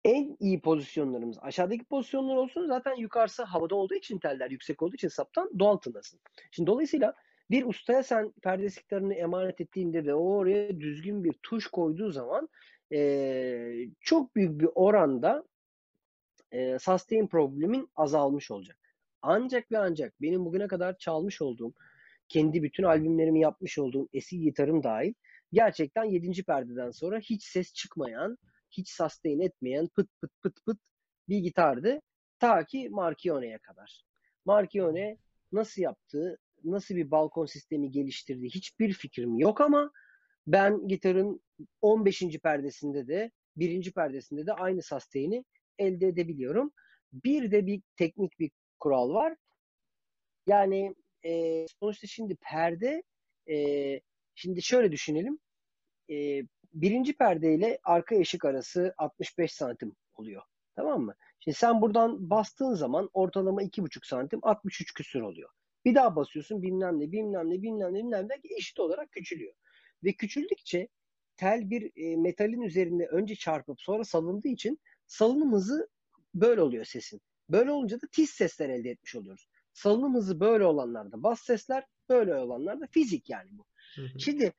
en 0.04 0.36
iyi 0.40 0.60
pozisyonlarımız 0.60 1.38
aşağıdaki 1.42 1.84
pozisyonlar 1.84 2.36
olsun 2.36 2.66
zaten 2.66 2.96
yukarısı 2.96 3.42
havada 3.42 3.74
olduğu 3.74 3.94
için 3.94 4.18
teller 4.18 4.50
yüksek 4.50 4.82
olduğu 4.82 4.94
için 4.94 5.08
saptan 5.08 5.50
doğal 5.58 5.76
tınlasın. 5.76 6.20
Şimdi 6.50 6.66
dolayısıyla 6.66 7.14
bir 7.50 7.66
ustaya 7.66 8.02
sen 8.02 8.32
perdes 8.42 8.76
gitarını 8.78 9.14
emanet 9.14 9.60
ettiğinde 9.60 10.04
ve 10.04 10.14
oraya 10.14 10.80
düzgün 10.80 11.24
bir 11.24 11.32
tuş 11.42 11.66
koyduğu 11.66 12.10
zaman 12.10 12.48
eee, 12.90 13.88
çok 14.00 14.36
büyük 14.36 14.60
bir 14.60 14.68
oranda 14.74 15.44
eee, 16.52 16.78
sustain 16.78 17.26
problemin 17.28 17.88
azalmış 17.96 18.50
olacak. 18.50 18.78
Ancak 19.22 19.72
ve 19.72 19.78
ancak 19.78 20.22
benim 20.22 20.44
bugüne 20.44 20.68
kadar 20.68 20.98
çalmış 20.98 21.42
olduğum, 21.42 21.74
kendi 22.28 22.62
bütün 22.62 22.82
albümlerimi 22.84 23.40
yapmış 23.40 23.78
olduğum 23.78 24.08
eski 24.12 24.40
gitarım 24.40 24.82
dahil 24.82 25.14
gerçekten 25.52 26.04
7. 26.04 26.42
perdeden 26.44 26.90
sonra 26.90 27.18
hiç 27.18 27.44
ses 27.44 27.72
çıkmayan, 27.74 28.38
hiç 28.70 28.90
sustain 28.90 29.40
etmeyen 29.40 29.88
pıt 29.88 30.08
pıt 30.20 30.30
pıt 30.42 30.64
pıt 30.66 30.78
bir 31.28 31.38
gitardı. 31.38 32.00
Ta 32.38 32.64
ki 32.64 32.88
Marchione'ye 32.90 33.58
kadar. 33.58 34.02
Marchione 34.44 35.18
nasıl 35.52 35.82
yaptı, 35.82 36.38
nasıl 36.64 36.96
bir 36.96 37.10
balkon 37.10 37.46
sistemi 37.46 37.90
geliştirdi 37.90 38.46
hiçbir 38.46 38.92
fikrim 38.92 39.38
yok 39.38 39.60
ama 39.60 39.92
ben 40.46 40.88
gitarın 40.88 41.42
15. 41.80 42.22
perdesinde 42.42 43.08
de 43.08 43.30
1. 43.56 43.92
perdesinde 43.92 44.46
de 44.46 44.52
aynı 44.52 44.82
sustain'i 44.82 45.44
elde 45.78 46.06
edebiliyorum. 46.06 46.72
Bir 47.12 47.50
de 47.50 47.66
bir 47.66 47.82
teknik 47.96 48.38
bir 48.38 48.50
kural 48.80 49.14
var. 49.14 49.36
Yani 50.46 50.94
e, 51.24 51.66
sonuçta 51.80 52.06
şimdi 52.06 52.36
perde 52.36 53.02
e, 53.50 54.00
şimdi 54.34 54.62
şöyle 54.62 54.92
düşünelim. 54.92 55.38
E, 56.10 56.42
birinci 56.82 57.12
perde 57.12 57.54
ile 57.54 57.78
arka 57.84 58.18
ışık 58.20 58.44
arası 58.44 58.94
65 58.98 59.52
santim 59.52 59.92
oluyor. 60.14 60.42
Tamam 60.76 61.02
mı? 61.02 61.14
Şimdi 61.40 61.56
sen 61.56 61.80
buradan 61.80 62.30
bastığın 62.30 62.74
zaman 62.74 63.10
ortalama 63.12 63.62
2,5 63.62 64.06
santim 64.06 64.40
63 64.42 64.94
küsür 64.94 65.20
oluyor. 65.20 65.50
Bir 65.84 65.94
daha 65.94 66.16
basıyorsun 66.16 66.62
bilmem 66.62 67.00
ne 67.00 67.12
bilmem 67.12 67.50
ne 67.50 67.62
bilmem 67.62 67.94
ne 67.94 67.98
bilmem 67.98 68.28
ne 68.28 68.56
eşit 68.56 68.80
olarak 68.80 69.12
küçülüyor. 69.12 69.54
Ve 70.04 70.12
küçüldükçe 70.12 70.88
tel 71.36 71.70
bir 71.70 71.92
e, 71.96 72.16
metalin 72.16 72.60
üzerinde 72.60 73.06
önce 73.06 73.34
çarpıp 73.34 73.80
sonra 73.80 74.04
salındığı 74.04 74.48
için 74.48 74.78
salınım 75.06 75.52
hızı 75.52 75.88
böyle 76.34 76.62
oluyor 76.62 76.84
sesin. 76.84 77.20
Böyle 77.50 77.70
olunca 77.70 78.00
da 78.00 78.06
tiz 78.12 78.30
sesler 78.30 78.68
elde 78.68 78.90
etmiş 78.90 79.14
oluyoruz. 79.14 79.48
Salınım 79.72 80.14
hızı 80.14 80.40
böyle 80.40 80.64
olanlarda 80.64 81.22
bas 81.22 81.40
sesler, 81.40 81.84
böyle 82.08 82.36
olanlarda 82.36 82.86
fizik 82.86 83.30
yani 83.30 83.48
bu. 83.52 83.64
Hı 83.94 84.02
hı. 84.02 84.20
Şimdi 84.20 84.52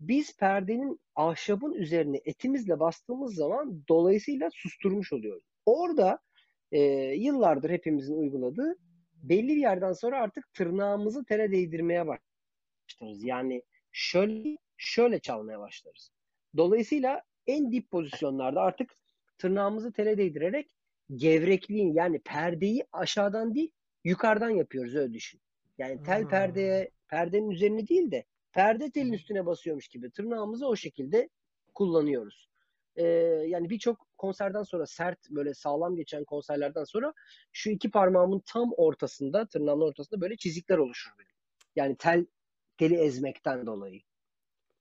biz 0.00 0.36
perdenin 0.36 1.00
ahşabın 1.14 1.72
üzerine 1.72 2.20
etimizle 2.24 2.80
bastığımız 2.80 3.34
zaman 3.34 3.82
dolayısıyla 3.88 4.50
susturmuş 4.54 5.12
oluyoruz. 5.12 5.44
Orada 5.66 6.18
e, 6.72 6.80
yıllardır 7.14 7.70
hepimizin 7.70 8.16
uyguladığı 8.16 8.76
belli 9.22 9.48
bir 9.48 9.60
yerden 9.60 9.92
sonra 9.92 10.20
artık 10.20 10.52
tırnağımızı 10.52 11.24
tele 11.24 11.52
değdirmeye 11.52 12.06
başlarız. 12.06 13.24
Yani 13.24 13.62
şöyle 13.92 14.58
şöyle 14.76 15.18
çalmaya 15.20 15.60
başlarız. 15.60 16.10
Dolayısıyla 16.56 17.22
en 17.46 17.72
dip 17.72 17.90
pozisyonlarda 17.90 18.60
artık 18.60 18.94
tırnağımızı 19.38 19.92
tele 19.92 20.18
değdirerek 20.18 20.70
gevrekliğin 21.16 21.92
yani 21.94 22.18
perdeyi 22.18 22.84
aşağıdan 22.92 23.54
değil 23.54 23.70
yukarıdan 24.04 24.50
yapıyoruz 24.50 24.94
öyle 24.94 25.14
düşün. 25.14 25.40
Yani 25.78 26.02
tel 26.02 26.22
Ha. 26.22 26.28
perdeye 26.28 26.90
perdenin 27.08 27.50
üzerine 27.50 27.88
değil 27.88 28.10
de 28.10 28.24
perde 28.52 28.90
telin 28.90 29.12
üstüne 29.12 29.46
basıyormuş 29.46 29.88
gibi 29.88 30.10
tırnağımızı 30.10 30.66
o 30.68 30.76
şekilde 30.76 31.28
kullanıyoruz. 31.74 32.48
Ee, 32.96 33.04
yani 33.46 33.70
birçok 33.70 34.06
konserden 34.18 34.62
sonra 34.62 34.86
sert 34.86 35.30
böyle 35.30 35.54
sağlam 35.54 35.96
geçen 35.96 36.24
konserlerden 36.24 36.84
sonra 36.84 37.14
şu 37.52 37.70
iki 37.70 37.90
parmağımın 37.90 38.42
tam 38.46 38.72
ortasında 38.76 39.46
tırnağımın 39.46 39.86
ortasında 39.86 40.20
böyle 40.20 40.36
çizikler 40.36 40.78
oluşur 40.78 41.10
benim. 41.18 41.30
Yani 41.76 41.96
tel 41.96 42.26
teli 42.78 42.94
ezmekten 42.94 43.66
dolayı. 43.66 44.00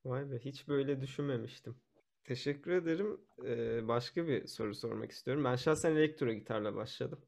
Vay 0.06 0.32
be, 0.32 0.39
hiç 0.39 0.67
böyle 0.67 1.01
düşünmemiştim. 1.01 1.75
Teşekkür 2.23 2.71
ederim. 2.71 3.21
Ee, 3.45 3.88
başka 3.88 4.27
bir 4.27 4.47
soru 4.47 4.75
sormak 4.75 5.12
istiyorum. 5.12 5.43
Ben 5.43 5.56
şahsen 5.56 5.95
elektro 5.95 6.34
gitarla 6.34 6.75
başladım. 6.75 7.19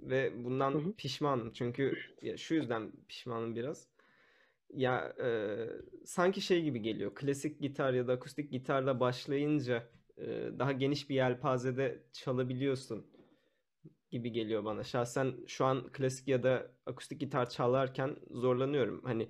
Ve 0.00 0.44
bundan 0.44 0.72
Hı 0.72 0.78
hı. 0.78 0.92
pişmanım. 0.96 1.52
Çünkü 1.52 1.98
ya 2.22 2.36
şu 2.36 2.54
yüzden 2.54 2.92
pişmanım 3.08 3.56
biraz. 3.56 3.89
Ya 4.74 5.14
e, 5.24 5.28
sanki 6.04 6.40
şey 6.40 6.62
gibi 6.62 6.82
geliyor. 6.82 7.14
Klasik 7.14 7.60
gitar 7.60 7.92
ya 7.92 8.08
da 8.08 8.12
akustik 8.12 8.52
gitarla 8.52 9.00
başlayınca 9.00 9.88
e, 10.16 10.26
daha 10.58 10.72
geniş 10.72 11.10
bir 11.10 11.14
yelpazede 11.14 12.02
çalabiliyorsun 12.12 13.06
gibi 14.10 14.32
geliyor 14.32 14.64
bana. 14.64 14.84
Şahsen 14.84 15.34
şu 15.46 15.64
an 15.64 15.92
klasik 15.92 16.28
ya 16.28 16.42
da 16.42 16.70
akustik 16.86 17.20
gitar 17.20 17.50
çalarken 17.50 18.16
zorlanıyorum. 18.30 19.02
Hani 19.04 19.28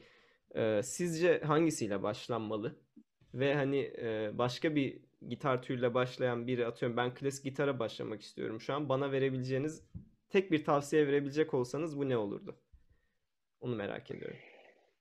e, 0.54 0.82
sizce 0.82 1.40
hangisiyle 1.40 2.02
başlanmalı? 2.02 2.80
Ve 3.34 3.54
hani 3.54 3.78
e, 3.78 4.30
başka 4.38 4.74
bir 4.74 5.02
gitar 5.28 5.62
türüyle 5.62 5.94
başlayan 5.94 6.46
biri 6.46 6.66
atıyorum 6.66 6.96
ben 6.96 7.14
klasik 7.14 7.44
gitara 7.44 7.78
başlamak 7.78 8.22
istiyorum 8.22 8.60
şu 8.60 8.74
an. 8.74 8.88
Bana 8.88 9.12
verebileceğiniz 9.12 9.84
tek 10.30 10.52
bir 10.52 10.64
tavsiye 10.64 11.06
verebilecek 11.06 11.54
olsanız 11.54 11.98
bu 11.98 12.08
ne 12.08 12.16
olurdu? 12.16 12.60
Onu 13.60 13.76
merak 13.76 14.10
ediyorum. 14.10 14.38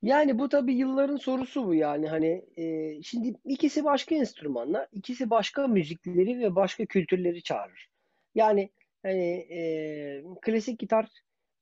Yani 0.01 0.39
bu 0.39 0.49
tabii 0.49 0.73
yılların 0.73 1.15
sorusu 1.15 1.67
bu 1.67 1.75
yani 1.75 2.07
hani 2.07 2.45
e, 2.57 3.01
şimdi 3.03 3.33
ikisi 3.45 3.83
başka 3.83 4.15
enstrümanlar, 4.15 4.87
ikisi 4.91 5.29
başka 5.29 5.67
müzikleri 5.67 6.39
ve 6.39 6.55
başka 6.55 6.85
kültürleri 6.85 7.43
çağırır. 7.43 7.89
Yani 8.35 8.69
hani 9.03 9.47
e, 9.51 10.23
klasik 10.41 10.79
gitar 10.79 11.07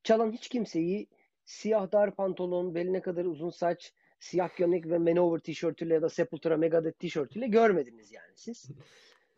çalan 0.04 0.32
hiç 0.32 0.50
kimseyi 0.50 1.08
siyah 1.46 1.92
dar 1.92 2.16
pantolon, 2.16 2.76
beline 2.76 3.02
kadar 3.02 3.26
uzun 3.26 3.50
saç, 3.50 3.94
siyah 4.20 4.56
gömlek 4.56 4.86
ve 4.90 4.98
Manowar 4.98 5.40
tişörtüyle 5.40 5.94
ya 5.94 6.02
da 6.02 6.10
Sepultura 6.10 6.58
Megadeth 6.58 7.00
tişörtüyle 7.00 7.48
görmediniz 7.48 8.12
yani 8.12 8.32
siz. 8.36 8.72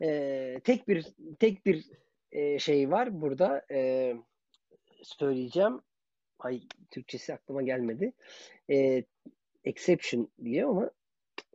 E, 0.02 0.60
tek 0.64 0.88
bir 0.88 1.06
tek 1.38 1.66
bir 1.66 1.84
e, 2.32 2.58
şey 2.58 2.90
var 2.90 3.20
burada 3.20 3.66
e, 3.70 4.14
söyleyeceğim. 5.02 5.80
Ay 6.40 6.60
Türkçesi 6.90 7.34
aklıma 7.34 7.62
gelmedi. 7.62 8.12
E, 8.70 9.04
exception 9.64 10.28
diye 10.44 10.64
ama 10.64 10.90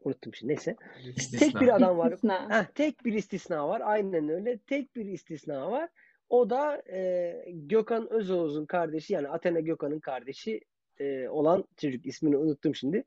unuttum 0.03 0.33
şimdi. 0.35 0.53
Neyse. 0.53 0.75
Tek 1.05 1.17
İstisna. 1.17 1.61
bir 1.61 1.75
adam 1.75 1.97
var. 1.97 2.11
İstisna. 2.11 2.59
Heh, 2.59 2.65
tek 2.75 3.05
bir 3.05 3.13
istisna 3.13 3.67
var. 3.67 3.81
Aynen 3.85 4.29
öyle. 4.29 4.57
Tek 4.57 4.95
bir 4.95 5.05
istisna 5.05 5.71
var. 5.71 5.89
O 6.29 6.49
da 6.49 6.83
e, 6.91 7.33
Gökhan 7.51 8.13
Özoğuz'un 8.13 8.65
kardeşi 8.65 9.13
yani 9.13 9.27
Athena 9.27 9.59
Gökhan'ın 9.59 9.99
kardeşi 9.99 10.61
e, 10.99 11.29
olan 11.29 11.65
çocuk 11.77 12.05
ismini 12.05 12.37
unuttum 12.37 12.75
şimdi. 12.75 13.03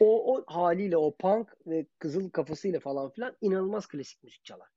O, 0.00 0.34
o 0.34 0.44
haliyle 0.46 0.96
o 0.96 1.16
punk 1.16 1.48
ve 1.66 1.86
kızıl 1.98 2.30
kafasıyla 2.30 2.80
falan 2.80 3.10
filan 3.10 3.36
inanılmaz 3.40 3.86
klasik 3.86 4.24
müzik 4.24 4.44
çalar. 4.44 4.68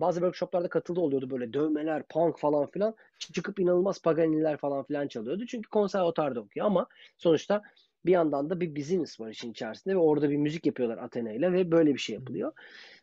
Bazı 0.00 0.20
workshoplarda 0.20 0.68
katıldı 0.68 1.00
oluyordu 1.00 1.30
böyle 1.30 1.52
dövmeler, 1.52 2.02
punk 2.02 2.38
falan 2.38 2.66
filan. 2.66 2.94
Çıkıp 3.18 3.58
inanılmaz 3.60 4.02
Paganini'ler 4.02 4.56
falan 4.56 4.84
filan 4.84 5.08
çalıyordu. 5.08 5.46
Çünkü 5.46 5.70
konservatuarda 5.70 6.40
okuyor 6.40 6.66
ama 6.66 6.86
sonuçta 7.18 7.62
bir 8.06 8.12
yandan 8.12 8.50
da 8.50 8.60
bir 8.60 8.76
business 8.76 9.20
var 9.20 9.30
işin 9.30 9.50
içerisinde 9.50 9.94
ve 9.94 9.98
orada 9.98 10.30
bir 10.30 10.36
müzik 10.36 10.66
yapıyorlar 10.66 10.98
Athena 10.98 11.32
ile 11.32 11.52
ve 11.52 11.70
böyle 11.70 11.94
bir 11.94 11.98
şey 11.98 12.14
yapılıyor. 12.14 12.52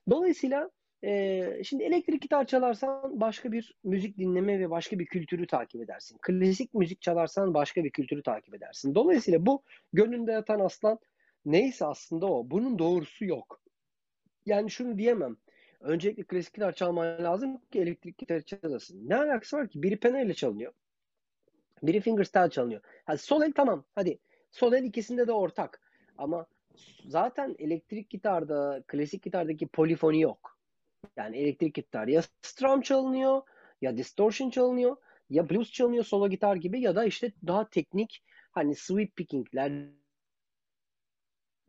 Dolayısıyla 0.09 0.69
Ee, 1.05 1.61
şimdi 1.63 1.83
elektrik 1.83 2.21
gitar 2.21 2.47
çalarsan 2.47 3.21
başka 3.21 3.51
bir 3.51 3.75
müzik 3.83 4.17
dinleme 4.17 4.59
ve 4.59 4.69
başka 4.69 4.99
bir 4.99 5.05
kültürü 5.05 5.47
takip 5.47 5.81
edersin. 5.81 6.17
Klasik 6.21 6.73
müzik 6.73 7.01
çalarsan 7.01 7.53
başka 7.53 7.83
bir 7.83 7.89
kültürü 7.91 8.23
takip 8.23 8.55
edersin. 8.55 8.95
Dolayısıyla 8.95 9.45
bu 9.45 9.63
gönlünde 9.93 10.31
yatan 10.31 10.59
aslan 10.59 10.99
neyse 11.45 11.85
aslında 11.85 12.25
o. 12.25 12.51
Bunun 12.51 12.79
doğrusu 12.79 13.25
yok. 13.25 13.61
Yani 14.45 14.71
şunu 14.71 14.97
diyemem. 14.97 15.37
Öncelikle 15.83 16.23
klasik 16.23 16.53
gitar 16.53 16.71
çalman 16.71 17.23
lazım 17.23 17.61
ki 17.71 17.79
elektrik 17.79 18.17
gitar 18.17 18.41
çalasın. 18.41 19.09
Ne 19.09 19.15
alakası 19.15 19.57
var 19.57 19.69
ki? 19.69 19.83
Biri 19.83 19.99
pena 19.99 20.21
ile 20.21 20.33
çalınıyor. 20.33 20.73
Biri 21.83 22.01
fingerstyle 22.01 22.49
çalınıyor. 22.49 22.81
Hadi 23.05 23.17
sol 23.17 23.41
el 23.41 23.51
tamam. 23.51 23.85
Hadi. 23.95 24.19
Sol 24.51 24.73
el 24.73 24.83
ikisinde 24.83 25.27
de 25.27 25.31
ortak. 25.31 25.81
Ama 26.17 26.45
zaten 27.05 27.55
elektrik 27.59 28.09
gitarda, 28.09 28.83
klasik 28.87 29.23
gitardaki 29.23 29.67
polifoni 29.67 30.21
yok. 30.21 30.57
Yani 31.17 31.37
elektrik 31.37 31.73
gitar 31.73 32.07
ya 32.07 32.21
strum 32.41 32.81
çalınıyor 32.81 33.41
ya 33.81 33.97
distortion 33.97 34.49
çalınıyor 34.49 34.97
ya 35.29 35.49
blues 35.49 35.71
çalınıyor 35.71 36.03
solo 36.03 36.29
gitar 36.29 36.55
gibi 36.55 36.81
ya 36.81 36.95
da 36.95 37.05
işte 37.05 37.31
daha 37.47 37.69
teknik 37.69 38.23
hani 38.51 38.75
sweep 38.75 39.15
picking'ler 39.15 39.89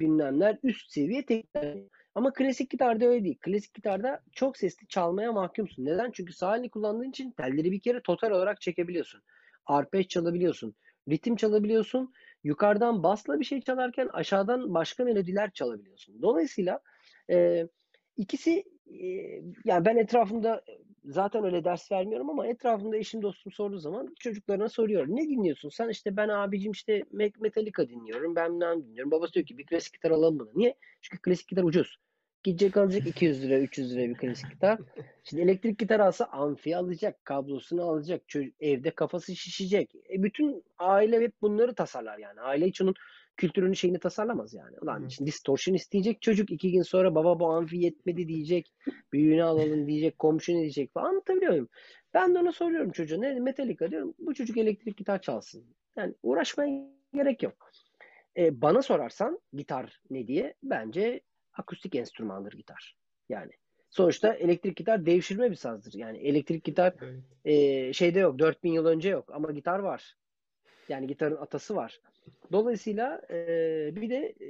bilmemler 0.01 0.59
üst 0.63 0.91
seviye 0.93 1.27
teknikler. 1.27 1.79
Ama 2.15 2.33
klasik 2.33 2.71
gitarda 2.71 3.07
öyle 3.07 3.25
değil. 3.25 3.39
Klasik 3.41 3.75
gitarda 3.75 4.21
çok 4.33 4.57
sesli 4.57 4.87
çalmaya 4.89 5.33
mahkumsun. 5.33 5.85
Neden? 5.85 6.11
Çünkü 6.11 6.33
sağ 6.33 6.57
elini 6.57 6.71
kullandığın 6.71 7.11
için 7.11 7.31
telleri 7.31 7.73
bir 7.73 7.81
kere 7.81 8.01
total 8.03 8.31
olarak 8.31 8.61
çekebiliyorsun. 8.61 9.23
Arpej 9.67 10.09
çalabiliyorsun. 10.09 10.75
Ritim 11.09 11.37
çalabiliyorsun. 11.37 12.13
Yukarıdan 12.45 13.03
basla 13.03 13.41
bir 13.41 13.45
şey 13.45 13.61
çalarken 13.61 14.09
aşağıdan 14.13 14.75
başka 14.75 15.05
melodiler 15.05 15.51
çalabiliyorsun. 15.51 16.23
Dolayısıyla 16.23 16.81
e, 17.31 17.67
ikisi 18.17 18.65
yani 19.65 19.85
ben 19.85 19.97
etrafımda 19.97 20.63
zaten 21.05 21.45
öyle 21.45 21.65
ders 21.65 21.93
vermiyorum 21.93 22.31
ama 22.31 22.47
etrafımda 22.47 22.97
eşim 22.97 23.23
dostum 23.23 23.53
sorduğu 23.53 23.79
zaman 23.79 24.15
çocuklarına 24.21 24.69
soruyorum. 24.69 25.17
Ne 25.17 25.23
dinliyorsun? 25.29 25.69
Sen 25.69 25.89
işte 25.89 26.17
ben 26.17 26.29
abicim 26.29 26.73
işte 26.73 27.05
Metallica 27.41 27.89
dinliyorum. 27.89 28.37
Ben 28.37 28.61
ne 28.61 28.85
dinliyorum. 28.85 29.11
Babası 29.11 29.35
diyor 29.35 29.47
ki 29.47 29.59
bir 29.59 29.67
klasik 29.67 29.95
gitar 29.95 30.11
alalım 30.11 30.37
mı? 30.37 30.49
Niye? 30.55 30.75
Çünkü 31.01 31.23
klasik 31.23 31.49
gitar 31.49 31.63
ucuz. 31.63 31.99
Gidecek 32.43 32.77
alacak 32.77 33.07
200 33.07 33.43
lira 33.43 33.59
300 33.59 33.95
lira 33.95 34.09
bir 34.09 34.15
klasik 34.15 34.51
gitar. 34.51 34.79
Şimdi 35.25 35.43
elektrik 35.43 35.79
gitar 35.79 36.01
alsa 36.01 36.25
amfi 36.25 36.77
alacak, 36.77 37.25
kablosunu 37.25 37.83
alacak, 37.83 38.29
çocuk, 38.29 38.55
evde 38.61 38.91
kafası 38.91 39.37
şişecek. 39.37 39.95
E 40.15 40.23
bütün 40.23 40.65
aile 40.79 41.21
hep 41.21 41.43
bunları 41.43 41.75
tasarlar 41.75 42.19
yani. 42.19 42.41
Aile 42.41 42.67
hiç 42.67 42.81
onun 42.83 42.95
kültürünü 43.37 43.77
şeyini 43.77 43.99
tasarlamaz 43.99 44.55
yani. 44.55 44.77
Ulan 44.83 45.05
Hı. 45.05 45.11
şimdi 45.11 45.29
distortion 45.31 45.75
isteyecek 45.75 46.23
çocuk 46.23 46.51
iki 46.51 46.73
gün 46.73 46.83
sonra 46.83 47.15
baba 47.15 47.41
bu 47.41 47.47
amfi 47.47 47.77
yetmedi 47.77 48.29
diyecek. 48.29 48.73
Büyüğünü 49.13 49.45
alalım 49.45 49.87
diyecek, 49.89 50.19
komşu 50.19 50.53
ne 50.53 50.61
diyecek 50.61 50.93
falan 50.95 51.09
anlatabiliyor 51.09 51.53
muyum? 51.53 51.69
Ben 52.15 52.35
de 52.35 52.39
ona 52.39 52.53
soruyorum 52.53 52.91
çocuğa 52.91 53.19
ne 53.19 53.41
Metallica 53.41 53.91
diyorum. 53.91 54.15
Bu 54.19 54.35
çocuk 54.35 54.57
elektrik 54.57 54.97
gitar 54.97 55.23
çalsın. 55.23 55.65
Yani 55.97 56.15
uğraşmaya 56.23 56.87
gerek 57.15 57.43
yok. 57.43 57.71
E, 58.37 58.61
bana 58.61 58.83
sorarsan 58.83 59.41
gitar 59.53 60.01
ne 60.11 60.27
diye 60.27 60.55
bence 60.63 61.21
akustik 61.53 61.95
enstrümandır 61.95 62.53
gitar. 62.53 62.97
Yani 63.29 63.53
sonuçta 63.91 64.35
elektrik 64.35 64.77
gitar 64.77 65.07
devşirme 65.07 65.51
bir 65.51 65.57
sazdır. 65.57 65.95
Yani 65.95 66.19
elektrik 66.19 66.65
gitar 66.65 66.95
Evet. 67.03 67.23
e, 67.45 67.93
şeyde 67.93 68.19
yok 68.19 68.39
4000 68.39 68.73
yıl 68.73 68.87
önce 68.87 69.09
yok 69.09 69.31
ama 69.33 69.53
gitar 69.53 69.79
var. 69.79 70.15
Yani 70.89 71.07
gitarın 71.07 71.37
atası 71.37 71.77
var. 71.77 72.01
Dolayısıyla 72.53 73.23
e, 73.31 73.37
bir 73.97 74.11
de 74.11 74.35
e, 74.41 74.47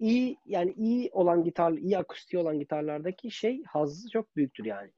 iyi 0.00 0.36
yani 0.46 0.72
iyi 0.72 1.10
olan 1.12 1.44
gitar, 1.44 1.72
iyi 1.72 1.98
akustiği 1.98 2.42
olan 2.42 2.58
gitarlardaki 2.58 3.30
şey 3.30 3.62
hazzı 3.64 4.10
çok 4.10 4.36
büyüktür 4.36 4.64
yani. 4.64 4.90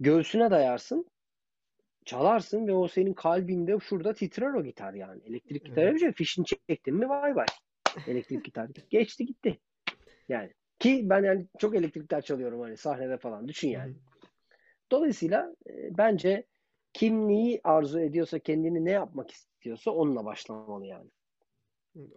Göğsüne 0.00 0.50
dayarsın, 0.50 1.06
çalarsın 2.04 2.66
ve 2.66 2.72
o 2.72 2.88
senin 2.88 3.14
kalbinde 3.14 3.78
şurada 3.80 4.14
titrer 4.14 4.54
o 4.54 4.64
gitar 4.64 4.94
yani. 4.94 5.22
Elektrik 5.24 5.64
gitar 5.64 5.82
Evet. 5.82 5.94
bir 5.94 5.98
şey. 5.98 6.12
Fişini 6.12 6.46
çektin 6.46 6.94
mi 6.94 7.08
vay 7.08 7.36
vay. 7.36 7.46
Elektrik 8.06 8.44
gitar. 8.44 8.70
Geçti 8.90 9.26
gitti. 9.26 9.58
Yani 10.28 10.50
ki 10.78 11.00
ben 11.04 11.24
yani 11.24 11.46
çok 11.58 11.76
elektrik 11.76 12.02
gitar 12.02 12.22
çalıyorum 12.22 12.60
hani 12.60 12.76
sahnede 12.76 13.18
falan. 13.18 13.48
Düşün 13.48 13.68
yani. 13.68 13.94
Dolayısıyla 14.90 15.54
e, 15.66 15.98
bence 15.98 16.46
kim 16.92 17.28
neyi 17.28 17.60
arzu 17.64 18.00
ediyorsa, 18.00 18.38
kendini 18.38 18.84
ne 18.84 18.90
yapmak 18.90 19.30
istiyorsa 19.62 19.90
onunla 19.90 20.24
başlamalı 20.24 20.86
yani. 20.86 21.10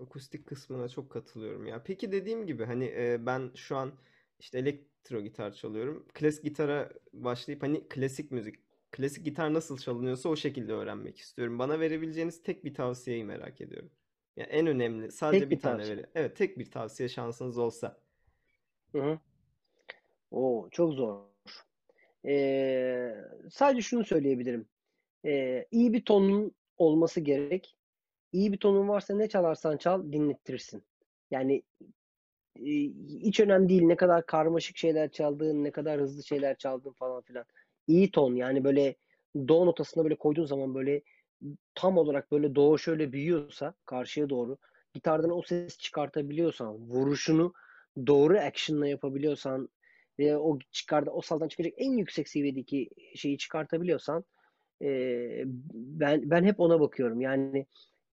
Akustik 0.01 0.47
kısmına 0.47 0.89
çok 0.89 1.09
katılıyorum 1.09 1.67
ya. 1.67 1.83
Peki 1.83 2.11
dediğim 2.11 2.47
gibi 2.47 2.65
hani 2.65 2.85
e, 2.85 3.25
ben 3.25 3.51
şu 3.55 3.77
an 3.77 3.91
işte 4.39 4.59
elektro 4.59 5.21
gitar 5.21 5.53
çalıyorum. 5.53 6.05
Klasik 6.13 6.43
gitara 6.43 6.93
başlayıp 7.13 7.63
hani 7.63 7.87
klasik 7.89 8.31
müzik, 8.31 8.55
klasik 8.91 9.25
gitar 9.25 9.53
nasıl 9.53 9.77
çalınıyorsa 9.77 10.29
o 10.29 10.35
şekilde 10.35 10.73
öğrenmek 10.73 11.17
istiyorum. 11.17 11.59
Bana 11.59 11.79
verebileceğiniz 11.79 12.43
tek 12.43 12.65
bir 12.65 12.73
tavsiyeyi 12.73 13.23
merak 13.23 13.61
ediyorum. 13.61 13.91
Ya 14.35 14.45
en 14.45 14.67
önemli 14.67 15.11
sadece 15.11 15.39
Tek 15.39 15.51
bir 15.51 15.55
bir 15.55 15.61
tane 15.61 15.77
tavsiye. 15.77 16.05
Evet, 16.15 16.37
tek 16.37 16.59
bir 16.59 16.71
tavsiye 16.71 17.09
şansınız 17.09 17.57
olsa. 17.57 17.97
Hı 18.91 19.01
hı. 19.01 19.19
Oo, 20.31 20.69
çok 20.71 20.93
zor. 20.93 21.21
Ee, 22.25 23.15
sadece 23.51 23.81
şunu 23.81 24.05
söyleyebilirim. 24.05 24.65
Ee, 25.25 25.65
iyi 25.71 25.93
bir 25.93 26.05
tonun 26.05 26.55
olması 26.77 27.21
gerek. 27.21 27.77
İyi 28.31 28.53
bir 28.53 28.57
tonun 28.57 28.87
varsa 28.87 29.15
ne 29.15 29.29
çalarsan 29.29 29.77
çal 29.77 30.11
dinlettirsin. 30.11 30.83
Yani 31.31 31.63
e, 32.59 32.71
hiç 33.09 33.39
önemli 33.39 33.69
değil 33.69 33.83
ne 33.83 33.95
kadar 33.95 34.25
karmaşık 34.25 34.77
şeyler 34.77 35.11
çaldığın, 35.11 35.63
ne 35.63 35.71
kadar 35.71 36.01
hızlı 36.01 36.23
şeyler 36.23 36.57
çaldığın 36.57 36.93
falan 36.93 37.21
filan. 37.21 37.45
İyi 37.87 38.11
ton 38.11 38.35
yani 38.35 38.63
böyle 38.63 38.95
do 39.47 39.65
notasına 39.65 40.03
böyle 40.03 40.15
koyduğun 40.15 40.45
zaman 40.45 40.75
böyle 40.75 41.01
tam 41.75 41.97
olarak 41.97 42.31
böyle 42.31 42.55
do 42.55 42.77
şöyle 42.77 43.11
büyüyorsa 43.11 43.73
karşıya 43.85 44.29
doğru 44.29 44.57
gitardan 44.93 45.31
o 45.31 45.41
ses 45.41 45.77
çıkartabiliyorsan, 45.77 46.75
vuruşunu 46.75 47.53
doğru 48.07 48.37
action'la 48.37 48.87
yapabiliyorsan 48.87 49.69
ve 50.19 50.37
o 50.37 50.59
çıkarda 50.71 51.11
o 51.11 51.21
sazdan 51.21 51.47
çıkacak 51.47 51.73
en 51.77 51.97
yüksek 51.97 52.29
seviyedeki 52.29 52.89
şeyi 53.15 53.37
çıkartabiliyorsan 53.37 54.23
e, 54.81 55.43
ben 55.73 56.29
ben 56.29 56.43
hep 56.43 56.59
ona 56.59 56.79
bakıyorum. 56.79 57.21
Yani 57.21 57.65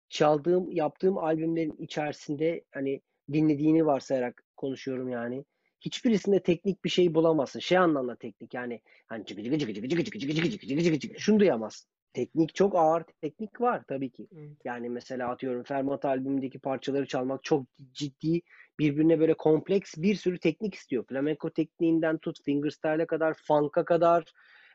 çaldığım, 0.09 0.71
yaptığım 0.71 1.17
albümlerin 1.17 1.75
içerisinde 1.79 2.63
hani 2.71 3.01
dinlediğini 3.33 3.85
varsayarak 3.85 4.43
konuşuyorum 4.57 5.09
yani. 5.09 5.45
Hiçbirisinde 5.81 6.43
teknik 6.43 6.85
bir 6.85 6.89
şey 6.89 7.15
bulamazsın. 7.15 7.59
Şey 7.59 7.77
anlamda 7.77 8.15
teknik 8.15 8.53
yani 8.53 8.81
hani 9.07 9.25
cıgı 9.25 9.43
cıgı 9.43 9.57
cıgı 9.57 9.73
cıgı 9.73 9.89
cıgı 9.89 10.03
cıgı 10.03 10.19
cıgı 10.19 10.49
cıgı 10.49 10.67
cıgı 10.67 10.83
cıgı 10.83 10.99
cıgı 10.99 11.19
şunu 11.19 11.39
duyamazsın. 11.39 11.89
Teknik 12.13 12.55
çok 12.55 12.75
ağır 12.75 13.03
teknik 13.21 13.61
var 13.61 13.83
tabii 13.87 14.09
ki. 14.09 14.27
Evet. 14.35 14.57
Yani 14.65 14.89
mesela 14.89 15.29
atıyorum 15.29 15.63
Fermat 15.63 16.05
albümündeki 16.05 16.59
parçaları 16.59 17.05
çalmak 17.07 17.43
çok 17.43 17.65
ciddi 17.93 18.41
birbirine 18.79 19.19
böyle 19.19 19.33
kompleks 19.33 19.93
bir 19.97 20.15
sürü 20.15 20.39
teknik 20.39 20.75
istiyor. 20.75 21.05
Flamenco 21.09 21.49
tekniğinden 21.49 22.17
tut 22.17 22.43
fingerstyle'e 22.43 23.05
kadar, 23.05 23.33
funk'a 23.47 23.85
kadar, 23.85 24.23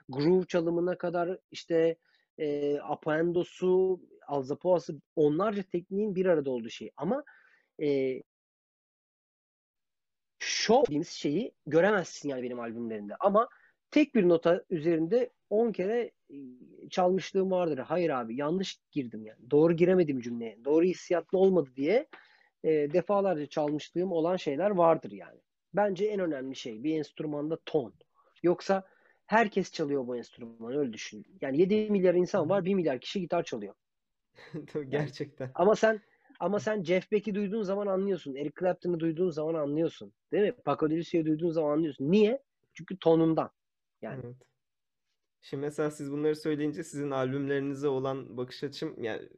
groove 0.09 0.47
çalımına 0.47 0.99
kadar 0.99 1.39
işte 1.51 1.97
e, 2.39 2.79
appendosu, 2.79 4.01
alzapoası 4.27 5.01
onlarca 5.17 5.63
tekniğin 5.63 6.15
bir 6.15 6.27
arada 6.27 6.51
olduğu 6.51 6.71
şey. 6.71 6.91
Ama 6.97 7.25
e, 7.83 8.23
show 10.39 10.87
dediğimiz 10.87 11.09
şeyi 11.09 11.53
göremezsin 11.67 12.29
yani 12.29 12.43
benim 12.43 12.61
albümlerimde. 12.61 13.17
Ama 13.21 13.49
tek 13.91 14.15
bir 14.15 14.29
nota 14.29 14.65
üzerinde 14.71 15.31
10 15.51 15.73
kere 15.73 16.11
çalmışlığım 16.91 17.51
vardır. 17.51 17.79
Hayır 17.79 18.11
abi 18.11 18.37
yanlış 18.37 18.81
girdim 18.91 19.27
yani. 19.27 19.51
Doğru 19.51 19.73
giremedim 19.73 20.21
cümleye. 20.21 20.65
Doğru 20.65 20.85
hissiyatlı 20.85 21.39
olmadı 21.39 21.71
diye 21.77 22.07
e, 22.65 22.71
defalarca 22.71 23.47
çalmışlığım 23.47 24.13
olan 24.13 24.37
şeyler 24.37 24.71
vardır 24.71 25.13
yani. 25.13 25.41
Bence 25.75 26.07
en 26.07 26.21
önemli 26.21 26.57
şey 26.57 26.85
bir 26.85 26.99
enstrümanda 26.99 27.59
ton. 27.67 27.95
Yoksa 28.43 28.85
herkes 29.27 29.73
çalıyor 29.73 30.07
bu 30.07 30.17
enstrümanı 30.17 30.79
öyle 30.79 30.93
düşün. 30.93 31.25
Yani 31.41 31.61
7 31.61 31.91
milyar 31.91 32.15
insan 32.15 32.49
var 32.49 32.65
1 32.65 32.75
milyar 32.75 33.01
kişi 33.01 33.21
gitar 33.21 33.43
çalıyor. 33.43 33.75
Tabii 34.73 34.91
gerçekten. 34.91 35.51
Ama 35.55 35.77
sen 35.77 36.01
ama 36.41 36.61
sen 36.61 36.83
Jeff 36.83 37.13
Beck'i 37.13 37.35
duyduğun 37.35 37.63
zaman 37.63 37.87
anlıyorsun. 37.87 38.35
Eric 38.35 38.53
Clapton'ı 38.61 39.01
duyduğun 39.01 39.31
zaman 39.31 39.55
anlıyorsun. 39.55 40.13
Değil 40.33 40.45
mi? 40.45 40.53
Paco 40.65 40.91
de 40.91 40.97
Lucio'yu 40.97 41.27
duyduğun 41.27 41.51
zaman 41.51 41.73
anlıyorsun. 41.73 42.11
Niye? 42.11 42.43
Çünkü 42.75 42.99
tonundan. 42.99 43.51
Yani 44.03 44.21
Evet. 44.25 44.37
Şimdi 45.41 45.61
mesela 45.61 45.91
siz 45.91 46.13
bunları 46.13 46.37
söyleyince 46.37 46.85
sizin 46.85 47.11
albümlerinize 47.11 47.89
olan 47.89 48.37
bakış 48.37 48.65
açım 48.65 49.03
yani 49.03 49.29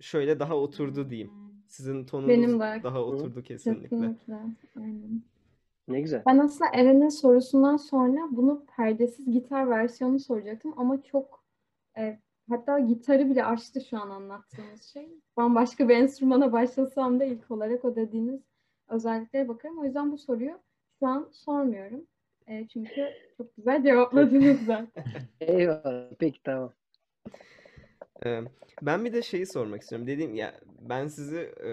şöyle 0.00 0.40
daha 0.40 0.56
oturdu 0.56 1.10
diyeyim. 1.10 1.30
Sizin 1.68 2.04
tonunuz 2.06 2.28
Benim 2.28 2.60
daha 2.60 3.02
oturdu 3.02 3.42
kesinlikle. 3.42 3.88
Kesinlikle. 3.88 4.34
Aynen. 4.76 5.22
Ne 5.88 6.00
güzel. 6.00 6.22
Ben 6.26 6.38
aslında 6.38 6.70
Eren'in 6.74 7.08
sorusundan 7.08 7.76
sonra 7.76 8.20
bunu 8.30 8.66
perdesiz 8.76 9.32
gitar 9.32 9.70
versiyonu 9.70 10.20
soracaktım 10.20 10.74
ama 10.76 11.02
çok 11.02 11.44
e, 11.98 12.18
hatta 12.50 12.78
gitarı 12.78 13.30
bile 13.30 13.44
açtı 13.44 13.80
şu 13.90 13.98
an 13.98 14.10
anlattığınız 14.10 14.82
şey. 14.82 15.08
Bambaşka 15.36 15.88
bir 15.88 15.96
enstrümana 15.96 16.52
başlasam 16.52 17.20
da 17.20 17.24
ilk 17.24 17.50
olarak 17.50 17.84
o 17.84 17.96
dediğiniz 17.96 18.40
özelliklere 18.88 19.48
bakarım. 19.48 19.78
O 19.78 19.84
yüzden 19.84 20.12
bu 20.12 20.18
soruyu 20.18 20.60
şu 20.98 21.06
an 21.06 21.28
sormuyorum. 21.32 22.06
E, 22.46 22.68
çünkü 22.68 22.94
çok 22.94 23.06
Çok 23.36 23.56
güzel 23.56 23.82
cevapladınız 23.82 24.60
zaten. 24.66 25.04
Eyvallah. 25.40 26.10
Peki 26.18 26.42
tamam. 26.42 26.72
Ee, 28.26 28.40
ben 28.82 29.04
bir 29.04 29.12
de 29.12 29.22
şeyi 29.22 29.46
sormak 29.46 29.82
istiyorum. 29.82 30.06
Dediğim 30.06 30.34
ya 30.34 30.60
ben 30.80 31.06
sizi 31.06 31.38
e, 31.64 31.70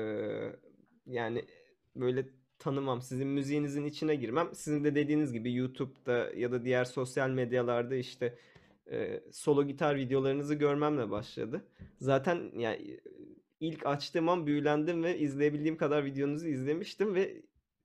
yani 1.06 1.46
böyle 1.96 2.26
tanımam. 2.60 3.02
Sizin 3.02 3.28
müziğinizin 3.28 3.86
içine 3.86 4.16
girmem. 4.16 4.50
Sizin 4.54 4.84
de 4.84 4.96
dediğiniz 4.96 5.34
gibi 5.34 5.54
YouTube'da 5.54 6.32
ya 6.36 6.52
da 6.52 6.66
diğer 6.66 6.86
sosyal 6.86 7.30
medyalarda 7.30 7.96
işte 7.96 8.36
e, 8.92 9.24
solo 9.32 9.64
gitar 9.64 9.96
videolarınızı 9.96 10.56
görmemle 10.56 11.12
başladı. 11.12 11.62
Zaten 12.02 12.52
yani 12.58 13.00
ilk 13.60 13.86
açtığım 13.86 14.30
an 14.30 14.48
büyülendim 14.48 15.04
ve 15.04 15.20
izleyebildiğim 15.20 15.78
kadar 15.78 16.06
videonuzu 16.06 16.48
izlemiştim 16.48 17.16
ve 17.16 17.42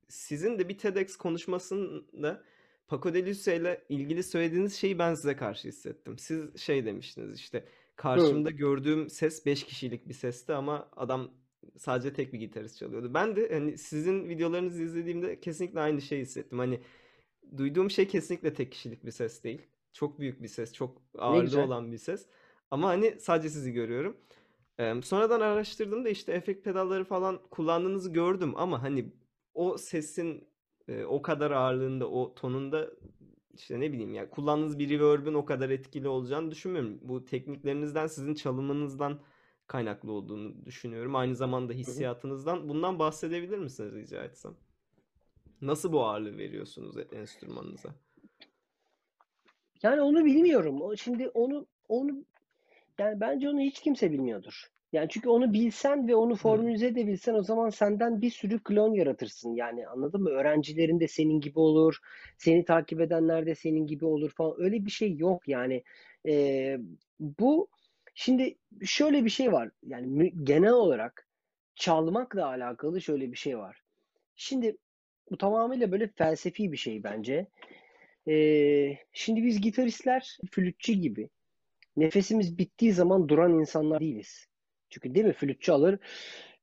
sizin 0.08 0.58
de 0.58 0.68
bir 0.68 0.78
TEDx 0.78 1.16
konuşmasında 1.16 2.42
Paco 2.88 3.14
de 3.14 3.26
Lucia 3.26 3.54
ile 3.54 3.84
ilgili 3.88 4.22
söylediğiniz 4.22 4.74
şeyi 4.76 4.98
ben 4.98 5.14
size 5.14 5.36
karşı 5.36 5.68
hissettim. 5.68 6.18
Siz 6.18 6.60
şey 6.60 6.84
demiştiniz 6.86 7.38
işte 7.40 7.64
karşımda 7.96 8.50
gördüğüm 8.50 9.10
ses 9.10 9.46
5 9.46 9.64
kişilik 9.64 10.08
bir 10.08 10.14
sesti 10.14 10.52
ama 10.52 10.88
adam 10.96 11.30
sadece 11.78 12.12
tek 12.12 12.32
bir 12.32 12.38
gitarist 12.38 12.78
çalıyordu. 12.78 13.14
Ben 13.14 13.36
de 13.36 13.48
hani 13.52 13.78
sizin 13.78 14.28
videolarınızı 14.28 14.82
izlediğimde 14.82 15.40
kesinlikle 15.40 15.80
aynı 15.80 16.00
şeyi 16.00 16.22
hissettim. 16.22 16.58
Hani 16.58 16.80
duyduğum 17.56 17.90
şey 17.90 18.08
kesinlikle 18.08 18.54
tek 18.54 18.72
kişilik 18.72 19.04
bir 19.04 19.10
ses 19.10 19.44
değil. 19.44 19.62
Çok 19.92 20.20
büyük 20.20 20.42
bir 20.42 20.48
ses, 20.48 20.72
çok 20.72 21.02
ağırlığı 21.18 21.60
olan 21.64 21.92
bir 21.92 21.98
ses. 21.98 22.26
Ama 22.70 22.88
hani 22.88 23.20
sadece 23.20 23.48
sizi 23.50 23.72
görüyorum. 23.72 24.16
Eee, 24.78 25.02
sonradan 25.02 25.40
araştırdığımda 25.40 26.08
işte 26.08 26.32
efekt 26.32 26.64
pedalları 26.64 27.04
falan 27.04 27.40
kullandığınızı 27.50 28.12
gördüm 28.12 28.52
ama 28.56 28.82
hani 28.82 29.12
o 29.54 29.78
sesin 29.78 30.48
e, 30.88 31.04
o 31.04 31.22
kadar 31.22 31.50
ağırlığında, 31.50 32.10
o 32.10 32.34
tonunda 32.34 32.90
işte 33.54 33.80
ne 33.80 33.92
bileyim 33.92 34.14
ya 34.14 34.30
kullandığınız 34.30 34.78
bir 34.78 34.90
reverb'ün 34.90 35.34
o 35.34 35.44
kadar 35.44 35.70
etkili 35.70 36.08
olacağını 36.08 36.50
düşünmüyorum. 36.50 36.98
Bu 37.02 37.24
tekniklerinizden, 37.24 38.06
sizin 38.06 38.34
çalımınızdan 38.34 39.20
kaynaklı 39.66 40.12
olduğunu 40.12 40.64
düşünüyorum. 40.66 41.16
Aynı 41.16 41.36
zamanda 41.36 41.72
hissiyatınızdan. 41.72 42.68
Bundan 42.68 42.98
bahsedebilir 42.98 43.58
misiniz 43.58 43.94
rica 43.94 44.24
etsem? 44.24 44.54
Nasıl 45.60 45.92
bu 45.92 46.04
ağırlığı 46.04 46.38
veriyorsunuz 46.38 46.96
e- 46.98 47.08
enstrümanınıza? 47.12 47.94
Yani 49.82 50.00
onu 50.00 50.24
bilmiyorum. 50.24 50.96
Şimdi 50.96 51.28
onu 51.28 51.66
onu 51.88 52.24
yani 52.98 53.20
bence 53.20 53.48
onu 53.48 53.60
hiç 53.60 53.80
kimse 53.80 54.12
bilmiyordur. 54.12 54.74
Yani 54.92 55.08
çünkü 55.10 55.28
onu 55.28 55.52
bilsen 55.52 56.08
ve 56.08 56.16
onu 56.16 56.34
formülize 56.34 56.86
edebilsen 56.86 57.34
o 57.34 57.42
zaman 57.42 57.70
senden 57.70 58.20
bir 58.22 58.30
sürü 58.30 58.62
klon 58.62 58.94
yaratırsın. 58.94 59.54
Yani 59.54 59.88
anladın 59.88 60.22
mı? 60.22 60.30
Öğrencilerin 60.30 61.00
de 61.00 61.08
senin 61.08 61.40
gibi 61.40 61.58
olur. 61.58 61.98
Seni 62.38 62.64
takip 62.64 63.00
edenler 63.00 63.46
de 63.46 63.54
senin 63.54 63.86
gibi 63.86 64.04
olur 64.04 64.30
falan. 64.30 64.54
Öyle 64.58 64.84
bir 64.86 64.90
şey 64.90 65.16
yok 65.16 65.48
yani. 65.48 65.82
Ee, 66.26 66.78
bu 67.20 67.68
şimdi 68.14 68.58
şöyle 68.84 69.24
bir 69.24 69.30
şey 69.30 69.52
var. 69.52 69.70
Yani 69.82 70.32
genel 70.44 70.72
olarak 70.72 71.28
çalmakla 71.74 72.46
alakalı 72.46 73.00
şöyle 73.00 73.32
bir 73.32 73.36
şey 73.36 73.58
var. 73.58 73.82
Şimdi 74.36 74.76
bu 75.30 75.38
tamamıyla 75.38 75.92
böyle 75.92 76.08
felsefi 76.08 76.72
bir 76.72 76.76
şey 76.76 77.04
bence. 77.04 77.46
Ee, 78.28 78.96
şimdi 79.12 79.44
biz 79.44 79.60
gitaristler 79.60 80.38
flütçü 80.50 80.92
gibi 80.92 81.30
nefesimiz 81.96 82.58
bittiği 82.58 82.92
zaman 82.92 83.28
duran 83.28 83.58
insanlar 83.58 84.00
değiliz. 84.00 84.46
Çünkü 84.90 85.14
değil 85.14 85.26
mi? 85.26 85.32
Flütçü 85.32 85.72
alır 85.72 85.98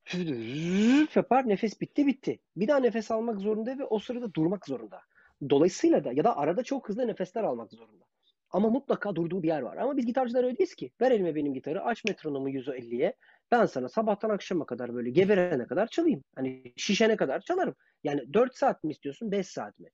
yapar 1.16 1.50
nefes 1.50 1.82
bitti 1.82 2.08
bitti. 2.08 2.40
Bir 2.56 2.68
daha 2.68 2.80
nefes 2.80 3.12
almak 3.12 3.40
zorunda 3.40 3.78
ve 3.78 3.86
o 3.86 4.00
sırada 4.00 4.34
durmak 4.34 4.68
zorunda. 4.68 5.02
Dolayısıyla 5.50 6.04
da 6.04 6.14
ya 6.14 6.24
da 6.24 6.38
arada 6.38 6.64
çok 6.64 6.90
hızlı 6.90 7.08
nefesler 7.08 7.44
almak 7.44 7.72
zorunda. 7.72 8.06
Ama 8.52 8.70
mutlaka 8.70 9.16
durduğu 9.16 9.44
bir 9.44 9.48
yer 9.48 9.62
var. 9.62 9.78
Ama 9.78 9.98
biz 9.98 10.06
gitarcılar 10.06 10.44
öyle 10.44 10.58
değiliz 10.58 10.76
ki. 10.76 10.92
Ver 11.02 11.12
elime 11.12 11.36
benim 11.36 11.54
gitarı, 11.54 11.84
aç 11.84 12.04
metronomu 12.06 12.50
150'ye. 12.50 13.14
Ben 13.52 13.66
sana 13.66 13.90
sabahtan 13.90 14.30
akşama 14.30 14.66
kadar 14.66 14.94
böyle 14.96 15.10
geberene 15.10 15.68
kadar 15.68 15.88
çalayım. 15.88 16.24
Hani 16.36 16.74
şişene 16.78 17.16
kadar 17.16 17.40
çalarım. 17.42 17.76
Yani 18.04 18.34
4 18.34 18.56
saat 18.56 18.84
mi 18.84 18.92
istiyorsun, 18.92 19.32
5 19.32 19.48
saat 19.48 19.80
mi? 19.80 19.90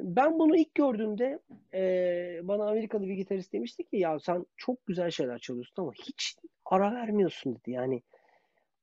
Ben 0.00 0.38
bunu 0.38 0.56
ilk 0.56 0.74
gördüğümde 0.74 1.38
eee, 1.74 2.40
bana 2.44 2.68
Amerikalı 2.70 3.02
bir 3.08 3.14
gitarist 3.14 3.52
demişti 3.52 3.84
ki 3.84 3.96
ya 3.96 4.18
sen 4.18 4.46
çok 4.56 4.86
güzel 4.86 5.10
şeyler 5.10 5.38
çalıyorsun 5.38 5.82
ama 5.82 5.92
hiç 5.92 6.36
ara 6.66 6.92
vermiyorsun 6.94 7.56
dedi. 7.56 7.70
Yani 7.70 8.02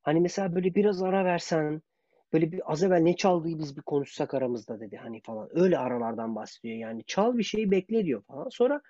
hani 0.04 0.22
mesela 0.22 0.56
böyle 0.56 0.76
biraz 0.76 1.04
ara 1.04 1.26
versen 1.26 1.82
böyle 2.34 2.52
bir 2.52 2.72
az 2.72 2.84
evvel 2.84 3.00
ne 3.00 3.16
çaldığı 3.16 3.60
biz 3.60 3.78
bir 3.78 3.82
konuşsak 3.82 4.34
aramızda 4.34 4.80
dedi 4.80 4.98
hani 4.98 5.22
falan. 5.22 5.50
Öyle 5.52 5.78
aralardan 5.78 6.36
bahsediyor 6.36 6.78
yani 6.78 7.04
çal 7.08 7.38
bir 7.38 7.44
şeyi 7.44 7.72
bekle 7.72 8.06
diyor 8.06 8.22
falan. 8.22 8.50
Sonra 8.50 8.82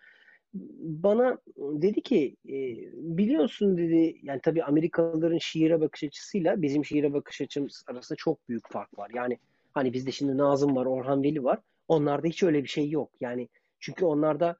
bana 0.54 1.38
dedi 1.58 2.02
ki 2.02 2.36
e, 2.46 2.58
biliyorsun 2.94 3.78
dedi 3.78 4.20
yani 4.24 4.42
tabii 4.44 4.64
Amerikalıların 4.64 5.38
şiire 5.38 5.82
bakış 5.82 6.04
açısıyla 6.04 6.62
bizim 6.62 6.86
şiire 6.86 7.14
bakış 7.14 7.42
açımız 7.42 7.84
arasında 7.88 8.16
çok 8.18 8.50
büyük 8.50 8.72
fark 8.72 8.98
var. 8.98 9.12
Yani 9.14 9.38
hani 9.74 9.94
bizde 9.94 10.12
şimdi 10.12 10.38
Nazım 10.38 10.76
var, 10.76 10.86
Orhan 10.86 11.24
Veli 11.24 11.44
var. 11.44 11.60
Onlarda 11.88 12.28
hiç 12.28 12.44
öyle 12.44 12.64
bir 12.64 12.70
şey 12.70 12.90
yok. 12.90 13.12
Yani 13.22 13.50
çünkü 13.80 14.06
onlarda 14.06 14.58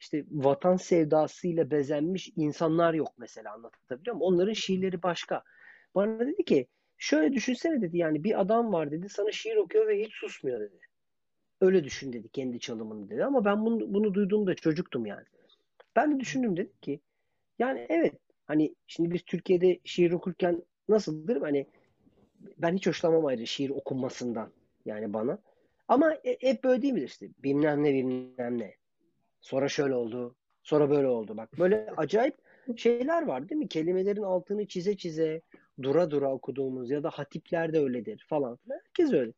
işte 0.00 0.24
vatan 0.30 0.76
sevdasıyla 0.76 1.70
bezenmiş 1.70 2.32
insanlar 2.36 2.94
yok 2.94 3.12
mesela 3.18 3.52
anlatabiliyor 3.54 4.16
muyum? 4.16 4.34
Onların 4.34 4.52
şiirleri 4.52 5.02
başka. 5.02 5.42
Bana 5.94 6.20
dedi 6.20 6.44
ki 6.44 6.66
şöyle 6.98 7.32
düşünsene 7.32 7.82
dedi 7.82 7.98
yani 7.98 8.24
bir 8.24 8.40
adam 8.40 8.72
var 8.72 8.90
dedi 8.90 9.08
sana 9.08 9.32
şiir 9.32 9.56
okuyor 9.56 9.88
ve 9.88 10.02
hiç 10.02 10.12
susmuyor 10.14 10.60
dedi. 10.60 10.78
Öyle 11.60 11.84
düşün 11.84 12.12
dedi 12.12 12.28
kendi 12.28 12.60
çalımını 12.60 13.10
dedi 13.10 13.24
ama 13.24 13.44
ben 13.44 13.66
bunu, 13.66 13.94
bunu 13.94 14.14
duyduğumda 14.14 14.54
çocuktum 14.54 15.06
yani. 15.06 15.24
Ben 15.96 16.14
de 16.16 16.20
düşündüm 16.20 16.56
dedim 16.56 16.72
ki 16.82 17.00
yani 17.58 17.86
evet 17.88 18.14
hani 18.46 18.74
şimdi 18.86 19.10
biz 19.14 19.22
Türkiye'de 19.22 19.80
şiir 19.84 20.12
okurken 20.12 20.62
nasıldır 20.88 21.40
hani 21.40 21.66
ben 22.58 22.76
hiç 22.76 22.86
hoşlanmam 22.86 23.26
ayrı 23.26 23.46
şiir 23.46 23.70
okunmasından 23.70 24.52
yani 24.84 25.12
bana. 25.12 25.38
Ama 25.88 26.14
e- 26.14 26.38
hep 26.40 26.64
böyle 26.64 26.82
değil 26.82 26.94
midir 26.94 27.06
işte 27.08 27.28
bilmem 27.42 27.84
ne 27.84 27.94
bilmem 27.94 28.58
ne. 28.58 28.74
Sonra 29.40 29.68
şöyle 29.68 29.94
oldu. 29.94 30.36
Sonra 30.62 30.90
böyle 30.90 31.06
oldu. 31.06 31.36
Bak 31.36 31.58
böyle 31.58 31.90
acayip 31.96 32.34
şeyler 32.76 33.22
var 33.26 33.48
değil 33.48 33.58
mi? 33.58 33.68
Kelimelerin 33.68 34.22
altını 34.22 34.66
çize 34.66 34.96
çize 34.96 35.42
dura 35.82 36.10
dura 36.10 36.32
okuduğumuz 36.32 36.90
ya 36.90 37.02
da 37.02 37.10
hatipler 37.10 37.72
de 37.72 37.78
öyledir 37.80 38.26
falan 38.28 38.56
filan. 38.56 38.80
Herkes 38.84 39.12
öyle. 39.12 39.32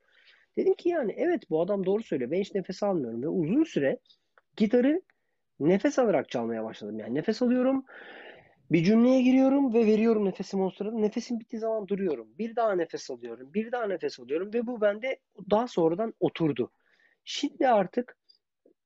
Dedim 0.57 0.75
ki 0.75 0.89
yani 0.89 1.15
evet 1.17 1.51
bu 1.51 1.61
adam 1.61 1.87
doğru 1.87 2.03
söylüyor. 2.03 2.31
Ben 2.31 2.41
hiç 2.41 2.55
nefes 2.55 2.83
almıyorum 2.83 3.23
ve 3.23 3.29
uzun 3.29 3.65
süre 3.65 3.99
gitarı 4.57 5.03
nefes 5.61 5.99
alarak 5.99 6.29
çalmaya 6.29 6.65
başladım. 6.65 6.99
Yani 6.99 7.15
nefes 7.15 7.43
alıyorum, 7.43 7.85
bir 8.71 8.85
cümleye 8.85 9.23
giriyorum 9.23 9.75
ve 9.75 9.87
veriyorum 9.87 10.25
nefesimi 10.25 10.63
o 10.63 10.71
sırada. 10.71 10.99
Nefesim 10.99 11.41
bittiği 11.41 11.61
zaman 11.61 11.89
duruyorum. 11.89 12.29
Bir 12.39 12.57
daha 12.57 12.73
nefes 12.73 13.11
alıyorum, 13.11 13.55
bir 13.55 13.73
daha 13.73 13.87
nefes 13.87 14.21
alıyorum 14.21 14.53
ve 14.55 14.67
bu 14.67 14.81
bende 14.81 15.21
daha 15.51 15.69
sonradan 15.69 16.15
oturdu. 16.21 16.71
Şimdi 17.25 17.69
artık 17.69 18.17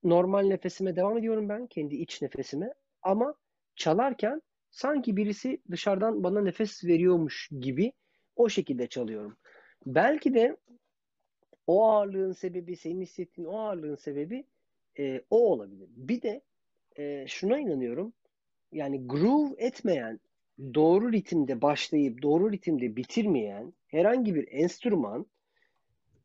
normal 0.04 0.46
nefesime 0.46 0.96
devam 0.96 1.18
ediyorum 1.18 1.48
ben, 1.48 1.66
kendi 1.66 1.94
iç 1.94 2.22
nefesime. 2.22 2.74
Ama 3.02 3.34
çalarken 3.76 4.42
sanki 4.72 5.16
birisi 5.16 5.60
dışarıdan 5.70 6.24
bana 6.24 6.40
nefes 6.40 6.84
veriyormuş 6.84 7.50
gibi 7.60 7.92
o 8.36 8.48
şekilde 8.48 8.86
çalıyorum. 8.86 9.36
Belki 9.86 10.34
de 10.34 10.56
o 11.66 11.86
ağırlığın 11.86 12.32
sebebi, 12.32 12.76
senin 12.76 13.00
hissettiğin 13.00 13.48
o 13.48 13.58
ağırlığın 13.58 13.94
sebebi 13.94 14.44
e, 14.98 15.22
o 15.30 15.52
olabilir. 15.52 15.88
Bir 15.96 16.22
de 16.22 16.42
e, 16.98 17.26
şuna 17.26 17.58
inanıyorum. 17.58 18.12
Yani 18.72 19.06
groove 19.06 19.54
etmeyen, 19.58 20.20
doğru 20.74 21.12
ritimde 21.12 21.62
başlayıp 21.62 22.22
doğru 22.22 22.52
ritimde 22.52 22.96
bitirmeyen 22.96 23.72
herhangi 23.86 24.34
bir 24.34 24.48
enstrüman 24.50 25.26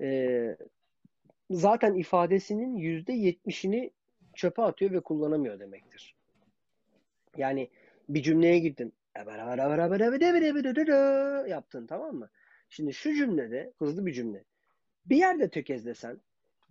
e, 0.01 0.57
zaten 1.51 1.93
ifadesinin 1.93 2.75
yüzde 2.75 3.13
yetmişini 3.13 3.91
çöpe 4.35 4.61
atıyor 4.61 4.91
ve 4.91 4.99
kullanamıyor 4.99 5.59
demektir. 5.59 6.15
Yani 7.37 7.69
bir 8.09 8.23
cümleye 8.23 8.59
girdin. 8.59 8.93
Yaptın 11.47 11.87
tamam 11.87 12.15
mı? 12.15 12.29
Şimdi 12.69 12.93
şu 12.93 13.15
cümlede 13.15 13.73
hızlı 13.79 14.05
bir 14.05 14.13
cümle. 14.13 14.43
Bir 15.05 15.17
yerde 15.17 15.49
tökezlesen, 15.49 16.21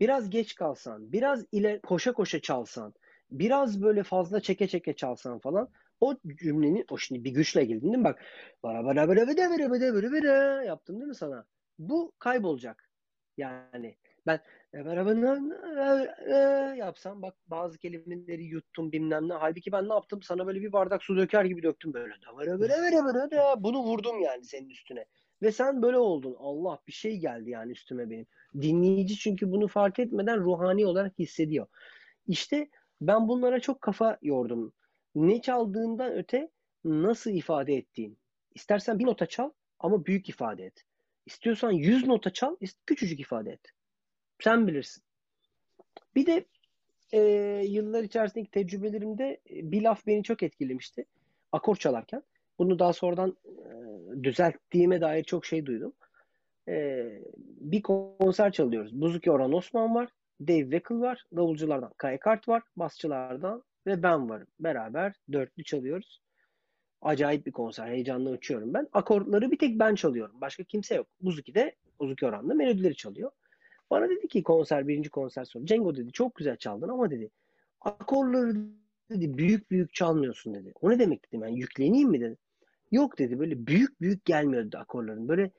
biraz 0.01 0.31
geç 0.31 0.55
kalsan, 0.55 1.13
biraz 1.13 1.45
ile 1.53 1.81
koşa 1.81 2.13
koşa 2.13 2.41
çalsan, 2.41 2.95
biraz 3.31 3.83
böyle 3.83 4.03
fazla 4.03 4.41
çeke 4.41 4.69
çeke 4.69 4.93
çalsan 4.93 5.39
falan 5.39 5.69
o 6.01 6.17
cümlenin 6.37 6.85
o 6.91 6.99
şimdi 6.99 7.25
bir 7.25 7.31
güçle 7.31 7.65
girdin 7.65 7.87
değil 7.87 7.99
mi? 7.99 8.05
Bak 8.05 8.23
bara 8.63 8.85
bara 8.85 9.09
bara 9.09 9.27
bara 9.27 9.51
bara 9.51 9.71
bara 9.71 10.13
bara 10.13 10.65
yaptım 10.65 10.97
değil 10.97 11.09
mi 11.09 11.15
sana? 11.15 11.47
Bu 11.79 12.13
kaybolacak. 12.19 12.91
Yani 13.37 13.97
ben 14.27 14.41
bara 14.85 16.75
yapsam 16.77 17.23
bak 17.23 17.35
bazı 17.47 17.79
kelimeleri 17.79 18.45
yuttum 18.45 18.93
bilmem 18.93 19.29
ne. 19.29 19.33
Halbuki 19.33 19.73
ben 19.73 19.89
ne 19.89 19.93
yaptım? 19.93 20.23
Sana 20.23 20.47
böyle 20.47 20.61
bir 20.61 20.73
bardak 20.73 21.03
su 21.03 21.17
döker 21.17 21.45
gibi 21.45 21.63
döktüm 21.63 21.95
böyle. 21.95 22.15
Bara 22.37 22.61
bara 22.61 23.05
bara 23.05 23.31
bara. 23.31 23.63
Bunu 23.63 23.83
vurdum 23.83 24.21
yani 24.21 24.45
senin 24.45 24.69
üstüne. 24.69 25.05
Ve 25.43 25.53
sen 25.53 25.83
böyle 25.83 25.99
oldun. 25.99 26.37
Allah 26.39 26.79
bir 26.87 26.93
şey 26.93 27.17
geldi 27.19 27.51
yani 27.51 27.73
üstüme 27.73 28.11
benim. 28.11 28.27
Dinleyici 28.55 29.17
çünkü 29.17 29.51
bunu 29.51 29.69
fark 29.69 29.99
etmeden 29.99 30.41
ruhani 30.41 30.87
olarak 30.87 31.19
hissediyor. 31.19 31.67
İşte 32.27 32.69
ben 33.01 33.29
bunlara 33.29 33.61
çok 33.61 33.81
kafa 33.81 34.19
yordum. 34.23 34.73
Ne 35.15 35.41
çaldığından 35.41 36.13
öte 36.13 36.51
nasıl 36.85 37.31
ifade 37.31 37.75
ettiğin. 37.75 38.19
İstersen 38.55 38.99
bir 38.99 39.07
nota 39.07 39.27
çal 39.27 39.51
ama 39.79 40.07
büyük 40.07 40.29
ifade 40.29 40.65
et. 40.65 40.85
İstiyorsan 41.27 41.73
100 41.73 42.07
nota 42.07 42.33
çal, 42.33 42.57
küçücük 42.87 43.21
ifade 43.21 43.51
et. 43.51 43.76
Sen 44.41 44.67
bilirsin. 44.67 45.03
Bir 46.15 46.27
de 46.27 46.45
e, 47.13 47.21
yıllar 47.67 48.03
içerisindeki 48.03 48.51
tecrübelerimde 48.51 49.41
bir 49.51 49.83
laf 49.83 50.07
beni 50.07 50.23
çok 50.23 50.43
etkilemişti. 50.43 51.05
Akor 51.53 51.77
çalarken. 51.77 52.23
Bunu 52.59 52.79
daha 52.79 52.93
sonradan 52.93 53.37
e, 53.45 54.25
düzelttiğime 54.25 55.01
dair 55.01 55.25
çok 55.25 55.47
şey 55.47 55.67
duydum. 55.67 55.93
E, 56.69 57.07
bir 57.61 57.83
konser 57.83 58.53
çalıyoruz. 58.53 59.01
Buzuki 59.01 59.31
Orhan 59.31 59.53
Osman 59.53 59.95
var. 59.95 60.09
Dave 60.41 60.63
Weckl 60.63 61.01
var. 61.01 61.25
Davulculardan 61.37 61.93
Kai 61.97 62.19
Kart 62.19 62.49
var. 62.49 62.63
Basçılardan 62.77 63.63
ve 63.87 64.03
ben 64.03 64.29
varım. 64.29 64.47
Beraber 64.61 65.15
dörtlü 65.33 65.65
çalıyoruz. 65.65 66.21
Acayip 67.03 67.47
bir 67.47 67.53
konser. 67.53 67.87
Heyecanla 67.89 68.31
uçuyorum 68.31 68.75
ben. 68.75 68.89
Akorları 68.93 69.51
bir 69.51 69.59
tek 69.59 69.79
ben 69.79 69.95
çalıyorum. 69.95 70.41
Başka 70.41 70.65
kimse 70.65 70.95
yok. 70.95 71.07
Buzuki 71.21 71.55
de 71.55 71.75
Buzuki 72.01 72.27
Orhan'da 72.27 72.55
melodileri 72.55 72.97
çalıyor. 72.97 73.31
Bana 73.91 74.09
dedi 74.09 74.29
ki 74.29 74.43
konser, 74.43 74.89
birinci 74.89 75.11
konser 75.11 75.45
sonra. 75.45 75.67
Cengo 75.67 75.97
dedi 75.97 76.13
çok 76.13 76.35
güzel 76.35 76.57
çaldın 76.57 76.89
ama 76.89 77.11
dedi 77.11 77.31
akorları 77.81 78.57
dedi 79.11 79.39
büyük 79.39 79.71
büyük 79.71 79.95
çalmıyorsun 79.95 80.55
dedi. 80.55 80.73
O 80.81 80.91
ne 80.91 80.99
demek 80.99 81.27
dedim 81.27 81.43
yani 81.43 81.59
yükleneyim 81.59 82.11
mi 82.11 82.21
dedi. 82.21 82.37
Yok 82.91 83.19
dedi 83.19 83.39
böyle 83.39 83.67
büyük 83.67 84.01
büyük 84.01 84.25
gelmiyor 84.25 84.65
dedi 84.65 84.79
akorların. 84.79 85.29
Böyle 85.29 85.51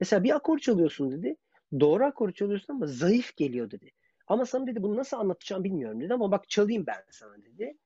mesela 0.00 0.24
bir 0.24 0.36
akor 0.36 0.58
çalıyorsun 0.58 1.12
dedi. 1.12 1.36
Doğru 1.80 2.04
akor 2.04 2.32
çalıyorsun 2.32 2.74
ama 2.74 2.86
zayıf 2.86 3.36
geliyor 3.36 3.70
dedi. 3.70 3.90
Ama 4.26 4.46
sana 4.46 4.66
dedi 4.66 4.82
bunu 4.82 4.96
nasıl 4.96 5.16
anlatacağım 5.16 5.64
bilmiyorum 5.64 6.00
dedi 6.00 6.14
ama 6.14 6.30
bak 6.30 6.48
çalayım 6.48 6.86
ben 6.86 7.04
sana 7.10 7.44
dedi. 7.44 7.76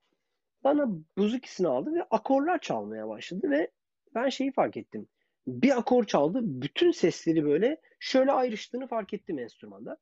Bana 0.65 0.89
buzukisini 1.19 1.69
aldı 1.69 1.95
ve 1.95 2.03
akorlar 2.11 2.61
çalmaya 2.61 3.09
başladı 3.09 3.51
ve 3.51 3.71
ben 4.15 4.29
şeyi 4.29 4.53
fark 4.53 4.77
ettim. 4.77 5.09
Bir 5.47 5.79
akor 5.79 6.05
çaldı, 6.05 6.41
bütün 6.43 6.91
sesleri 6.91 7.45
böyle 7.45 7.81
şöyle 7.99 8.33
ayrıştığını 8.33 8.87
fark 8.87 9.15
ettim 9.15 9.39
enstrümanda. 9.39 9.97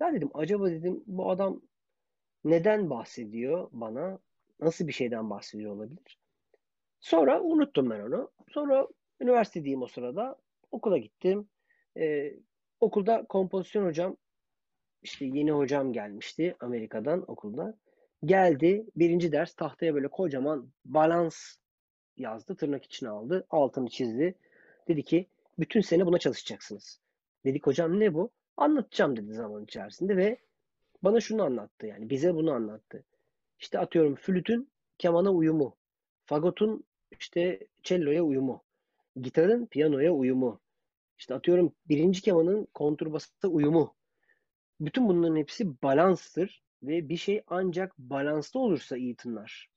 Ya 0.00 0.12
dedim 0.12 0.30
acaba 0.34 0.70
dedim 0.70 1.04
bu 1.06 1.30
adam 1.30 1.62
neden 2.44 2.90
bahsediyor 2.90 3.68
bana? 3.72 4.18
Nasıl 4.60 4.88
bir 4.88 4.92
şeyden 4.92 5.30
bahsediyor 5.30 5.72
olabilir? 5.72 6.18
Sonra 7.00 7.40
unuttum 7.40 7.90
ben 7.90 8.00
onu. 8.00 8.30
Sonra 8.48 8.88
üniversitedeyim 9.20 9.82
o 9.82 9.86
sırada. 9.86 10.36
Okula 10.70 10.98
gittim. 10.98 11.48
Ee, 11.96 12.34
okulda 12.80 13.26
kompozisyon 13.28 13.86
hocam 13.86 14.16
işte 15.02 15.24
yeni 15.24 15.52
hocam 15.52 15.92
gelmişti 15.92 16.56
Amerika'dan 16.60 17.30
okulda. 17.30 17.78
Geldi 18.24 18.86
birinci 18.96 19.32
ders 19.32 19.54
tahtaya 19.54 19.94
böyle 19.94 20.08
kocaman 20.08 20.72
balans 20.84 21.36
yazdı. 22.16 22.56
Tırnak 22.56 22.84
içine 22.84 23.08
aldı. 23.08 23.46
Altını 23.50 23.88
çizdi. 23.88 24.34
Dedi 24.88 25.02
ki 25.02 25.26
bütün 25.58 25.80
sene 25.80 26.06
buna 26.06 26.18
çalışacaksınız. 26.18 27.00
Dedik 27.44 27.66
hocam 27.66 28.00
ne 28.00 28.14
bu? 28.14 28.30
Anlatacağım 28.56 29.16
dedi 29.16 29.34
zaman 29.34 29.64
içerisinde 29.64 30.16
ve 30.16 30.38
bana 31.02 31.20
şunu 31.20 31.42
anlattı 31.42 31.86
yani 31.86 32.10
bize 32.10 32.34
bunu 32.34 32.52
anlattı. 32.52 33.04
İşte 33.58 33.78
atıyorum 33.78 34.14
flütün 34.14 34.70
kemana 34.98 35.32
uyumu, 35.32 35.76
fagotun 36.24 36.84
işte 37.20 37.60
cello'ya 37.82 38.22
uyumu, 38.22 38.62
gitarın 39.20 39.66
piyanoya 39.66 40.12
uyumu, 40.12 40.60
işte 41.18 41.34
atıyorum 41.34 41.72
birinci 41.88 42.22
kemanın 42.22 42.68
konturbasa 42.74 43.48
uyumu. 43.48 43.94
Bütün 44.80 45.08
bunların 45.08 45.36
hepsi 45.36 45.82
balanstır 45.82 46.62
ve 46.82 47.08
bir 47.08 47.16
şey 47.16 47.42
ancak 47.46 47.98
balanslı 47.98 48.60
olursa 48.60 48.96
iyi 48.96 49.16
tınlar. 49.16 49.70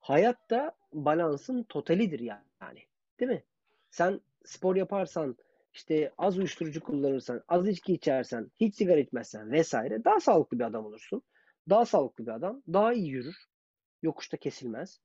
Hayat 0.00 0.50
da 0.50 0.76
balansın 0.92 1.62
totalidir 1.62 2.20
yani. 2.20 2.80
Değil 3.20 3.30
mi? 3.30 3.44
Sen 3.90 4.20
spor 4.44 4.76
yaparsan, 4.76 5.36
işte 5.74 6.12
az 6.18 6.38
uyuşturucu 6.38 6.80
kullanırsan, 6.80 7.42
az 7.48 7.68
içki 7.68 7.92
içersen, 7.92 8.50
hiç 8.60 8.74
sigara 8.74 9.00
içmezsen 9.00 9.52
vesaire 9.52 10.04
daha 10.04 10.20
sağlıklı 10.20 10.58
bir 10.58 10.64
adam 10.64 10.86
olursun. 10.86 11.22
Daha 11.68 11.84
sağlıklı 11.86 12.26
bir 12.26 12.32
adam 12.32 12.62
daha 12.72 12.92
iyi 12.92 13.08
yürür. 13.08 13.36
Yokuşta 14.02 14.36
kesilmez. 14.36 15.00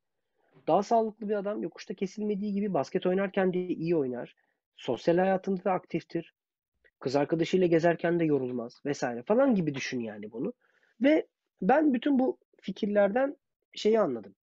Daha 0.68 0.84
sağlıklı 0.84 1.30
bir 1.30 1.36
adam 1.36 1.64
yokuşta 1.64 1.94
kesilmediği 1.94 2.54
gibi 2.54 2.74
basket 2.74 3.06
oynarken 3.06 3.54
de 3.54 3.68
iyi 3.68 3.96
oynar. 3.96 4.36
Sosyal 4.76 5.18
hayatında 5.18 5.64
da 5.64 5.72
aktiftir. 5.72 6.34
Kız 7.00 7.16
arkadaşıyla 7.16 7.68
gezerken 7.68 8.20
de 8.20 8.26
yorulmaz 8.26 8.82
vesaire 8.86 9.24
falan 9.24 9.56
gibi 9.56 9.76
düşün 9.76 10.00
yani 10.00 10.32
bunu. 10.32 10.54
Ve 11.02 11.28
ben 11.62 11.94
bütün 11.94 12.20
bu 12.20 12.38
fikirlerden 12.62 13.38
şeyi 13.74 14.00
anladım. 14.00 14.36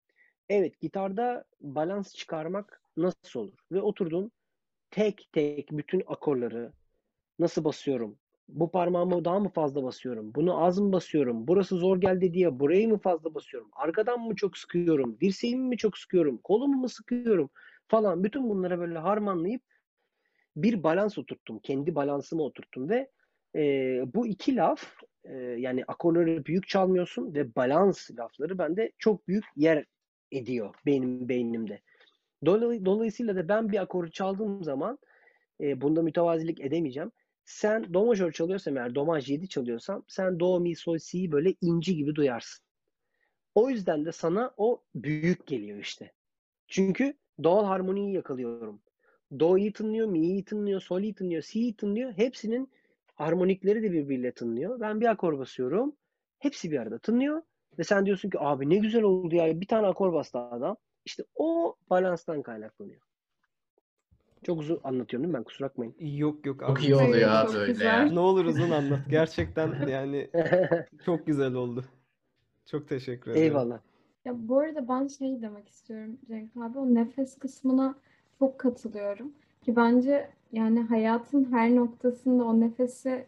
Evet 0.49 0.81
gitarda 0.81 1.45
balans 1.61 2.15
çıkarmak 2.15 2.83
nasıl 2.97 3.41
olur? 3.41 3.59
Ve 3.73 3.81
oturdum 3.81 4.31
tek 4.93 5.29
tek 5.33 5.73
bütün 5.73 6.03
akorları 6.07 6.73
nasıl 7.39 7.65
basıyorum? 7.65 8.19
Bu 8.49 8.71
parmağımı 8.71 9.25
daha 9.25 9.41
mı 9.41 9.49
fazla 9.49 9.85
basıyorum? 9.85 10.35
Bunu 10.35 10.65
az 10.65 10.79
mı 10.79 10.93
basıyorum? 10.93 11.49
Burası 11.49 11.77
zor 11.77 12.01
geldi 12.01 12.35
diye 12.35 12.61
burayı 12.61 12.89
mı 12.89 12.99
fazla 12.99 13.35
basıyorum? 13.35 13.71
Arkadan 13.73 14.21
mı 14.21 14.37
çok 14.37 14.59
sıkıyorum? 14.59 15.21
Dirseğimi 15.21 15.69
mi 15.69 15.77
çok 15.77 15.99
sıkıyorum? 15.99 16.39
Kolumu 16.39 16.77
mu 16.77 16.89
sıkıyorum? 16.89 17.51
Falan 17.89 18.25
bütün 18.25 18.51
bunlara 18.51 18.79
böyle 18.79 18.99
harmanlayıp 18.99 19.63
bir 20.57 20.83
balans 20.83 21.19
oturttum. 21.19 21.59
Kendi 21.59 21.95
balansımı 21.95 22.43
oturttum 22.43 22.89
ve 22.91 23.11
e, 23.57 23.63
bu 24.15 24.27
iki 24.27 24.57
laf 24.57 24.97
e, 25.25 25.35
yani 25.37 25.85
akorları 25.89 26.47
büyük 26.47 26.69
çalmıyorsun 26.69 27.35
ve 27.35 27.55
balans 27.57 28.11
lafları 28.11 28.59
bende 28.59 28.93
çok 28.99 29.29
büyük 29.29 29.45
yer 29.57 29.85
ediyor 30.33 30.75
benim 30.87 31.29
beynimde. 31.29 31.81
Dolayısıyla 32.47 33.37
da 33.37 33.49
ben 33.49 33.73
bir 33.73 33.83
akoru 33.83 34.11
çaldığım 34.11 34.65
zaman 34.65 34.99
e, 35.61 35.81
bunda 35.81 36.03
mütevazilik 36.03 36.61
edemeyeceğim. 36.61 37.13
Sen 37.45 37.95
do 37.95 38.07
majör 38.07 38.33
çalıyorsam 38.33 38.77
eğer 38.77 38.95
do 38.95 39.05
maj 39.05 39.31
7 39.31 39.49
çalıyorsam 39.49 40.05
sen 40.09 40.41
do 40.41 40.61
mi 40.61 40.77
sol 40.77 40.99
si'yi 40.99 41.33
böyle 41.33 41.55
inci 41.61 41.97
gibi 41.97 42.15
duyarsın. 42.15 42.65
O 43.55 43.71
yüzden 43.71 44.05
de 44.05 44.13
sana 44.13 44.55
o 44.57 44.83
büyük 44.95 45.47
geliyor 45.47 45.79
işte. 45.79 46.13
Çünkü 46.69 47.15
doğal 47.45 47.65
harmoniyi 47.65 48.15
yakalıyorum. 48.15 48.83
Do'yu 49.41 49.73
tınlıyor, 49.73 50.09
mi'yi 50.09 50.45
tınlıyor, 50.45 50.81
sol'i 50.81 51.15
tınlıyor, 51.15 51.43
si'yi 51.43 51.77
tınlıyor. 51.77 52.13
Hepsinin 52.13 52.71
harmonikleri 53.15 53.83
de 53.83 53.93
birbiriyle 53.93 54.33
tınlıyor. 54.33 54.81
Ben 54.81 55.01
bir 55.01 55.07
akor 55.07 55.39
basıyorum. 55.39 55.97
Hepsi 56.39 56.71
bir 56.71 56.79
arada 56.79 56.99
tınlıyor. 56.99 57.43
Ve 57.79 57.85
sen 57.85 58.07
diyorsun 58.07 58.31
ki 58.31 58.39
abi 58.41 58.71
ne 58.71 58.77
güzel 58.77 59.03
oldu 59.03 59.35
ya. 59.35 59.61
Bir 59.61 59.67
tane 59.67 59.87
akor 59.87 60.13
bastı 60.13 60.39
adam. 60.39 60.77
İşte 61.05 61.25
o 61.35 61.77
balanstan 61.91 62.43
kaynaklanıyor. 62.43 63.01
Çok 64.43 64.61
uzun 64.61 64.81
anlatıyorum 64.85 65.25
değil 65.25 65.33
mi 65.33 65.39
ben? 65.39 65.45
Kusura 65.45 65.69
bakmayın. 65.69 65.95
Yok 66.01 66.47
yok 66.47 66.61
Çok 66.67 66.83
iyi 66.85 66.95
oluyor 66.95 67.31
abi 67.31 67.47
çok 67.47 67.57
öyle 67.57 67.73
güzel. 67.73 67.87
ya. 67.87 68.05
Ne 68.05 68.21
olur 68.21 68.45
uzun 68.45 68.71
anlat. 68.71 69.01
Gerçekten 69.11 69.87
yani 69.89 70.31
çok 71.05 71.27
güzel 71.27 71.55
oldu. 71.55 71.85
Çok 72.67 72.89
teşekkür 72.89 73.31
ederim. 73.31 73.43
Eyvallah. 73.43 73.81
Ya 74.25 74.49
bu 74.49 74.59
arada 74.59 74.89
ben 74.89 75.07
şey 75.07 75.43
demek 75.43 75.69
istiyorum 75.69 76.19
Cenk 76.29 76.57
abi 76.57 76.79
o 76.79 76.95
nefes 76.95 77.39
kısmına 77.39 77.95
çok 78.39 78.59
katılıyorum. 78.61 79.33
Ki 79.63 79.77
bence 79.77 80.31
yani 80.53 80.81
hayatın 80.81 81.53
her 81.53 81.77
noktasında 81.77 82.45
o 82.45 82.61
nefesi 82.61 83.27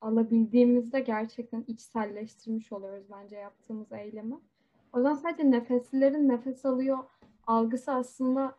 alabildiğimizde 0.00 1.00
gerçekten 1.00 1.64
içselleştirmiş 1.66 2.72
oluyoruz 2.72 3.04
bence 3.12 3.36
yaptığımız 3.36 3.92
eylemi. 3.92 4.40
O 4.94 4.98
yüzden 4.98 5.14
sadece 5.14 5.50
nefeslilerin 5.50 6.28
nefes 6.28 6.64
alıyor 6.64 6.98
algısı 7.46 7.92
aslında 7.92 8.56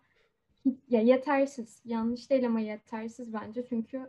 ya 0.89 1.01
yetersiz. 1.01 1.81
Yanlış 1.85 2.29
değil 2.29 2.45
ama 2.45 2.59
yetersiz 2.59 3.33
bence. 3.33 3.65
Çünkü 3.69 4.01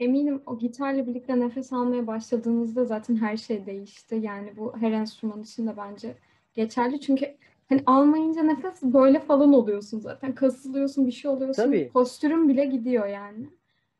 eminim 0.00 0.42
o 0.46 0.58
gitarla 0.58 1.06
birlikte 1.06 1.40
nefes 1.40 1.72
almaya 1.72 2.06
başladığınızda 2.06 2.84
zaten 2.84 3.16
her 3.16 3.36
şey 3.36 3.66
değişti. 3.66 4.18
Yani 4.22 4.56
bu 4.56 4.76
her 4.76 4.92
enstrüman 4.92 5.42
için 5.42 5.66
de 5.66 5.76
bence 5.76 6.14
geçerli. 6.54 7.00
Çünkü 7.00 7.34
hani 7.68 7.82
almayınca 7.86 8.42
nefes 8.42 8.82
böyle 8.82 9.20
falan 9.20 9.52
oluyorsun 9.52 10.00
zaten. 10.00 10.34
Kasılıyorsun, 10.34 11.06
bir 11.06 11.12
şey 11.12 11.30
oluyorsun. 11.30 11.62
Tabii. 11.62 11.90
Postürün 11.92 12.48
bile 12.48 12.64
gidiyor 12.64 13.06
yani. 13.06 13.46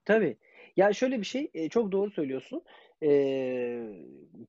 Tabii. 0.05 0.37
Ya 0.77 0.93
şöyle 0.93 1.19
bir 1.21 1.27
şey, 1.27 1.51
e, 1.55 1.69
çok 1.69 1.93
doğru 1.93 2.11
söylüyorsun. 2.11 2.63
E, 3.03 3.11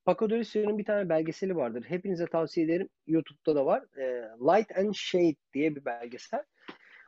Paco 0.05 0.29
de 0.29 0.39
Lucio'nun 0.39 0.77
bir 0.77 0.85
tane 0.85 1.09
belgeseli 1.09 1.55
vardır. 1.55 1.85
Hepinize 1.87 2.25
tavsiye 2.25 2.65
ederim. 2.65 2.89
YouTube'da 3.07 3.55
da 3.55 3.65
var. 3.65 3.83
E, 3.97 4.03
Light 4.39 4.77
and 4.77 4.93
Shade 4.93 5.35
diye 5.53 5.75
bir 5.75 5.85
belgesel. 5.85 6.43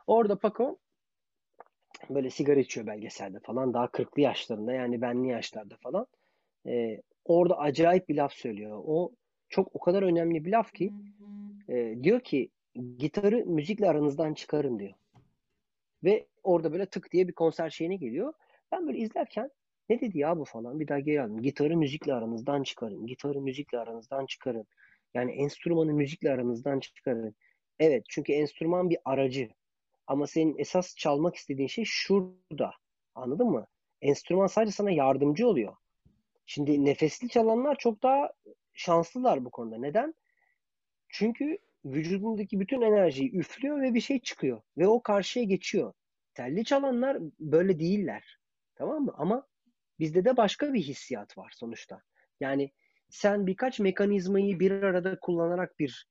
Orada 0.06 0.38
Paco 0.38 0.78
böyle 2.10 2.30
sigara 2.30 2.60
içiyor 2.60 2.86
belgeselde 2.86 3.38
falan. 3.40 3.74
Daha 3.74 3.84
40'lı 3.84 4.22
yaşlarında 4.22 4.72
yani 4.72 5.00
benli 5.00 5.28
yaşlarda 5.28 5.76
falan. 5.76 6.06
E, 6.66 7.02
orada 7.24 7.58
acayip 7.58 8.08
bir 8.08 8.16
laf 8.16 8.32
söylüyor. 8.32 8.82
O 8.84 9.12
çok 9.48 9.76
o 9.76 9.78
kadar 9.78 10.02
önemli 10.02 10.44
bir 10.44 10.52
laf 10.52 10.72
ki 10.72 10.92
e, 11.68 12.02
diyor 12.02 12.20
ki 12.20 12.50
gitarı 12.98 13.46
müzikle 13.46 13.88
aranızdan 13.88 14.34
çıkarın 14.34 14.78
diyor. 14.78 14.94
Ve 16.04 16.26
orada 16.42 16.72
böyle 16.72 16.86
tık 16.86 17.12
diye 17.12 17.28
bir 17.28 17.32
konser 17.32 17.70
şeyine 17.70 17.96
geliyor. 17.96 18.32
Ben 18.72 18.86
böyle 18.86 18.98
izlerken 18.98 19.50
ne 19.88 20.00
dedi 20.00 20.18
ya 20.18 20.38
bu 20.38 20.44
falan 20.44 20.80
bir 20.80 20.88
daha 20.88 21.00
geri 21.00 21.22
aldım. 21.22 21.42
Gitarı 21.42 21.76
müzikle 21.76 22.14
aranızdan 22.14 22.62
çıkarın. 22.62 23.06
Gitarı 23.06 23.40
müzikle 23.40 23.78
aranızdan 23.78 24.26
çıkarın. 24.26 24.66
Yani 25.14 25.32
enstrümanı 25.32 25.92
müzikle 25.92 26.30
aranızdan 26.30 26.80
çıkarın. 26.80 27.34
Evet 27.78 28.04
çünkü 28.08 28.32
enstrüman 28.32 28.90
bir 28.90 28.98
aracı. 29.04 29.48
Ama 30.06 30.26
senin 30.26 30.58
esas 30.58 30.96
çalmak 30.96 31.36
istediğin 31.36 31.68
şey 31.68 31.84
şurada. 31.86 32.70
Anladın 33.14 33.46
mı? 33.46 33.66
Enstrüman 34.02 34.46
sadece 34.46 34.72
sana 34.72 34.90
yardımcı 34.90 35.48
oluyor. 35.48 35.76
Şimdi 36.46 36.84
nefesli 36.84 37.28
çalanlar 37.28 37.76
çok 37.78 38.02
daha 38.02 38.32
şanslılar 38.74 39.44
bu 39.44 39.50
konuda. 39.50 39.78
Neden? 39.78 40.14
Çünkü 41.08 41.58
vücudundaki 41.84 42.60
bütün 42.60 42.80
enerjiyi 42.80 43.36
üflüyor 43.36 43.82
ve 43.82 43.94
bir 43.94 44.00
şey 44.00 44.20
çıkıyor. 44.20 44.62
Ve 44.78 44.88
o 44.88 45.02
karşıya 45.02 45.44
geçiyor. 45.44 45.92
Telli 46.34 46.64
çalanlar 46.64 47.18
böyle 47.40 47.78
değiller. 47.78 48.38
Tamam 48.74 49.04
mı? 49.04 49.14
Ama 49.16 49.46
bizde 49.98 50.24
de 50.24 50.36
başka 50.36 50.74
bir 50.74 50.80
hissiyat 50.80 51.38
var 51.38 51.52
sonuçta. 51.56 52.02
Yani 52.40 52.72
sen 53.10 53.46
birkaç 53.46 53.80
mekanizmayı 53.80 54.60
bir 54.60 54.70
arada 54.70 55.18
kullanarak 55.20 55.78
bir 55.78 56.08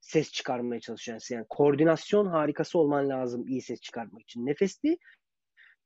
ses 0.00 0.32
çıkarmaya 0.32 0.80
çalışacaksın. 0.80 1.34
Yani 1.34 1.46
koordinasyon 1.48 2.26
harikası 2.26 2.78
olman 2.78 3.08
lazım 3.08 3.48
iyi 3.48 3.62
ses 3.62 3.80
çıkartmak 3.80 4.22
için. 4.22 4.46
Nefesli 4.46 4.98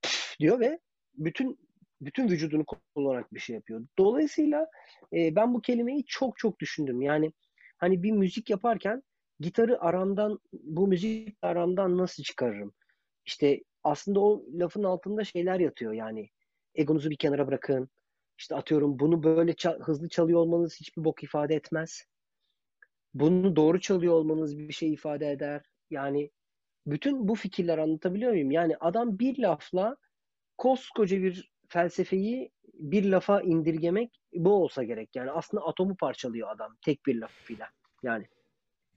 diyor 0.41 0.61
ve 0.61 0.79
bütün 1.15 1.59
bütün 2.01 2.29
vücudunu 2.29 2.65
kullanarak 2.65 3.35
bir 3.35 3.41
şey 3.41 3.57
yapıyor. 3.57 3.87
Dolayısıyla 3.99 4.67
e, 5.13 5.37
ben 5.37 5.55
bu 5.55 5.61
kelimeyi 5.61 6.05
çok 6.05 6.39
çok 6.39 6.61
düşündüm. 6.61 7.03
Yani 7.03 7.33
hani 7.79 8.03
bir 8.03 8.13
müzik 8.13 8.51
yaparken 8.51 9.03
gitarı 9.41 9.81
aramdan 9.81 10.39
bu 10.53 10.89
müzik 10.89 11.39
aramdan 11.43 11.99
nasıl 11.99 12.23
çıkarırım? 12.23 12.75
İşte 13.27 13.63
aslında 13.83 14.21
o 14.21 14.45
lafın 14.53 14.83
altında 14.83 15.25
şeyler 15.25 15.61
yatıyor 15.61 15.93
yani. 15.93 16.31
Egonuzu 16.75 17.11
bir 17.11 17.17
kenara 17.17 17.47
bırakın. 17.47 17.89
İşte 18.39 18.55
atıyorum 18.55 18.99
bunu 18.99 19.23
böyle 19.23 19.53
ça- 19.53 19.81
hızlı 19.83 20.09
çalıyor 20.09 20.41
olmanız 20.41 20.81
hiçbir 20.81 21.05
bok 21.05 21.23
ifade 21.23 21.55
etmez. 21.55 22.05
Bunu 23.15 23.57
doğru 23.57 23.81
çalıyor 23.81 24.13
olmanız 24.13 24.59
bir 24.59 24.73
şey 24.73 24.93
ifade 24.93 25.31
eder. 25.31 25.63
Yani 25.91 26.31
bütün 26.87 27.29
bu 27.29 27.35
fikirler 27.35 27.79
anlatabiliyor 27.79 28.33
muyum? 28.33 28.51
Yani 28.51 28.77
adam 28.81 29.19
bir 29.19 29.39
lafla 29.39 29.97
koskoca 30.59 31.23
bir 31.23 31.51
felsefeyi 31.69 32.51
bir 32.75 33.05
lafa 33.05 33.41
indirgemek 33.41 34.21
bu 34.35 34.53
olsa 34.53 34.83
gerek. 34.83 35.17
Yani 35.17 35.31
aslında 35.31 35.65
atomu 35.65 35.97
parçalıyor 35.97 36.49
adam 36.51 36.77
tek 36.85 37.07
bir 37.07 37.21
lafıyla. 37.21 37.69
Yani 38.03 38.27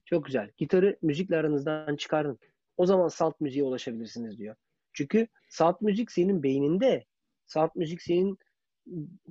çok 0.05 0.25
güzel. 0.25 0.51
Gitarı 0.57 0.97
müzikle 1.01 1.37
aranızdan 1.37 1.95
çıkarın. 1.95 2.39
O 2.77 2.85
zaman 2.85 3.07
salt 3.07 3.41
müziğe 3.41 3.63
ulaşabilirsiniz 3.63 4.37
diyor. 4.37 4.55
Çünkü 4.93 5.27
salt 5.49 5.81
müzik 5.81 6.11
senin 6.11 6.43
beyninde. 6.43 7.05
Salt 7.47 7.75
müzik 7.75 8.01
senin 8.01 8.37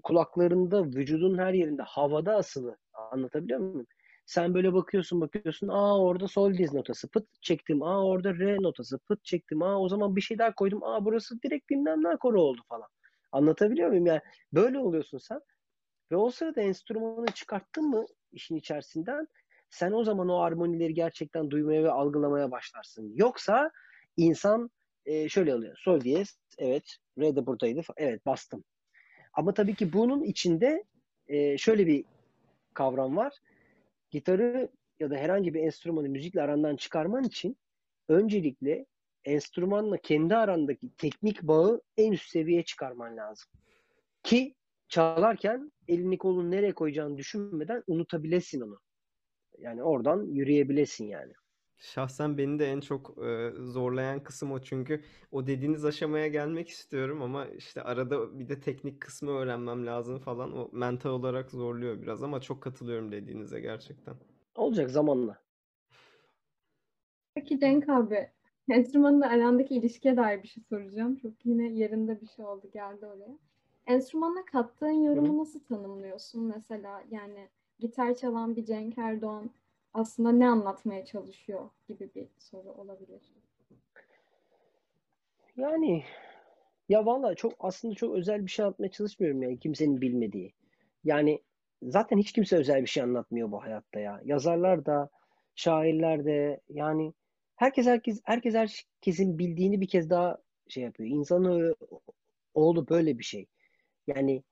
kulaklarında, 0.03 0.85
vücudun 0.85 1.39
her 1.39 1.53
yerinde, 1.53 1.83
havada 1.83 2.37
asılı. 2.37 2.77
Anlatabiliyor 3.13 3.61
muyum? 3.61 3.87
Sen 4.27 4.55
böyle 4.55 4.73
bakıyorsun 4.73 5.21
bakıyorsun. 5.21 5.69
Aa 5.69 5.99
orada 5.99 6.29
sol 6.29 6.55
diz 6.55 6.73
notası 6.75 7.09
pıt 7.09 7.29
çektim. 7.43 7.83
Aa 7.83 8.05
orada 8.07 8.35
re 8.35 8.57
notası 8.63 8.99
pıt 8.99 9.25
çektim. 9.25 9.63
Aa 9.63 9.81
o 9.81 9.89
zaman 9.89 10.17
bir 10.17 10.21
şey 10.21 10.39
daha 10.39 10.55
koydum. 10.55 10.85
Aa 10.85 11.05
burası 11.05 11.43
direkt 11.43 11.71
bilmem 11.71 12.03
ne 12.03 12.09
akoru 12.09 12.43
oldu 12.43 12.61
falan. 12.69 12.89
Anlatabiliyor 13.33 13.89
muyum? 13.89 14.07
Yani 14.07 14.21
böyle 14.53 14.79
oluyorsun 14.79 15.19
sen. 15.19 15.41
Ve 16.13 16.17
o 16.17 16.31
sırada 16.31 16.61
enstrümanı 16.61 17.27
çıkarttın 17.27 17.85
mı 17.91 18.07
işin 18.33 18.57
içerisinden 18.57 19.27
sen 19.71 19.93
o 19.93 20.05
zaman 20.05 20.29
o 20.29 20.41
armonileri 20.41 20.95
gerçekten 20.95 21.51
duymaya 21.51 21.83
ve 21.85 21.91
algılamaya 21.91 22.51
başlarsın. 22.51 23.13
Yoksa 23.15 23.71
insan 24.17 24.71
e, 25.07 25.29
şöyle 25.29 25.55
oluyor. 25.55 25.77
Sol 25.79 26.01
diyez, 26.01 26.39
evet. 26.59 26.97
De 27.19 27.47
buradaydı. 27.47 27.81
Evet 27.97 28.27
bastım. 28.27 28.65
Ama 29.33 29.55
tabii 29.55 29.75
ki 29.75 29.93
bunun 29.93 30.23
içinde 30.23 30.85
e, 31.29 31.59
şöyle 31.59 31.87
bir 31.87 32.05
kavram 32.75 33.17
var. 33.17 33.35
Gitarı 34.11 34.69
ya 35.01 35.11
da 35.11 35.17
herhangi 35.17 35.55
bir 35.55 35.61
enstrümanı 35.61 36.09
müzikle 36.09 36.43
arandan 36.43 36.77
çıkarman 36.77 37.25
için 37.25 37.57
öncelikle 38.09 38.87
enstrümanla 39.25 39.97
kendi 39.97 40.37
arandaki 40.37 40.91
teknik 40.97 41.43
bağı 41.43 41.83
en 41.97 42.13
üst 42.13 42.31
seviyeye 42.31 42.65
çıkarman 42.65 43.17
lazım. 43.17 43.49
Ki 44.23 44.55
çalarken 44.89 45.73
elini 45.89 46.19
kolunu 46.19 46.51
nereye 46.51 46.73
koyacağını 46.73 47.19
düşünmeden 47.19 47.83
unutabilesin 47.87 48.61
onu. 48.61 48.81
Yani 49.59 49.83
oradan 49.83 50.27
yürüyebilesin 50.27 51.07
yani. 51.07 51.33
Şahsen 51.79 52.39
beni 52.39 52.59
de 52.59 52.67
en 52.67 52.81
çok 52.81 53.19
e, 53.25 53.53
zorlayan 53.59 54.23
kısım 54.23 54.53
o 54.53 54.59
çünkü 54.63 55.03
o 55.33 55.47
dediğiniz 55.47 55.85
aşamaya 55.85 56.29
gelmek 56.29 56.69
istiyorum 56.69 57.23
ama 57.23 57.47
işte 57.47 57.83
arada 57.83 58.39
bir 58.39 58.49
de 58.49 58.61
teknik 58.61 59.01
kısmı 59.01 59.31
öğrenmem 59.31 59.87
lazım 59.87 60.19
falan. 60.19 60.57
O 60.57 60.69
mental 60.73 61.11
olarak 61.11 61.51
zorluyor 61.51 62.03
biraz 62.03 62.23
ama 62.23 62.41
çok 62.41 62.63
katılıyorum 62.63 63.13
dediğinize 63.13 63.61
gerçekten. 63.61 64.15
Olacak 64.55 64.91
zamanla. 64.91 65.39
Peki 67.35 67.59
Cenk 67.59 67.89
abi, 67.89 68.31
enstrümanla 68.69 69.29
arandaki 69.29 69.75
ilişkiye 69.75 70.17
dair 70.17 70.43
bir 70.43 70.49
şey 70.49 70.63
soracağım. 70.63 71.17
Çok 71.17 71.33
yine 71.45 71.69
yerinde 71.69 72.21
bir 72.21 72.27
şey 72.27 72.45
oldu 72.45 72.71
geldi 72.73 73.07
oraya. 73.07 73.39
Enstrümanla 73.87 74.45
kattığın 74.45 75.03
yorumu 75.03 75.39
nasıl 75.39 75.61
tanımlıyorsun 75.61 76.45
mesela? 76.45 77.03
Yani 77.11 77.49
gitar 77.79 78.15
çalan 78.15 78.57
bir 78.57 78.65
Cenk 78.65 78.99
Erdoğan 78.99 79.51
aslında 79.97 80.33
ne 80.33 80.49
anlatmaya 80.49 81.05
çalışıyor 81.05 81.71
gibi 81.89 82.11
bir 82.15 82.29
soru 82.39 82.73
olabilir. 82.73 83.23
Yani 85.57 86.05
ya 86.89 87.07
valla 87.07 87.35
çok 87.35 87.53
aslında 87.59 87.95
çok 87.95 88.15
özel 88.15 88.47
bir 88.47 88.51
şey 88.51 88.65
anlatmaya 88.65 88.91
çalışmıyorum 88.91 89.43
yani 89.43 89.59
kimsenin 89.59 90.01
bilmediği. 90.01 90.53
Yani 91.05 91.43
zaten 91.83 92.19
hiç 92.19 92.33
kimse 92.33 92.57
özel 92.57 92.83
bir 92.83 92.87
şey 92.87 93.03
anlatmıyor 93.03 93.53
bu 93.53 93.63
hayatta 93.63 94.01
ya. 94.01 94.21
Yazarlar 94.25 94.87
da, 94.87 95.09
şairler 95.55 96.25
de 96.25 96.61
yani 96.69 97.13
herkes 97.57 97.87
herkes 97.87 98.21
herkes 98.25 98.55
herkesin 98.55 99.39
bildiğini 99.39 99.81
bir 99.81 99.89
kez 99.89 100.11
daha 100.11 100.39
şey 100.69 100.83
yapıyor. 100.83 101.11
İnsanı 101.11 101.75
oğlu 102.55 102.89
böyle 102.89 103.19
bir 103.19 103.25
şey. 103.25 103.47
Yani 104.07 104.43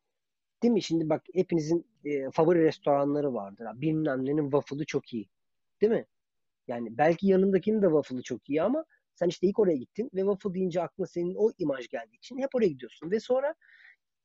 değil 0.63 0.75
mi? 0.75 0.83
Şimdi 0.83 1.09
bak 1.09 1.23
hepinizin 1.35 1.87
e, 2.05 2.31
favori 2.31 2.63
restoranları 2.63 3.35
vardır. 3.35 3.67
Bilmem 3.75 4.25
nenin 4.27 4.45
waffle'ı 4.45 4.85
çok 4.87 5.15
iyi. 5.15 5.29
Değil 5.85 5.93
mi? 5.93 6.07
Yani 6.69 6.99
belki 6.99 7.27
yanındakinin 7.27 7.83
de 7.83 7.87
waffle'ı 7.87 8.23
çok 8.23 8.51
iyi 8.51 8.63
ama 8.63 8.85
sen 9.15 9.29
işte 9.29 9.47
ilk 9.47 9.59
oraya 9.59 9.77
gittin 9.77 10.11
ve 10.15 10.21
waffle 10.21 10.55
deyince 10.55 10.83
aklına 10.83 11.07
senin 11.07 11.35
o 11.35 11.53
imaj 11.59 11.89
geldiği 11.89 12.17
için 12.17 12.39
hep 12.39 12.55
oraya 12.55 12.69
gidiyorsun. 12.69 13.11
Ve 13.11 13.21
sonra 13.21 13.55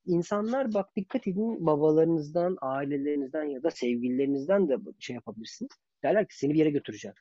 insanlar 0.05 0.73
bak 0.73 0.95
dikkat 0.95 1.27
edin 1.27 1.65
babalarınızdan, 1.65 2.57
ailelerinizden 2.61 3.43
ya 3.43 3.63
da 3.63 3.71
sevgililerinizden 3.71 4.69
de 4.69 4.77
şey 4.99 5.13
yapabilirsiniz. 5.13 5.71
Derler 6.03 6.27
ki 6.27 6.37
seni 6.37 6.53
bir 6.53 6.59
yere 6.59 6.69
götüreceğim. 6.69 7.15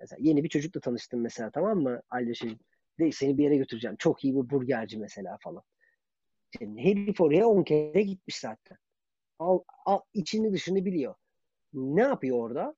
Mesela 0.00 0.18
yeni 0.22 0.44
bir 0.44 0.48
çocukla 0.48 0.80
tanıştın 0.80 1.20
mesela 1.20 1.50
tamam 1.50 1.78
mı? 1.78 2.00
Şey, 2.34 2.58
de 2.98 3.12
seni 3.12 3.38
bir 3.38 3.44
yere 3.44 3.56
götüreceğim. 3.56 3.96
Çok 3.98 4.24
iyi 4.24 4.34
bir 4.34 4.50
burgerci 4.50 4.98
mesela 4.98 5.38
falan. 5.40 5.62
Şimdi 6.58 6.82
herif 6.82 7.20
oraya 7.20 7.46
10 7.46 7.62
kere 7.62 8.02
gitmiş 8.02 8.36
zaten. 8.38 8.78
Al, 9.38 9.60
al, 9.86 10.00
içini 10.14 10.52
dışını 10.52 10.84
biliyor. 10.84 11.14
Ne 11.72 12.00
yapıyor 12.00 12.38
orada? 12.38 12.74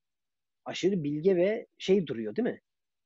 Aşırı 0.65 1.03
bilge 1.03 1.35
ve 1.35 1.67
şey 1.77 2.07
duruyor 2.07 2.35
değil 2.35 2.47
mi? 2.47 2.61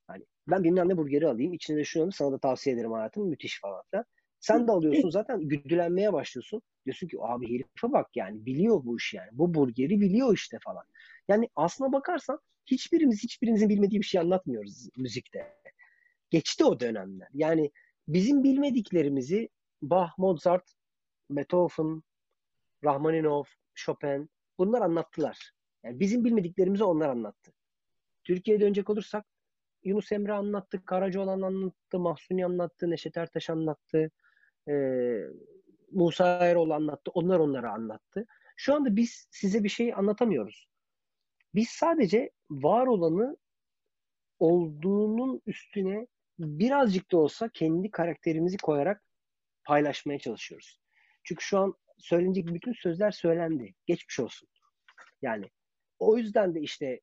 Hani 0.06 0.24
ben 0.48 0.64
bilmem 0.64 0.88
ne 0.88 0.96
burgeri 0.96 1.28
alayım. 1.28 1.52
içine 1.52 1.76
de 1.76 1.84
şunu 1.84 2.12
sana 2.12 2.32
da 2.32 2.38
tavsiye 2.38 2.76
ederim 2.76 2.92
hayatım. 2.92 3.28
Müthiş 3.28 3.60
falan 3.60 3.82
filan. 3.90 4.04
Sen 4.40 4.66
de 4.68 4.72
alıyorsun 4.72 5.10
zaten 5.10 5.48
güdülenmeye 5.48 6.12
başlıyorsun. 6.12 6.62
Diyorsun 6.84 7.08
ki 7.08 7.16
abi 7.20 7.48
herife 7.48 7.92
bak 7.92 8.06
yani 8.14 8.46
biliyor 8.46 8.84
bu 8.84 8.96
iş 8.96 9.14
yani. 9.14 9.28
Bu 9.32 9.54
burgeri 9.54 10.00
biliyor 10.00 10.34
işte 10.34 10.58
falan. 10.62 10.84
Yani 11.28 11.48
aslına 11.56 11.92
bakarsan 11.92 12.40
hiçbirimiz 12.66 13.22
hiçbirinizin 13.22 13.68
bilmediği 13.68 14.00
bir 14.00 14.06
şey 14.06 14.20
anlatmıyoruz 14.20 14.88
müzikte. 14.96 15.54
Geçti 16.30 16.64
o 16.64 16.80
dönemler. 16.80 17.28
Yani 17.34 17.70
bizim 18.08 18.44
bilmediklerimizi 18.44 19.48
Bach, 19.82 20.10
Mozart, 20.18 20.72
Beethoven, 21.30 22.02
Rahmaninov, 22.84 23.44
Chopin 23.74 24.30
bunlar 24.58 24.82
anlattılar. 24.82 25.52
Yani 25.84 26.00
bizim 26.00 26.24
bilmediklerimizi 26.24 26.84
onlar 26.84 27.08
anlattı. 27.08 27.52
Türkiye'ye 28.24 28.60
dönecek 28.60 28.90
olursak 28.90 29.26
Yunus 29.84 30.12
Emre 30.12 30.32
anlattı, 30.32 30.84
Karacaoğlan 30.84 31.42
anlattı, 31.42 31.98
Mahsuni 31.98 32.44
anlattı, 32.46 32.90
Neşet 32.90 33.16
Ertaş 33.16 33.50
anlattı, 33.50 34.10
e, 34.68 34.74
Musa 35.92 36.46
Eroğlu 36.46 36.74
anlattı, 36.74 37.10
onlar 37.14 37.38
onlara 37.38 37.72
anlattı. 37.72 38.26
Şu 38.56 38.74
anda 38.74 38.96
biz 38.96 39.28
size 39.30 39.64
bir 39.64 39.68
şey 39.68 39.94
anlatamıyoruz. 39.94 40.66
Biz 41.54 41.68
sadece 41.68 42.30
var 42.50 42.86
olanı 42.86 43.36
olduğunun 44.38 45.42
üstüne 45.46 46.06
birazcık 46.38 47.12
da 47.12 47.16
olsa 47.16 47.48
kendi 47.48 47.90
karakterimizi 47.90 48.56
koyarak 48.56 49.02
paylaşmaya 49.64 50.18
çalışıyoruz. 50.18 50.80
Çünkü 51.24 51.44
şu 51.44 51.58
an 51.58 51.74
söylenecek 51.98 52.46
bütün 52.46 52.72
sözler 52.72 53.10
söylendi. 53.10 53.74
Geçmiş 53.86 54.20
olsun. 54.20 54.48
Yani 55.22 55.50
o 56.00 56.16
yüzden 56.18 56.54
de 56.54 56.60
işte 56.60 57.00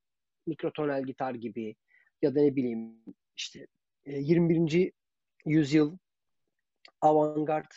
mikrotonal 0.47 1.03
gitar 1.03 1.33
gibi 1.35 1.75
ya 2.21 2.35
da 2.35 2.41
ne 2.41 2.55
bileyim 2.55 2.95
işte 3.35 3.67
21. 4.05 4.87
E, 4.87 4.91
yüzyıl 5.45 5.97
avantgard 7.01 7.71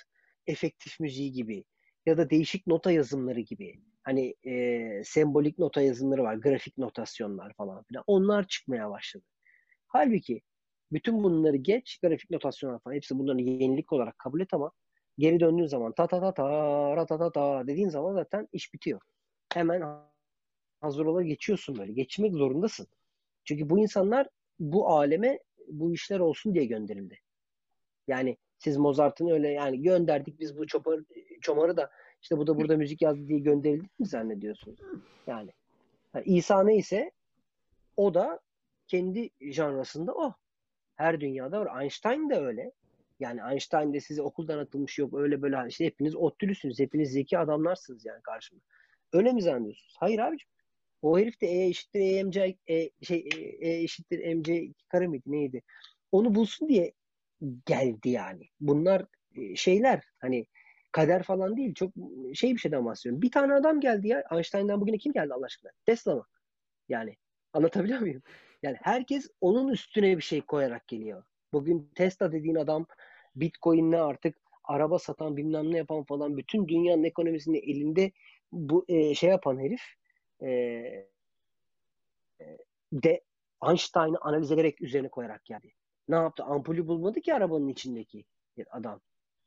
efektif 0.47 1.01
müziği 1.01 1.33
gibi 1.33 1.65
ya 2.07 2.19
da 2.19 2.31
değişik 2.31 2.67
nota 2.67 2.91
yazımları 2.91 3.41
gibi 3.41 3.81
Hani 4.03 4.35
e, 4.47 5.05
sembolik 5.05 5.59
nota 5.59 5.83
yazımları 5.83 6.23
var, 6.23 6.35
grafik 6.35 6.79
notasyonlar 6.79 7.55
falan 7.55 7.83
filan. 7.83 8.05
Onlar 8.07 8.47
çıkmaya 8.47 8.91
başladı. 8.91 9.25
Halbuki 9.87 10.43
bütün 10.93 11.23
bunları 11.23 11.57
geç, 11.57 11.99
grafik 11.99 12.31
notasyonlar 12.31 12.81
falan 12.81 12.95
hepsi 12.95 13.19
bunları 13.19 13.41
yenilik 13.41 13.93
olarak 13.93 14.19
kabul 14.19 14.41
et 14.41 14.55
ama 14.55 14.73
geri 15.19 15.41
döndüğün 15.41 15.67
zaman 15.67 15.93
ta 15.93 16.07
ta 16.07 16.21
ta 16.21 16.35
ta 16.35 16.97
ra 16.97 17.07
ta 17.07 17.19
ta 17.19 17.33
ta 17.33 17.67
dediğin 17.67 17.89
zaman 17.89 18.15
zaten 18.15 18.49
iş 18.53 18.75
bitiyor. 18.75 19.01
Hemen 19.55 19.83
hazır 20.81 21.07
ola 21.07 21.23
geçiyorsun 21.23 21.79
böyle. 21.79 21.93
Geçmek 21.93 22.35
zorundasın. 22.35 22.87
Çünkü 23.45 23.71
bu 23.71 23.79
insanlar 23.79 24.29
bu 24.61 24.89
aleme 24.89 25.39
bu 25.69 25.95
işler 25.95 26.19
olsun 26.19 26.55
diye 26.55 26.65
gönderildi. 26.65 27.19
Yani 28.09 28.37
siz 28.59 28.77
Mozart'ın 28.77 29.29
öyle 29.29 29.49
yani 29.49 29.83
gönderdik 29.83 30.41
biz 30.41 30.59
bu 30.59 30.67
çopar, 30.67 31.01
çomarı 31.41 31.77
da 31.77 31.91
işte 32.23 32.39
bu 32.39 32.47
da 32.47 32.57
burada 32.57 32.77
müzik 32.77 33.03
yazdı 33.03 33.29
diye 33.29 33.39
gönderildik 33.39 34.01
mi 34.01 34.07
zannediyorsunuz? 34.07 34.81
Yani, 35.27 35.51
yani 36.15 36.25
İsa 36.27 36.63
neyse 36.63 37.11
o 37.97 38.15
da 38.15 38.41
kendi 38.87 39.31
janrasında 39.41 40.15
o. 40.15 40.35
Her 40.95 41.21
dünyada 41.21 41.61
var. 41.61 41.83
Einstein 41.83 42.31
de 42.31 42.37
öyle. 42.37 42.73
Yani 43.21 43.41
Einstein 43.51 43.93
de 43.93 44.01
size 44.01 44.23
okuldan 44.23 44.59
atılmış 44.59 44.99
yok 44.99 45.15
öyle 45.15 45.43
böyle 45.43 45.69
işte 45.69 45.85
hepiniz 45.85 46.17
ottülüsünüz. 46.17 46.79
Hepiniz 46.79 47.13
zeki 47.13 47.39
adamlarsınız 47.39 48.05
yani 48.05 48.23
karşımda. 48.23 48.63
Öyle 49.13 49.33
mi 49.33 49.43
zannediyorsunuz? 49.43 49.97
Hayır 49.99 50.19
abicim. 50.19 50.49
O 51.03 51.19
herif 51.19 51.41
de 51.41 51.47
E 51.47 51.67
eşittir 51.67 52.01
EMC 52.01 52.57
e, 52.69 52.91
şey 53.03 53.29
E, 53.37 53.41
e 53.41 53.83
eşittir 53.83 54.35
MC 54.35 54.73
kare 54.89 55.07
miydi 55.07 55.25
neydi? 55.27 55.63
Onu 56.13 56.35
bulsun 56.35 56.69
diye 56.69 56.93
geldi 57.67 58.09
yani. 58.09 58.49
Bunlar 58.61 59.07
e, 59.37 59.57
şeyler 59.57 60.03
hani 60.19 60.47
kader 60.93 61.23
falan 61.23 61.57
değil. 61.57 61.75
Çok 61.75 61.93
şey 62.35 62.55
bir 62.55 62.59
şeyden 62.59 62.85
bahsediyorum. 62.85 63.23
Bir 63.23 63.31
tane 63.31 63.55
adam 63.55 63.81
geldi 63.81 64.09
ya. 64.09 64.25
Einstein'dan 64.33 64.81
bugüne 64.81 64.99
kim 64.99 65.13
geldi 65.13 65.35
Allah 65.35 65.47
aşkına? 65.47 65.71
Tesla 65.87 66.15
mı? 66.15 66.27
Yani 66.89 67.17
anlatabiliyor 67.53 68.01
muyum? 68.01 68.23
Yani 68.63 68.77
herkes 68.83 69.29
onun 69.41 69.69
üstüne 69.69 70.17
bir 70.17 70.23
şey 70.23 70.41
koyarak 70.41 70.89
geliyor. 70.89 71.25
Bugün 71.53 71.91
Tesla 71.95 72.33
dediğin 72.33 72.55
adam 72.55 72.87
Bitcoin'le 73.37 73.93
artık 73.93 74.37
araba 74.65 74.99
satan 74.99 75.37
bilmem 75.37 75.73
ne 75.73 75.77
yapan 75.77 76.05
falan 76.05 76.37
bütün 76.37 76.69
dünyanın 76.69 77.05
ekonomisini 77.05 77.59
elinde 77.59 78.13
bu 78.53 78.85
e, 78.89 79.15
şey 79.15 79.31
yapan 79.31 79.59
herif 79.59 79.81
e, 80.43 81.07
de 82.93 83.21
Einstein'ı 83.69 84.19
analiz 84.21 84.53
ederek 84.53 84.83
üzerine 84.83 85.09
koyarak 85.09 85.45
geldi. 85.45 85.73
Ne 86.09 86.17
yaptı? 86.17 86.45
Ampulü 86.45 86.87
bulmadı 86.89 87.21
ki 87.21 87.35
arabanın 87.35 87.69
içindeki 87.69 88.25
adam. 88.71 89.01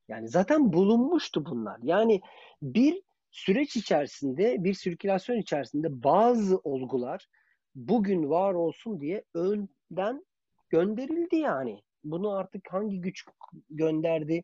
Yani 0.07 0.27
zaten 0.27 0.73
bulunmuştu 0.73 1.45
bunlar. 1.45 1.79
Yani 1.83 2.21
bir 2.61 3.01
süreç 3.31 3.75
içerisinde, 3.75 4.63
bir 4.63 4.73
sirkülasyon 4.73 5.37
içerisinde 5.37 6.03
bazı 6.03 6.57
olgular 6.57 7.27
bugün 7.75 8.29
var 8.29 8.53
olsun 8.53 9.01
diye 9.01 9.23
önden 9.33 10.25
gönderildi 10.69 11.35
yani. 11.35 11.81
Bunu 12.03 12.31
artık 12.31 12.73
hangi 12.73 13.01
güç 13.01 13.25
gönderdi? 13.69 14.43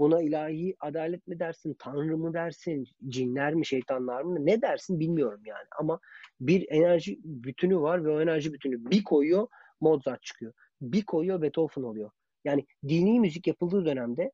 Buna 0.00 0.22
ilahi 0.22 0.76
adalet 0.80 1.26
mi 1.26 1.38
dersin, 1.38 1.76
tanrı 1.78 2.18
mı 2.18 2.34
dersin, 2.34 2.84
cinler 3.08 3.54
mi, 3.54 3.66
şeytanlar 3.66 4.22
mı 4.22 4.46
ne 4.46 4.62
dersin 4.62 5.00
bilmiyorum 5.00 5.40
yani. 5.44 5.66
Ama 5.78 6.00
bir 6.40 6.66
enerji 6.70 7.18
bütünü 7.24 7.80
var 7.80 8.04
ve 8.04 8.10
o 8.10 8.20
enerji 8.20 8.52
bütünü 8.52 8.90
bir 8.90 9.04
koyuyor 9.04 9.48
Mozart 9.80 10.22
çıkıyor. 10.22 10.52
Bir 10.80 11.02
koyuyor 11.02 11.42
Beethoven 11.42 11.82
oluyor. 11.82 12.10
Yani 12.44 12.66
dini 12.88 13.20
müzik 13.20 13.46
yapıldığı 13.46 13.84
dönemde 13.84 14.32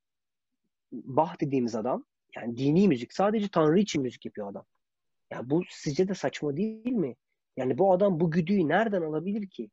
Bach 0.93 1.41
dediğimiz 1.41 1.75
adam 1.75 2.05
yani 2.37 2.57
dini 2.57 2.89
müzik 2.89 3.13
sadece 3.13 3.49
Tanrı 3.49 3.79
için 3.79 4.03
müzik 4.03 4.25
yapıyor 4.25 4.51
adam. 4.51 4.65
Ya 5.31 5.51
bu 5.51 5.63
sizce 5.71 6.09
de 6.09 6.15
saçma 6.15 6.57
değil 6.57 6.93
mi? 6.93 7.17
Yani 7.57 7.79
bu 7.79 7.93
adam 7.93 8.21
bu 8.21 8.31
güdüyü 8.31 8.69
nereden 8.69 9.03
alabilir 9.03 9.49
ki? 9.49 9.71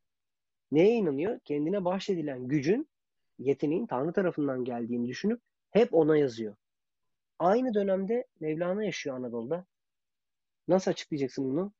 Neye 0.72 0.94
inanıyor? 0.94 1.38
Kendine 1.44 1.84
bahşedilen 1.84 2.48
gücün, 2.48 2.88
yeteneğin 3.38 3.86
Tanrı 3.86 4.12
tarafından 4.12 4.64
geldiğini 4.64 5.08
düşünüp 5.08 5.40
hep 5.74 5.94
ona 5.94 6.16
yazıyor. 6.16 6.56
Aynı 7.38 7.74
dönemde 7.74 8.26
Mevlana 8.40 8.84
yaşıyor 8.84 9.16
Anadolu'da. 9.16 9.66
Nasıl 10.68 10.90
açıklayacaksın 10.90 11.44
bunu? 11.44 11.72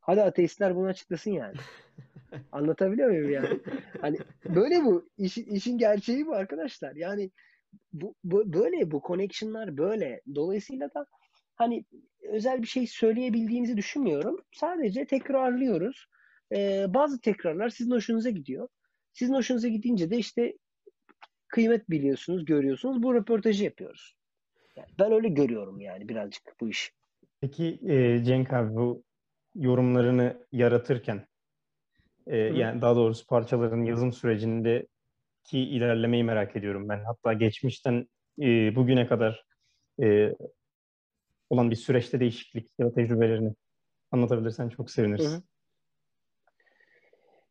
Hadi 0.00 0.22
ateistler 0.22 0.76
bunu 0.76 0.86
açıklasın 0.86 1.30
yani. 1.30 1.56
Anlatabiliyor 2.52 3.08
muyum 3.10 3.30
yani? 3.30 3.60
Hani 4.00 4.18
böyle 4.44 4.84
bu. 4.84 5.08
İşin, 5.18 5.44
işin 5.44 5.78
gerçeği 5.78 6.26
bu 6.26 6.34
arkadaşlar. 6.34 6.96
Yani 6.96 7.30
bu, 7.92 8.14
bu 8.24 8.52
böyle 8.52 8.90
bu 8.90 9.02
connection'lar 9.06 9.76
böyle. 9.76 10.20
Dolayısıyla 10.34 10.94
da 10.94 11.06
hani 11.54 11.84
özel 12.22 12.62
bir 12.62 12.66
şey 12.66 12.86
söyleyebildiğimizi 12.86 13.76
düşünmüyorum. 13.76 14.40
Sadece 14.52 15.06
tekrarlıyoruz. 15.06 16.06
Ee, 16.52 16.86
bazı 16.88 17.20
tekrarlar 17.20 17.68
sizin 17.68 17.90
hoşunuza 17.90 18.30
gidiyor. 18.30 18.68
Sizin 19.12 19.34
hoşunuza 19.34 19.68
gidince 19.68 20.10
de 20.10 20.16
işte 20.16 20.54
kıymet 21.50 21.90
biliyorsunuz, 21.90 22.44
görüyorsunuz. 22.44 23.02
Bu 23.02 23.14
röportajı 23.14 23.64
yapıyoruz. 23.64 24.16
Yani 24.76 24.88
ben 24.98 25.12
öyle 25.12 25.28
görüyorum 25.28 25.80
yani 25.80 26.08
birazcık 26.08 26.42
bu 26.60 26.68
iş. 26.68 26.92
Peki 27.40 27.80
e, 27.86 28.24
Cenk 28.24 28.52
abi 28.52 28.74
bu 28.74 29.02
yorumlarını 29.54 30.46
yaratırken 30.52 31.26
e, 32.26 32.36
yani 32.36 32.82
daha 32.82 32.96
doğrusu 32.96 33.26
parçaların 33.26 33.84
yazım 33.84 34.12
sürecinde 34.12 34.86
ki 35.44 35.58
ilerlemeyi 35.58 36.24
merak 36.24 36.56
ediyorum 36.56 36.88
ben. 36.88 37.04
Hatta 37.04 37.32
geçmişten 37.32 38.06
e, 38.40 38.76
bugüne 38.76 39.06
kadar 39.06 39.44
e, 40.02 40.34
olan 41.50 41.70
bir 41.70 41.76
süreçte 41.76 42.20
değişiklik 42.20 42.68
ya 42.78 42.86
da 42.86 42.92
tecrübelerini 42.92 43.54
anlatabilirsen 44.10 44.68
çok 44.68 44.90
seviniriz. 44.90 45.26
Hı 45.26 45.36
hı. 45.36 45.42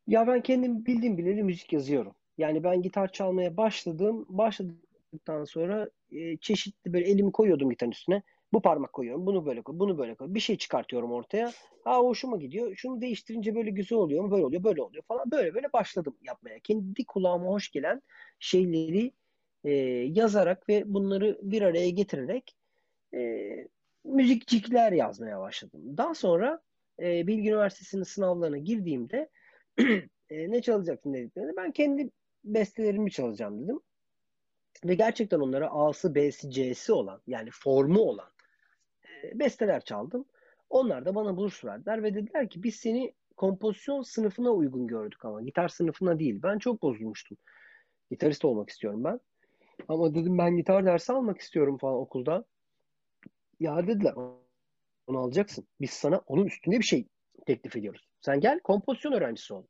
Ya 0.08 0.28
ben 0.28 0.42
kendim 0.42 0.86
bildiğim 0.86 1.18
bileli 1.18 1.44
müzik 1.44 1.74
yazıyorum. 1.74 2.16
Yani 2.40 2.64
ben 2.64 2.82
gitar 2.82 3.12
çalmaya 3.12 3.58
başladım. 3.58 4.26
Başladıktan 4.30 5.44
sonra 5.44 5.90
e, 6.12 6.38
çeşitli 6.38 6.94
böyle 6.94 7.06
elimi 7.06 7.32
koyuyordum 7.32 7.70
gitarın 7.70 7.92
üstüne. 7.92 8.24
Bu 8.54 8.62
parmak 8.62 8.94
koyuyorum, 8.94 9.26
bunu 9.26 9.46
böyle 9.46 9.62
koy, 9.62 9.80
bunu 9.80 9.98
böyle 9.98 10.16
koy. 10.16 10.34
Bir 10.34 10.40
şey 10.40 10.58
çıkartıyorum 10.58 11.12
ortaya. 11.12 11.52
Ha 11.84 11.98
hoşuma 12.00 12.38
gidiyor. 12.38 12.76
Şunu 12.76 13.02
değiştirince 13.02 13.56
böyle 13.56 13.70
güzel 13.70 13.98
oluyor 13.98 14.24
mu? 14.24 14.32
Böyle 14.32 14.46
oluyor, 14.46 14.64
böyle 14.64 14.82
oluyor 14.82 15.04
falan. 15.08 15.32
Böyle 15.32 15.54
böyle 15.54 15.74
başladım 15.74 16.18
yapmaya. 16.22 16.60
Kendi 16.60 17.06
kulağıma 17.06 17.46
hoş 17.46 17.72
gelen 17.72 18.02
şeyleri 18.40 19.12
e, 19.64 19.72
yazarak 20.14 20.70
ve 20.70 20.84
bunları 20.86 21.40
bir 21.42 21.62
araya 21.62 21.90
getirerek 21.90 22.56
e, 23.14 23.50
müzikcikler 24.04 24.92
yazmaya 24.92 25.40
başladım. 25.40 25.98
Daha 25.98 26.14
sonra 26.14 26.62
e, 27.02 27.28
Bilgi 27.28 27.50
Üniversitesi'nin 27.50 28.04
sınavlarına 28.04 28.58
girdiğimde 28.58 29.30
e, 30.30 30.52
ne 30.52 30.62
çalacaksın 30.62 31.14
dediklerinde 31.14 31.54
ben 31.58 31.72
kendi 31.72 32.10
bestelerimi 32.44 33.12
çalacağım 33.12 33.64
dedim. 33.64 33.80
Ve 34.86 34.96
gerçekten 34.96 35.40
onlara 35.40 35.72
A'sı, 35.72 36.16
B'si, 36.16 36.52
C'si 36.52 36.94
olan 36.94 37.22
yani 37.28 37.50
formu 37.54 38.00
olan 38.00 38.30
e, 39.24 39.40
besteler 39.40 39.84
çaldım. 39.84 40.26
Onlar 40.70 41.06
da 41.06 41.16
bana 41.16 41.38
burs 41.38 41.66
verdiler 41.66 42.04
ve 42.04 42.16
dediler 42.16 42.50
ki 42.50 42.64
biz 42.64 42.76
seni 42.76 43.14
kompozisyon 43.38 44.02
sınıfına 44.02 44.52
uygun 44.52 44.88
gördük 44.88 45.26
ama 45.26 45.42
gitar 45.42 45.68
sınıfına 45.68 46.20
değil. 46.20 46.40
Ben 46.44 46.58
çok 46.58 46.82
bozulmuştum. 46.82 47.38
Gitarist 48.12 48.46
olmak 48.46 48.70
istiyorum 48.70 49.04
ben. 49.04 49.20
Ama 49.88 50.16
dedim 50.16 50.38
ben 50.38 50.58
gitar 50.58 50.86
dersi 50.86 51.14
almak 51.14 51.40
istiyorum 51.40 51.78
falan 51.78 51.96
okulda. 51.96 52.46
Ya 53.60 53.88
dediler 53.88 54.14
onu 55.08 55.20
alacaksın. 55.20 55.68
Biz 55.82 55.90
sana 55.90 56.22
onun 56.28 56.46
üstünde 56.46 56.80
bir 56.80 56.84
şey 56.84 57.08
teklif 57.46 57.76
ediyoruz. 57.76 58.08
Sen 58.22 58.40
gel 58.40 58.60
kompozisyon 58.60 59.12
öğrencisi 59.12 59.54
ol. 59.54 59.64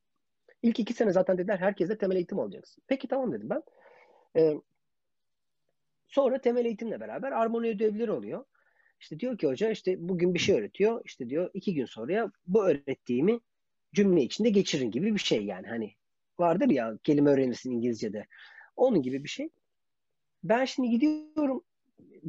İlk 0.63 0.79
iki 0.79 0.93
sene 0.93 1.11
zaten 1.11 1.37
dediler 1.37 1.57
herkese 1.57 1.97
temel 1.97 2.15
eğitim 2.15 2.39
alacaksın. 2.39 2.83
Peki 2.87 3.07
tamam 3.07 3.31
dedim 3.31 3.49
ben. 3.49 3.63
Ee, 4.35 4.53
sonra 6.07 6.41
temel 6.41 6.65
eğitimle 6.65 6.99
beraber 6.99 7.31
armoni 7.31 7.67
ödevleri 7.69 8.11
oluyor. 8.11 8.45
İşte 8.99 9.19
diyor 9.19 9.37
ki 9.37 9.47
hoca 9.47 9.71
işte 9.71 9.95
bugün 9.99 10.33
bir 10.33 10.39
şey 10.39 10.59
öğretiyor. 10.59 11.01
İşte 11.05 11.29
diyor 11.29 11.49
iki 11.53 11.73
gün 11.73 11.85
sonraya 11.85 12.31
bu 12.47 12.65
öğrettiğimi 12.67 13.39
cümle 13.93 14.21
içinde 14.21 14.49
geçirin 14.49 14.91
gibi 14.91 15.13
bir 15.13 15.19
şey 15.19 15.45
yani. 15.45 15.67
Hani 15.67 15.93
vardır 16.39 16.69
ya 16.69 16.97
kelime 17.03 17.29
öğrenirsin 17.29 17.71
İngilizce'de. 17.71 18.25
Onun 18.75 19.01
gibi 19.01 19.23
bir 19.23 19.29
şey. 19.29 19.49
Ben 20.43 20.65
şimdi 20.65 20.89
gidiyorum 20.89 21.63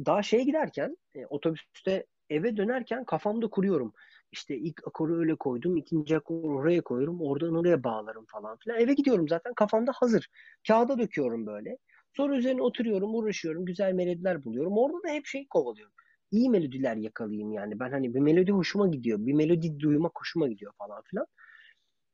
daha 0.05 0.23
şeye 0.23 0.43
giderken 0.43 0.97
e, 1.15 1.25
otobüste 1.25 2.05
eve 2.29 2.57
dönerken 2.57 3.03
kafamda 3.03 3.47
kuruyorum. 3.47 3.93
İşte 4.31 4.57
ilk 4.57 4.87
akoru 4.87 5.19
öyle 5.19 5.35
koydum, 5.35 5.77
ikinci 5.77 6.17
akoru 6.17 6.57
oraya 6.57 6.81
koyuyorum, 6.81 7.21
oradan 7.21 7.55
oraya 7.55 7.83
bağlarım 7.83 8.25
falan 8.25 8.57
filan. 8.57 8.79
Eve 8.79 8.93
gidiyorum 8.93 9.27
zaten 9.27 9.53
kafamda 9.53 9.91
hazır. 9.95 10.29
Kağıda 10.67 10.99
döküyorum 10.99 11.45
böyle. 11.47 11.77
Sonra 12.13 12.37
üzerine 12.37 12.61
oturuyorum, 12.61 13.15
uğraşıyorum, 13.15 13.65
güzel 13.65 13.93
melodiler 13.93 14.43
buluyorum. 14.43 14.77
Orada 14.77 15.03
da 15.03 15.09
hep 15.09 15.25
şey 15.25 15.47
kovalıyorum. 15.47 15.93
İyi 16.31 16.49
melodiler 16.49 16.95
yakalayayım 16.95 17.51
yani. 17.51 17.79
Ben 17.79 17.91
hani 17.91 18.13
bir 18.13 18.19
melodi 18.19 18.51
hoşuma 18.51 18.87
gidiyor, 18.87 19.25
bir 19.25 19.33
melodi 19.33 19.79
duymak 19.79 20.19
hoşuma 20.19 20.47
gidiyor 20.47 20.73
falan 20.77 21.01
filan. 21.01 21.25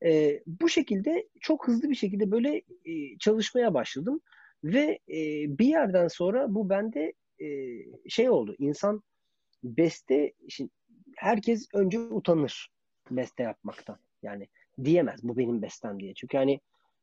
Ee, 0.05 0.43
bu 0.47 0.69
şekilde 0.69 1.27
çok 1.41 1.67
hızlı 1.67 1.89
bir 1.89 1.95
şekilde 1.95 2.31
böyle 2.31 2.61
e, 2.85 3.17
çalışmaya 3.19 3.73
başladım. 3.73 4.21
Ve 4.63 4.99
e, 5.09 5.17
bir 5.59 5.67
yerden 5.67 6.07
sonra 6.07 6.55
bu 6.55 6.69
bende 6.69 7.13
e, 7.41 7.47
şey 8.09 8.29
oldu. 8.29 8.55
İnsan 8.59 9.03
beste 9.63 10.33
şimdi 10.49 10.71
herkes 11.17 11.67
önce 11.73 11.99
utanır 11.99 12.69
beste 13.11 13.43
yapmaktan. 13.43 13.99
Yani 14.23 14.47
diyemez 14.83 15.23
bu 15.23 15.37
benim 15.37 15.61
bestem 15.61 15.99
diye. 15.99 16.13
Çünkü 16.13 16.37
hani 16.37 16.59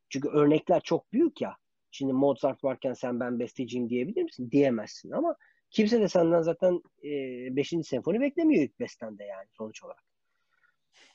çünkü 0.09 0.29
örnekler 0.29 0.81
çok 0.81 1.13
büyük 1.13 1.41
ya. 1.41 1.57
Şimdi 1.91 2.13
Mozart 2.13 2.63
varken 2.63 2.93
sen 2.93 3.19
ben 3.19 3.39
besteciyim 3.39 3.89
diyebilir 3.89 4.23
misin? 4.23 4.51
Diyemezsin 4.51 5.11
ama 5.11 5.35
kimse 5.69 6.01
de 6.01 6.07
senden 6.07 6.41
zaten 6.41 6.81
5. 7.03 7.73
E, 7.73 7.83
senfoni 7.83 8.21
beklemiyor 8.21 8.63
ilk 8.63 8.79
bestende 8.79 9.23
yani 9.23 9.47
sonuç 9.51 9.83
olarak. 9.83 10.03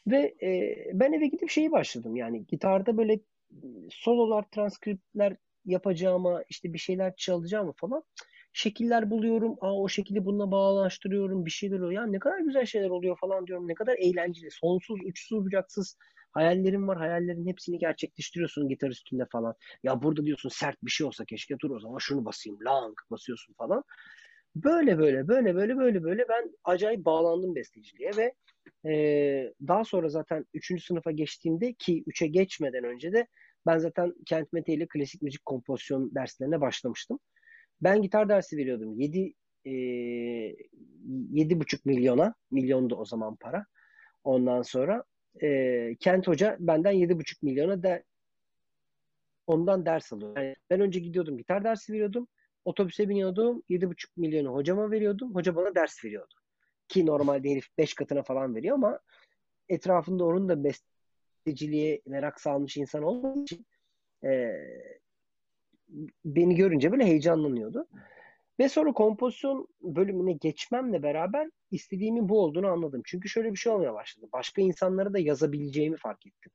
Ve 0.07 0.35
e, 0.43 0.77
ben 0.93 1.13
eve 1.13 1.27
gidip 1.27 1.51
şeyi 1.51 1.73
başladım 1.73 2.17
yani 2.17 2.47
gitarda 2.47 2.97
böyle 2.97 3.21
sololar, 3.91 4.45
transkriptler 4.51 5.37
yapacağıma, 5.65 6.43
işte 6.49 6.73
bir 6.73 6.79
şeyler 6.79 7.17
çalacağımı 7.17 7.73
falan 7.73 8.03
şekiller 8.53 9.11
buluyorum. 9.11 9.57
Aa 9.61 9.75
o 9.75 9.89
şekli 9.89 10.25
bununla 10.25 10.51
bağlaştırıyorum. 10.51 11.47
Bir 11.47 11.51
şeyler 11.51 11.77
oluyor. 11.77 11.93
Ya 11.93 12.07
ne 12.07 12.19
kadar 12.19 12.39
güzel 12.39 12.67
şeyler 12.67 12.91
oluyor 12.91 13.19
falan 13.21 13.47
diyorum. 13.47 13.69
Ne 13.69 13.75
kadar 13.75 13.97
eğlenceli. 13.99 14.51
Sonsuz, 14.51 14.99
uçsuz, 15.07 15.45
bucaksız 15.45 15.97
hayallerim 16.33 16.89
var. 16.89 16.99
Hayallerin 16.99 17.47
hepsini 17.47 17.79
gerçekleştiriyorsun 17.79 18.69
gitar 18.69 18.89
üstünde 18.89 19.27
falan. 19.33 19.55
Ya 19.83 20.03
burada 20.03 20.25
diyorsun 20.25 20.49
sert 20.49 20.77
bir 20.83 20.91
şey 20.91 21.07
olsa 21.07 21.25
keşke 21.25 21.59
dur 21.59 21.71
o 21.71 21.81
zaman 21.81 21.99
şunu 21.99 22.25
basayım. 22.25 22.59
Lang 22.65 22.95
basıyorsun 23.11 23.55
falan. 23.55 23.85
Böyle 24.57 24.99
böyle 24.99 25.29
böyle 25.29 25.55
böyle 25.55 25.77
böyle 25.77 26.03
böyle 26.03 26.29
ben 26.29 26.51
acayip 26.65 27.05
bağlandım 27.05 27.55
besteciliğe 27.55 28.11
ve 28.17 28.35
e, 28.91 29.55
daha 29.69 29.85
sonra 29.85 30.09
zaten 30.09 30.47
3. 30.55 30.85
sınıfa 30.85 31.11
geçtiğimde 31.11 31.73
ki 31.73 32.05
3'e 32.07 32.27
geçmeden 32.27 32.85
önce 32.85 33.13
de 33.13 33.27
ben 33.67 33.79
zaten 33.79 34.15
Kent 34.27 34.53
Mete 34.53 34.73
ile 34.73 34.87
klasik 34.89 35.23
müzik 35.23 35.47
kompozisyon 35.47 36.15
derslerine 36.15 36.61
başlamıştım. 36.61 37.19
Ben 37.83 38.03
gitar 38.03 38.29
dersi 38.29 38.57
veriyordum. 38.57 39.01
7 39.01 39.35
e, 39.65 39.71
7,5 39.71 41.81
milyona, 41.85 42.35
milyondu 42.51 42.97
o 42.97 43.05
zaman 43.05 43.37
para. 43.37 43.67
Ondan 44.25 44.63
sonra 44.63 45.05
e, 45.43 45.97
Kent 46.01 46.29
Hoca 46.29 46.57
benden 46.61 46.95
7,5 46.95 47.37
milyona 47.43 47.83
da 47.83 48.03
ondan 49.47 49.87
ders 49.87 50.13
alıyor. 50.13 50.37
Yani 50.37 50.57
ben 50.71 50.81
önce 50.81 51.01
gidiyordum 51.01 51.39
gitar 51.39 51.65
dersi 51.65 51.93
veriyordum. 51.93 52.29
Otobüse 52.65 53.09
biniyordum. 53.09 53.63
7,5 53.71 54.09
milyonu 54.17 54.55
hocama 54.55 54.91
veriyordum. 54.91 55.35
Hoca 55.35 55.57
bana 55.57 55.75
ders 55.75 56.05
veriyordu. 56.05 56.35
Ki 56.89 57.07
normalde 57.07 57.51
herif 57.51 57.67
5 57.79 57.95
katına 57.95 58.23
falan 58.23 58.55
veriyor 58.55 58.75
ama 58.75 59.01
etrafında 59.69 60.25
onun 60.25 60.49
da 60.49 60.65
besteciliğe 60.65 62.01
merak 62.07 62.41
salmış 62.41 62.77
insan 62.77 63.03
olmadığı 63.03 63.43
için 63.43 63.67
e, 64.25 64.53
beni 66.25 66.55
görünce 66.55 66.93
böyle 66.93 67.05
heyecanlanıyordu. 67.05 67.87
Ve 68.59 68.69
sonra 68.69 68.93
kompozisyon 68.93 69.69
bölümüne 69.83 70.33
geçmemle 70.33 71.03
beraber 71.03 71.51
istediğimin 71.71 72.29
bu 72.29 72.41
olduğunu 72.41 72.67
anladım. 72.67 73.03
Çünkü 73.05 73.29
şöyle 73.29 73.53
bir 73.53 73.57
şey 73.57 73.73
olmaya 73.73 73.95
başladı. 73.95 74.27
Başka 74.33 74.63
insanlara 74.63 75.13
da 75.13 75.19
yazabileceğimi 75.19 75.97
fark 75.97 76.27
ettim. 76.27 76.53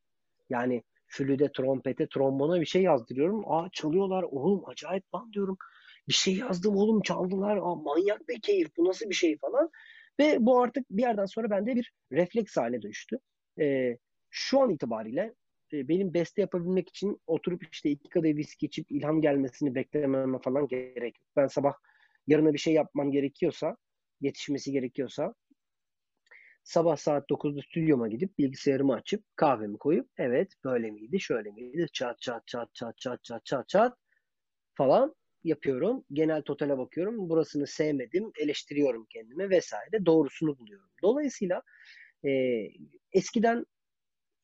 Yani 0.50 0.84
flüde, 1.08 1.52
trompete, 1.52 2.08
trombona 2.08 2.62
bir 2.62 2.66
şey 2.66 2.82
yazdırıyorum. 2.82 3.44
Aa 3.52 3.70
çalıyorlar 3.72 4.24
oğlum 4.24 4.64
acayip 4.70 5.16
lan 5.16 5.34
diyorum. 5.34 5.58
Bir 6.08 6.14
şey 6.14 6.36
yazdım 6.36 6.76
oğlum 6.76 7.02
çaldılar. 7.02 7.58
Aa 7.58 7.76
manyak 7.76 8.28
bir 8.28 8.42
keyif 8.42 8.78
bu 8.78 8.86
nasıl 8.86 9.10
bir 9.10 9.16
şey 9.16 9.38
falan. 9.38 9.70
Ve 10.20 10.38
bu 10.40 10.62
artık 10.62 10.86
bir 10.90 11.02
yerden 11.02 11.26
sonra 11.26 11.50
bende 11.50 11.76
bir 11.76 11.94
refleks 12.12 12.58
haline 12.58 12.82
dönüştü. 12.82 13.20
Ee, 13.60 13.98
şu 14.30 14.60
an 14.62 14.70
itibariyle 14.70 15.34
benim 15.90 16.14
beste 16.14 16.42
yapabilmek 16.42 16.90
için 16.90 17.22
oturup 17.28 17.64
işte 17.72 17.90
iki 17.90 18.10
kadeh 18.10 18.36
viski 18.36 18.66
içip 18.66 18.92
ilham 18.92 19.22
gelmesini 19.22 19.76
beklememe 19.76 20.40
falan 20.40 20.68
gerek. 20.68 21.16
Ben 21.36 21.48
sabah 21.48 21.74
yarına 22.28 22.54
bir 22.54 22.58
şey 22.58 22.74
yapmam 22.74 23.12
gerekiyorsa, 23.12 23.78
yetişmesi 24.22 24.72
gerekiyorsa 24.72 25.34
sabah 26.64 26.98
saat 26.98 27.30
9'da 27.30 27.62
stüdyoma 27.62 28.08
gidip 28.08 28.38
bilgisayarımı 28.38 28.94
açıp 28.94 29.24
kahvemi 29.36 29.78
koyup 29.78 30.10
evet 30.18 30.54
böyle 30.64 30.92
miydi 30.92 31.20
şöyle 31.20 31.52
miydi 31.52 31.88
çat 31.94 32.22
çat 32.22 32.48
çat 32.48 32.76
çat 32.76 32.98
çat 32.98 33.24
çat 33.24 33.46
çat 33.46 33.70
çat 33.70 33.98
falan 34.74 35.16
yapıyorum. 35.44 36.06
Genel 36.14 36.42
totale 36.42 36.78
bakıyorum. 36.78 37.30
Burasını 37.30 37.68
sevmedim. 37.68 38.32
Eleştiriyorum 38.40 39.06
kendimi 39.10 39.50
vesaire. 39.50 40.06
Doğrusunu 40.06 40.58
buluyorum. 40.60 40.90
Dolayısıyla 41.04 41.62
e, 42.26 42.30
eskiden 43.12 43.66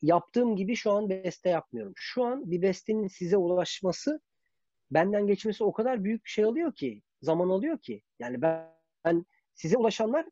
yaptığım 0.02 0.56
gibi 0.56 0.76
şu 0.76 0.92
an 0.92 1.10
beste 1.10 1.50
yapmıyorum. 1.50 1.92
Şu 1.96 2.24
an 2.24 2.50
bir 2.50 2.62
bestenin 2.62 3.08
size 3.08 3.36
ulaşması 3.36 4.20
benden 4.90 5.26
geçmesi 5.26 5.64
o 5.64 5.72
kadar 5.72 6.04
büyük 6.04 6.26
şey 6.26 6.44
alıyor 6.44 6.74
ki, 6.74 7.02
zaman 7.22 7.48
alıyor 7.48 7.78
ki. 7.78 8.02
Yani 8.18 8.42
ben, 8.42 8.68
ben 9.04 9.24
size 9.54 9.76
ulaşanlar 9.76 10.26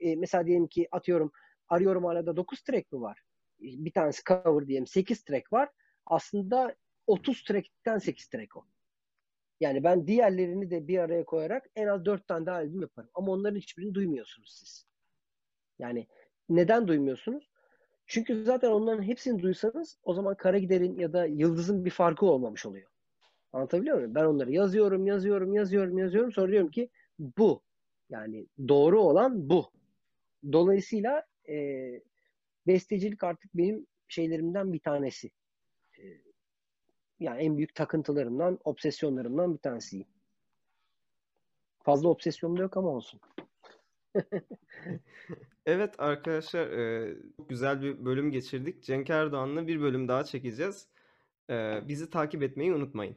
e, 0.00 0.16
mesela 0.16 0.46
diyelim 0.46 0.66
ki 0.66 0.88
atıyorum 0.90 1.32
arıyorum 1.68 2.06
arada 2.06 2.36
9 2.36 2.62
track 2.62 2.92
mi 2.92 3.00
var? 3.00 3.22
Bir 3.60 3.92
tanesi 3.92 4.22
cover 4.24 4.66
diyelim 4.66 4.86
8 4.86 5.24
track 5.24 5.52
var. 5.52 5.68
Aslında 6.06 6.74
30 7.06 7.42
track'ten 7.44 7.98
8 7.98 8.28
track 8.28 8.56
o. 8.56 8.64
Yani 9.60 9.84
ben 9.84 10.06
diğerlerini 10.06 10.70
de 10.70 10.88
bir 10.88 10.98
araya 10.98 11.24
koyarak 11.24 11.66
en 11.76 11.86
az 11.86 12.04
4 12.04 12.28
tane 12.28 12.46
daha 12.46 12.56
albüm 12.56 12.80
yaparım. 12.80 13.10
Ama 13.14 13.32
onların 13.32 13.56
hiçbirini 13.56 13.94
duymuyorsunuz 13.94 14.54
siz. 14.58 14.86
Yani 15.78 16.06
neden 16.48 16.88
duymuyorsunuz? 16.88 17.47
Çünkü 18.08 18.44
zaten 18.44 18.70
onların 18.70 19.02
hepsini 19.02 19.42
duysanız 19.42 19.98
o 20.02 20.14
zaman 20.14 20.34
Kara 20.34 20.58
Gider'in 20.58 20.98
ya 20.98 21.12
da 21.12 21.26
Yıldız'ın 21.26 21.84
bir 21.84 21.90
farkı 21.90 22.26
olmamış 22.26 22.66
oluyor. 22.66 22.90
Anlatabiliyor 23.52 23.96
muyum? 23.96 24.14
Ben 24.14 24.24
onları 24.24 24.52
yazıyorum, 24.52 25.06
yazıyorum, 25.06 25.54
yazıyorum, 25.54 25.98
yazıyorum. 25.98 26.32
Sonra 26.32 26.52
diyorum 26.52 26.70
ki 26.70 26.90
bu. 27.18 27.62
Yani 28.10 28.46
doğru 28.68 29.00
olan 29.00 29.50
bu. 29.50 29.70
Dolayısıyla 30.52 31.26
e, 31.48 31.54
bestecilik 32.66 33.24
artık 33.24 33.54
benim 33.54 33.86
şeylerimden 34.08 34.72
bir 34.72 34.80
tanesi. 34.80 35.30
E, 35.98 36.02
yani 37.20 37.42
en 37.42 37.56
büyük 37.56 37.74
takıntılarımdan, 37.74 38.58
obsesyonlarımdan 38.64 39.54
bir 39.54 39.58
tanesiyim. 39.58 40.06
Fazla 41.82 42.08
obsesyonum 42.08 42.58
da 42.58 42.62
yok 42.62 42.76
ama 42.76 42.88
olsun. 42.88 43.20
Evet 45.66 45.94
arkadaşlar 46.00 46.66
e, 46.70 47.16
güzel 47.48 47.82
bir 47.82 48.04
bölüm 48.04 48.30
geçirdik. 48.30 48.82
Cenk 48.82 49.10
Erdoğan'la 49.10 49.66
bir 49.66 49.80
bölüm 49.80 50.08
daha 50.08 50.24
çekeceğiz. 50.24 50.88
E, 51.50 51.80
bizi 51.88 52.10
takip 52.10 52.42
etmeyi 52.42 52.74
unutmayın. 52.74 53.16